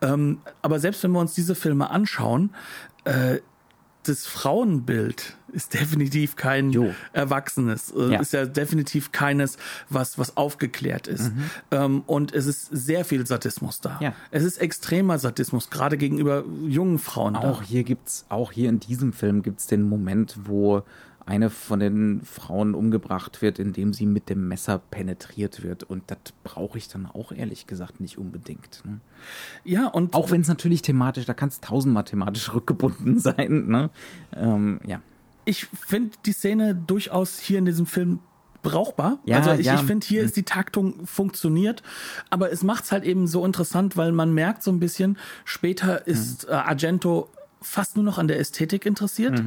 Ähm, 0.00 0.38
aber 0.62 0.78
selbst 0.78 1.02
wenn 1.04 1.12
wir 1.12 1.20
uns 1.20 1.34
diese 1.34 1.54
Filme 1.54 1.90
anschauen, 1.90 2.50
äh, 3.04 3.40
das 4.04 4.26
Frauenbild 4.26 5.36
ist 5.56 5.74
definitiv 5.74 6.36
kein 6.36 6.70
Jo. 6.70 6.92
Erwachsenes. 7.12 7.90
Äh, 7.92 8.12
Ja. 8.12 8.20
Ist 8.20 8.32
ja 8.32 8.46
definitiv 8.46 9.10
keines, 9.10 9.58
was, 9.88 10.18
was 10.18 10.36
aufgeklärt 10.36 11.08
ist. 11.08 11.32
Ähm, 11.72 12.02
und 12.06 12.32
es 12.32 12.46
ist 12.46 12.66
sehr 12.70 13.04
viel 13.04 13.26
Sadismus 13.26 13.80
da. 13.80 13.94
Mhm. 13.96 14.02
Ja. 14.02 14.12
Es 14.30 14.44
ist 14.44 14.58
extremer 14.58 15.18
Sadismus, 15.18 15.70
gerade 15.70 15.96
gegenüber 15.96 16.44
jungen 16.66 16.98
Frauen 16.98 17.34
Auch 17.34 17.60
da. 17.60 17.66
hier 17.66 17.82
gibt's, 17.82 18.26
auch 18.28 18.52
hier 18.52 18.68
in 18.68 18.78
diesem 18.78 19.12
Film 19.12 19.42
gibt's 19.42 19.66
den 19.66 19.82
Moment, 19.88 20.36
wo 20.44 20.82
eine 21.28 21.50
von 21.50 21.80
den 21.80 22.20
Frauen 22.22 22.76
umgebracht 22.76 23.42
wird, 23.42 23.58
indem 23.58 23.92
sie 23.92 24.06
mit 24.06 24.28
dem 24.28 24.46
Messer 24.46 24.78
penetriert 24.78 25.64
wird. 25.64 25.82
Und 25.82 26.04
das 26.06 26.18
brauche 26.44 26.78
ich 26.78 26.86
dann 26.86 27.04
auch 27.06 27.32
ehrlich 27.32 27.66
gesagt 27.66 27.98
nicht 27.98 28.16
unbedingt. 28.16 28.82
Ne? 28.84 29.00
Ja, 29.64 29.88
und 29.88 30.14
Auch 30.14 30.30
wenn 30.30 30.42
es 30.42 30.46
natürlich 30.48 30.82
thematisch, 30.82 31.24
da 31.26 31.34
kann 31.34 31.48
es 31.48 31.60
tausendmal 31.60 32.04
thematisch 32.04 32.54
rückgebunden 32.54 33.18
sein. 33.18 33.66
Ne? 33.66 33.90
Ähm, 34.36 34.78
ja. 34.86 35.00
Ich 35.46 35.66
finde 35.66 36.10
die 36.26 36.32
Szene 36.32 36.74
durchaus 36.74 37.38
hier 37.38 37.58
in 37.58 37.64
diesem 37.64 37.86
Film 37.86 38.18
brauchbar. 38.62 39.18
Ja, 39.24 39.38
also 39.38 39.52
ich, 39.52 39.66
ja. 39.66 39.76
ich 39.76 39.82
finde, 39.82 40.04
hier 40.06 40.22
ist 40.22 40.36
die 40.36 40.42
Taktung 40.42 41.06
funktioniert, 41.06 41.82
aber 42.30 42.50
es 42.52 42.62
macht's 42.64 42.90
halt 42.92 43.04
eben 43.04 43.26
so 43.28 43.44
interessant, 43.46 43.96
weil 43.96 44.10
man 44.12 44.34
merkt 44.34 44.62
so 44.62 44.70
ein 44.72 44.80
bisschen, 44.80 45.16
später 45.44 46.06
ist 46.06 46.46
Mhm. 46.48 46.52
äh, 46.52 46.56
Argento 46.56 47.30
fast 47.62 47.96
nur 47.96 48.04
noch 48.04 48.18
an 48.18 48.26
der 48.28 48.38
Ästhetik 48.40 48.84
interessiert 48.84 49.40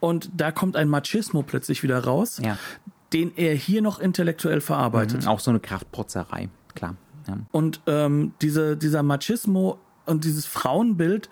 und 0.00 0.30
da 0.36 0.50
kommt 0.52 0.76
ein 0.76 0.88
Machismo 0.88 1.42
plötzlich 1.42 1.82
wieder 1.82 2.02
raus, 2.04 2.40
Ja. 2.44 2.58
den 3.12 3.32
er 3.36 3.54
hier 3.54 3.82
noch 3.82 3.98
intellektuell 4.00 4.60
verarbeitet. 4.60 5.26
Auch 5.26 5.40
so 5.40 5.50
eine 5.50 5.60
Kraftprotzerei, 5.60 6.48
klar. 6.74 6.96
Und 7.52 7.80
ähm, 7.86 8.32
diese, 8.42 8.76
dieser 8.76 9.04
Machismo 9.04 9.78
und 10.06 10.24
dieses 10.24 10.46
Frauenbild, 10.46 11.30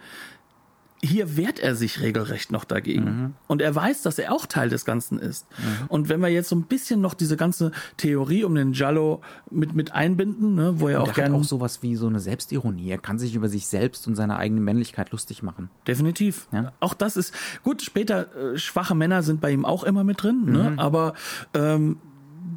hier 1.01 1.37
wehrt 1.37 1.61
er 1.61 1.77
sich 1.77 2.01
regelrecht 2.01 2.51
noch 2.51 2.65
dagegen. 2.65 3.05
Mhm. 3.05 3.35
Und 3.47 3.63
er 3.63 3.75
weiß, 3.75 4.03
dass 4.03 4.19
er 4.19 4.33
auch 4.33 4.47
Teil 4.47 4.69
des 4.69 4.85
Ganzen 4.85 5.19
ist. 5.19 5.47
Und 5.89 6.09
wenn 6.09 6.21
wir 6.21 6.29
jetzt 6.29 6.49
so 6.49 6.57
ein 6.57 6.65
bisschen 6.65 7.01
noch 7.01 7.15
diese 7.15 7.37
ganze 7.37 7.71
Theorie 7.97 8.45
um 8.45 8.55
den 8.55 8.73
Giallo 8.73 9.21
mit, 9.51 9.75
mit 9.75 9.93
einbinden, 9.93 10.55
ne, 10.55 10.81
wo 10.81 10.89
er 10.89 10.99
Und 10.99 11.03
auch 11.03 11.07
er 11.07 11.11
hat 11.11 11.17
gerne. 11.17 11.37
auch 11.37 11.45
sowas 11.45 11.83
wie 11.83 11.95
so 11.95 12.09
eine 12.09 12.21
Selbstironie. 12.21 12.91
Er 12.91 12.99
kann 12.99 13.19
sich 13.19 13.35
über 13.35 13.49
sich 13.49 13.69
selbst 13.69 14.09
und 14.09 14.17
seine 14.17 14.37
eigene 14.37 14.61
Männlichkeit 14.61 15.13
lustig 15.13 15.43
machen. 15.43 15.71
Definitiv. 15.87 16.49
Ja. 16.53 16.73
Auch 16.81 16.95
das 16.95 17.17
ist 17.17 17.33
gut. 17.63 17.83
Später 17.83 18.55
äh, 18.55 18.59
schwache 18.59 18.95
Männer 18.95 19.23
sind 19.23 19.41
bei 19.41 19.53
ihm 19.53 19.65
auch 19.65 19.85
immer 19.85 20.03
mit 20.05 20.23
drin, 20.23 20.47
ne? 20.47 20.71
Mhm. 20.71 20.79
aber 20.79 21.15
ähm, 21.55 21.99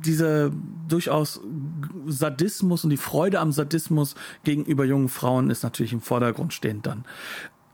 dieser 0.05 0.51
durchaus 0.87 1.41
Sadismus 2.07 2.83
und 2.83 2.89
die 2.89 2.97
Freude 2.97 3.39
am 3.39 3.51
Sadismus 3.51 4.15
gegenüber 4.43 4.83
jungen 4.83 5.09
Frauen 5.09 5.49
ist 5.49 5.63
natürlich 5.63 5.93
im 5.93 6.01
Vordergrund 6.01 6.53
stehend 6.53 6.87
dann. 6.87 7.05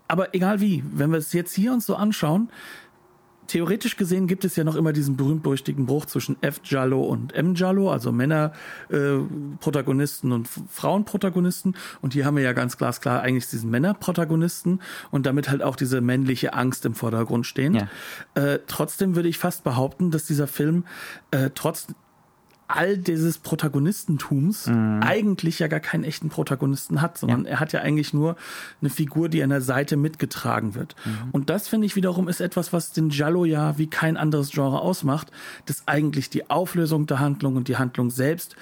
Aber 0.07 0.33
egal 0.33 0.61
wie, 0.61 0.83
wenn 0.93 1.11
wir 1.11 1.17
es 1.17 1.33
jetzt 1.33 1.53
hier 1.53 1.73
uns 1.73 1.85
so 1.85 1.95
anschauen, 1.95 2.49
theoretisch 3.47 3.95
gesehen 3.95 4.27
gibt 4.27 4.43
es 4.43 4.57
ja 4.57 4.65
noch 4.65 4.75
immer 4.75 4.91
diesen 4.91 5.15
berühmt-berüchtigten 5.15 5.85
Bruch 5.85 6.05
zwischen 6.05 6.35
F. 6.41 6.61
Giallo 6.63 7.01
und 7.01 7.33
M. 7.33 7.53
Giallo, 7.53 7.89
also 7.89 8.11
Männer-Protagonisten 8.11 10.33
und 10.33 10.47
F- 10.47 10.59
Frauen-Protagonisten. 10.69 11.77
Und 12.01 12.13
hier 12.13 12.25
haben 12.25 12.35
wir 12.35 12.43
ja 12.43 12.51
ganz 12.51 12.77
glasklar 12.77 13.21
eigentlich 13.21 13.47
diesen 13.47 13.69
Männer-Protagonisten 13.69 14.81
und 15.11 15.25
damit 15.25 15.49
halt 15.49 15.63
auch 15.63 15.77
diese 15.77 16.01
männliche 16.01 16.55
Angst 16.55 16.85
im 16.85 16.93
Vordergrund 16.93 17.45
stehen. 17.45 17.75
Ja. 17.75 17.87
Äh, 18.35 18.59
trotzdem 18.67 19.15
würde 19.15 19.29
ich 19.29 19.37
fast 19.37 19.63
behaupten, 19.63 20.11
dass 20.11 20.25
dieser 20.25 20.47
Film 20.47 20.83
äh, 21.31 21.51
trotz 21.55 21.87
all 22.67 22.97
dieses 22.97 23.37
Protagonistentums 23.37 24.67
eigentlich 24.67 25.59
ja 25.59 25.67
gar 25.67 25.79
keinen 25.79 26.03
echten 26.03 26.29
Protagonisten 26.29 27.01
hat, 27.01 27.17
sondern 27.17 27.45
er 27.45 27.59
hat 27.59 27.71
ja 27.73 27.81
eigentlich 27.81 28.13
nur 28.13 28.35
eine 28.81 28.89
Figur, 28.89 29.29
die 29.29 29.41
an 29.41 29.49
der 29.49 29.61
Seite 29.61 29.95
mitgetragen 29.95 30.75
wird. 30.75 30.95
Und 31.31 31.49
das 31.49 31.67
finde 31.67 31.87
ich 31.87 31.95
wiederum 31.95 32.27
ist 32.27 32.41
etwas, 32.41 32.73
was 32.73 32.91
den 32.91 33.09
Giallo 33.09 33.45
ja 33.45 33.77
wie 33.77 33.87
kein 33.87 34.17
anderes 34.17 34.51
Genre 34.51 34.81
ausmacht, 34.81 35.31
dass 35.65 35.87
eigentlich 35.87 36.29
die 36.29 36.49
Auflösung 36.49 37.07
der 37.07 37.19
Handlung 37.19 37.55
und 37.55 37.67
die 37.67 37.77
Handlung 37.77 38.09
selbst 38.09 38.55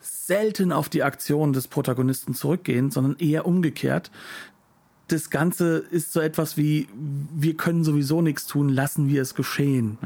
selten 0.00 0.72
auf 0.72 0.88
die 0.88 1.02
Aktion 1.02 1.52
des 1.52 1.68
Protagonisten 1.68 2.34
zurückgehen, 2.34 2.90
sondern 2.90 3.16
eher 3.18 3.46
umgekehrt. 3.46 4.10
Das 5.08 5.30
Ganze 5.30 5.78
ist 5.78 6.12
so 6.12 6.20
etwas 6.20 6.56
wie, 6.56 6.88
wir 7.34 7.56
können 7.56 7.84
sowieso 7.84 8.22
nichts 8.22 8.46
tun, 8.46 8.68
lassen 8.68 9.08
wir 9.08 9.22
es 9.22 9.34
geschehen. 9.36 9.98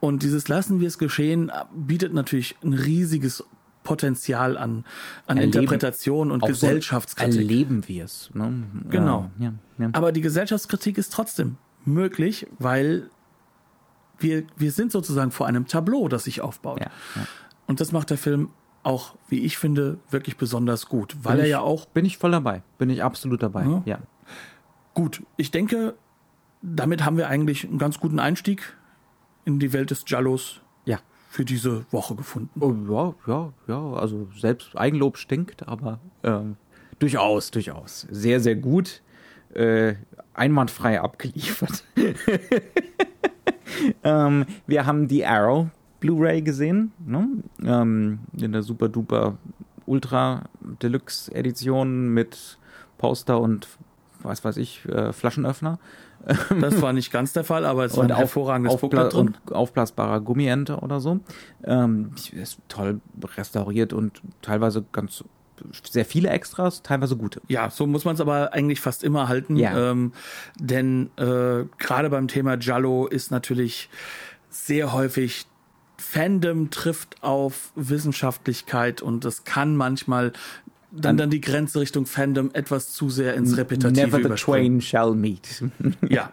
Und 0.00 0.22
dieses 0.24 0.48
lassen 0.48 0.80
wir 0.80 0.88
es 0.88 0.98
geschehen 0.98 1.52
bietet 1.74 2.12
natürlich 2.12 2.56
ein 2.64 2.72
riesiges 2.74 3.44
Potenzial 3.84 4.56
an, 4.56 4.84
an 5.26 5.38
Erleben- 5.38 5.44
Interpretation 5.62 6.30
und 6.32 6.42
Auch 6.42 6.46
so 6.48 6.52
Gesellschaftskritik. 6.52 7.40
Erleben 7.40 7.86
wir 7.88 8.04
es. 8.04 8.30
Ne? 8.34 8.64
Genau. 8.90 9.30
Ja, 9.38 9.52
ja. 9.78 9.90
Aber 9.92 10.12
die 10.12 10.20
Gesellschaftskritik 10.20 10.98
ist 10.98 11.12
trotzdem 11.12 11.56
möglich, 11.84 12.46
weil 12.58 13.10
wir, 14.18 14.44
wir 14.56 14.70
sind 14.72 14.92
sozusagen 14.92 15.30
vor 15.32 15.46
einem 15.46 15.66
Tableau, 15.66 16.08
das 16.08 16.24
sich 16.24 16.40
aufbaut. 16.40 16.80
Ja. 16.80 16.90
Und 17.66 17.80
das 17.80 17.90
macht 17.92 18.10
der 18.10 18.18
Film 18.18 18.50
auch, 18.84 19.14
wie 19.28 19.40
ich 19.40 19.58
finde, 19.58 19.98
wirklich 20.10 20.36
besonders 20.36 20.86
gut, 20.88 21.16
weil 21.22 21.34
Bin 21.36 21.40
er 21.40 21.46
ich- 21.46 21.50
ja 21.52 21.60
auch 21.60 21.86
Bin 21.86 22.04
ich 22.04 22.18
voll 22.18 22.30
dabei. 22.32 22.62
Bin 22.78 22.90
ich 22.90 23.02
absolut 23.02 23.42
dabei. 23.42 23.64
Ja. 23.84 23.98
Gut, 24.94 25.22
ich 25.36 25.50
denke, 25.50 25.94
damit 26.60 27.04
haben 27.04 27.16
wir 27.16 27.28
eigentlich 27.28 27.64
einen 27.66 27.78
ganz 27.78 27.98
guten 27.98 28.18
Einstieg 28.18 28.76
in 29.44 29.58
die 29.58 29.72
Welt 29.72 29.90
des 29.90 30.04
Giallos 30.04 30.60
Ja. 30.84 31.00
für 31.30 31.44
diese 31.44 31.84
Woche 31.90 32.14
gefunden. 32.14 32.60
Oh, 32.60 32.74
ja, 32.92 33.14
ja, 33.26 33.52
ja. 33.68 33.92
Also 33.94 34.28
selbst 34.38 34.76
Eigenlob 34.76 35.16
stinkt, 35.16 35.66
aber 35.66 35.98
ähm, 36.22 36.56
durchaus, 36.98 37.50
durchaus. 37.50 38.06
Sehr, 38.10 38.40
sehr 38.40 38.54
gut. 38.56 39.02
Äh, 39.54 39.94
einwandfrei 40.34 41.00
abgeliefert. 41.00 41.84
ähm, 44.04 44.46
wir 44.66 44.86
haben 44.86 45.08
die 45.08 45.24
Arrow 45.26 45.68
Blu-ray 46.00 46.42
gesehen, 46.42 46.92
ne? 47.04 47.28
ähm, 47.64 48.20
in 48.40 48.52
der 48.52 48.62
super 48.62 48.88
duper 48.88 49.38
Ultra 49.86 50.44
Deluxe 50.82 51.32
Edition 51.34 52.08
mit 52.08 52.58
Poster 52.98 53.40
und 53.40 53.68
was 54.24 54.44
weiß 54.44 54.56
ich, 54.58 54.84
äh, 54.86 55.12
Flaschenöffner. 55.12 55.78
Das 56.60 56.80
war 56.80 56.92
nicht 56.92 57.12
ganz 57.12 57.32
der 57.32 57.44
Fall, 57.44 57.64
aber 57.64 57.84
es 57.84 57.96
war 57.96 58.04
ein 58.04 58.12
auf- 58.12 58.18
hervorragendes 58.18 58.74
aufbla- 58.74 59.08
drin. 59.08 59.34
und 59.44 59.52
aufblasbarer 59.52 60.20
Gummiente 60.20 60.76
oder 60.78 61.00
so. 61.00 61.20
Ähm, 61.64 62.12
ist 62.32 62.58
toll 62.68 63.00
restauriert 63.36 63.92
und 63.92 64.20
teilweise 64.40 64.84
ganz 64.92 65.24
sehr 65.88 66.04
viele 66.04 66.28
Extras, 66.30 66.82
teilweise 66.82 67.16
gute. 67.16 67.40
Ja, 67.48 67.70
so 67.70 67.86
muss 67.86 68.04
man 68.04 68.14
es 68.14 68.20
aber 68.20 68.52
eigentlich 68.52 68.80
fast 68.80 69.04
immer 69.04 69.28
halten. 69.28 69.56
Ja. 69.56 69.90
Ähm, 69.92 70.12
denn 70.58 71.10
äh, 71.16 71.64
gerade 71.78 72.10
beim 72.10 72.26
Thema 72.28 72.56
Giallo 72.56 73.06
ist 73.06 73.30
natürlich 73.30 73.88
sehr 74.50 74.92
häufig 74.92 75.46
Fandom 75.98 76.70
trifft 76.70 77.22
auf 77.22 77.70
Wissenschaftlichkeit 77.76 79.02
und 79.02 79.24
das 79.24 79.44
kann 79.44 79.76
manchmal 79.76 80.32
dann, 80.94 81.16
dann 81.16 81.30
die 81.30 81.40
Grenze 81.40 81.80
Richtung 81.80 82.04
Fandom 82.04 82.50
etwas 82.52 82.92
zu 82.92 83.08
sehr 83.08 83.34
ins 83.34 83.56
Repetitive 83.56 83.92
Never 83.92 84.22
the 84.22 84.34
twain 84.42 84.80
shall 84.80 85.14
meet. 85.14 85.64
Ja, 86.08 86.32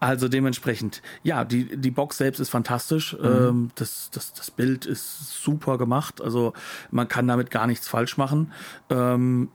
also 0.00 0.28
dementsprechend. 0.28 1.02
Ja, 1.22 1.44
die, 1.44 1.76
die 1.76 1.90
Box 1.90 2.16
selbst 2.16 2.38
ist 2.38 2.48
fantastisch. 2.48 3.14
Ähm, 3.22 3.70
das, 3.74 4.08
das, 4.10 4.32
das 4.32 4.50
Bild 4.50 4.86
ist 4.86 5.42
super 5.42 5.76
gemacht. 5.76 6.22
Also 6.22 6.54
man 6.90 7.08
kann 7.08 7.28
damit 7.28 7.50
gar 7.50 7.66
nichts 7.66 7.86
falsch 7.86 8.16
machen. 8.16 8.52
Ähm, 8.88 9.50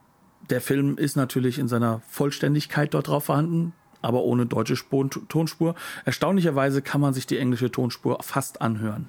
der 0.50 0.60
Film 0.60 0.98
ist 0.98 1.16
natürlich 1.16 1.58
in 1.58 1.66
seiner 1.66 2.02
Vollständigkeit 2.08 2.94
dort 2.94 3.08
drauf 3.08 3.24
vorhanden, 3.24 3.72
aber 4.02 4.22
ohne 4.22 4.46
deutsche 4.46 4.76
Spur, 4.76 5.10
Tonspur. 5.28 5.74
Erstaunlicherweise 6.04 6.80
kann 6.80 7.00
man 7.00 7.12
sich 7.12 7.26
die 7.26 7.38
englische 7.38 7.72
Tonspur 7.72 8.22
fast 8.22 8.62
anhören. 8.62 9.08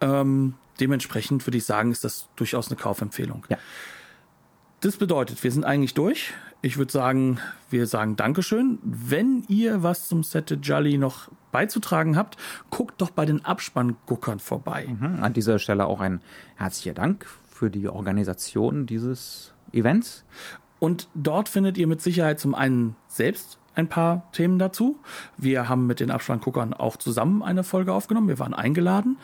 Ähm, 0.00 0.54
dementsprechend 0.80 1.46
würde 1.46 1.58
ich 1.58 1.64
sagen, 1.64 1.92
ist 1.92 2.04
das 2.04 2.28
durchaus 2.36 2.68
eine 2.68 2.76
Kaufempfehlung. 2.76 3.44
Ja. 3.50 3.58
Das 4.80 4.96
bedeutet, 4.96 5.44
wir 5.44 5.52
sind 5.52 5.64
eigentlich 5.64 5.92
durch. 5.92 6.32
Ich 6.62 6.78
würde 6.78 6.90
sagen, 6.90 7.38
wir 7.68 7.86
sagen 7.86 8.16
Dankeschön. 8.16 8.78
Wenn 8.82 9.44
ihr 9.48 9.82
was 9.82 10.08
zum 10.08 10.22
Sette 10.22 10.54
Jolly 10.54 10.96
noch 10.96 11.28
beizutragen 11.52 12.16
habt, 12.16 12.38
guckt 12.70 13.00
doch 13.00 13.10
bei 13.10 13.26
den 13.26 13.44
Abspannguckern 13.44 14.38
vorbei. 14.38 14.86
Mhm. 14.88 15.22
An 15.22 15.34
dieser 15.34 15.58
Stelle 15.58 15.86
auch 15.86 16.00
ein 16.00 16.22
herzlicher 16.56 16.94
Dank 16.94 17.26
für 17.50 17.70
die 17.70 17.88
Organisation 17.88 18.86
dieses 18.86 19.52
Events. 19.72 20.24
Und 20.78 21.08
dort 21.14 21.50
findet 21.50 21.76
ihr 21.76 21.86
mit 21.86 22.00
Sicherheit 22.00 22.40
zum 22.40 22.54
einen 22.54 22.96
selbst 23.06 23.58
ein 23.74 23.88
paar 23.88 24.30
Themen 24.32 24.58
dazu. 24.58 24.98
Wir 25.36 25.68
haben 25.68 25.86
mit 25.86 26.00
den 26.00 26.10
Abspannguckern 26.10 26.74
auch 26.74 26.96
zusammen 26.96 27.42
eine 27.42 27.64
Folge 27.64 27.92
aufgenommen. 27.92 28.28
Wir 28.28 28.38
waren 28.38 28.54
eingeladen. 28.54 29.16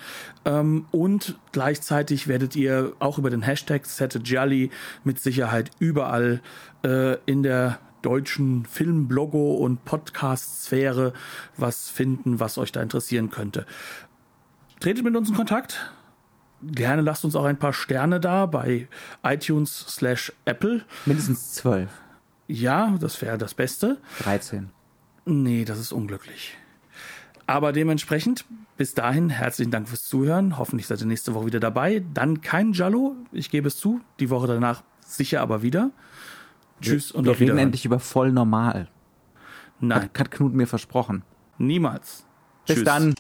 Ähm, 0.45 0.87
und 0.93 1.39
gleichzeitig 1.53 2.29
werdet 2.29 2.57
ihr 2.57 2.93
auch 2.99 3.19
über 3.19 3.31
den 3.31 3.43
Hashtag 3.43 3.87
SetteJolly 3.87 4.71
mit 5.05 5.21
Sicherheit 5.21 5.71
überall 5.79 6.41
äh, 6.85 7.17
in 7.27 7.43
der 7.43 7.79
deutschen 8.03 8.67
Film-Blogo- 8.67 9.57
und 9.57 9.85
Podcast-Sphäre 9.85 11.13
was 11.57 11.91
finden, 11.91 12.39
was 12.39 12.57
euch 12.57 12.71
da 12.71 12.81
interessieren 12.81 13.31
könnte. 13.31 13.67
Tretet 14.79 15.05
mit 15.05 15.17
uns 15.17 15.29
in 15.29 15.35
Kontakt. 15.35 15.93
Gerne 16.63 17.03
lasst 17.03 17.25
uns 17.25 17.35
auch 17.37 17.45
ein 17.45 17.59
paar 17.59 17.73
Sterne 17.73 18.21
da 18.21 18.47
bei 18.47 18.89
iTunes 19.25 19.87
slash 19.89 20.33
Apple. 20.45 20.85
Mindestens 21.05 21.53
zwölf, 21.55 21.91
Ja, 22.49 22.97
das 23.01 23.21
wäre 23.23 23.39
das 23.39 23.55
Beste. 23.55 23.99
13. 24.21 24.71
Nee, 25.25 25.65
das 25.65 25.79
ist 25.79 25.93
unglücklich. 25.93 26.57
Aber 27.49 27.73
dementsprechend, 27.73 28.45
bis 28.77 28.95
dahin, 28.95 29.31
herzlichen 29.31 29.71
Dank 29.71 29.89
fürs 29.89 30.05
Zuhören. 30.05 30.59
Hoffentlich 30.59 30.87
seid 30.87 31.01
ihr 31.01 31.07
nächste 31.07 31.35
Woche 31.35 31.47
wieder 31.47 31.61
dabei. 31.61 32.05
Dann 32.15 32.41
kein 32.41 32.73
Jallo, 32.73 33.17
ich 33.33 33.51
gebe 33.51 33.69
es 33.69 33.77
zu. 33.79 34.01
Die 34.21 34.31
Woche 34.31 34.47
danach 34.49 34.83
sicher 35.01 35.41
aber 35.41 35.63
wieder. 35.63 35.91
Tschüss 36.81 37.11
und 37.13 37.25
Wir 37.25 37.33
auf 37.33 37.37
reden 37.37 37.47
Wiederhören. 37.49 37.67
endlich 37.69 37.85
über 37.85 37.99
voll 38.01 38.33
normal. 38.33 38.89
Nein, 39.81 40.03
Hat, 40.05 40.19
hat 40.19 40.31
Knut 40.31 40.55
mir 40.55 40.67
versprochen. 40.67 41.23
niemals. 41.59 42.25
Bis 42.67 42.77
Tschüss. 42.77 42.85
dann. 42.85 43.15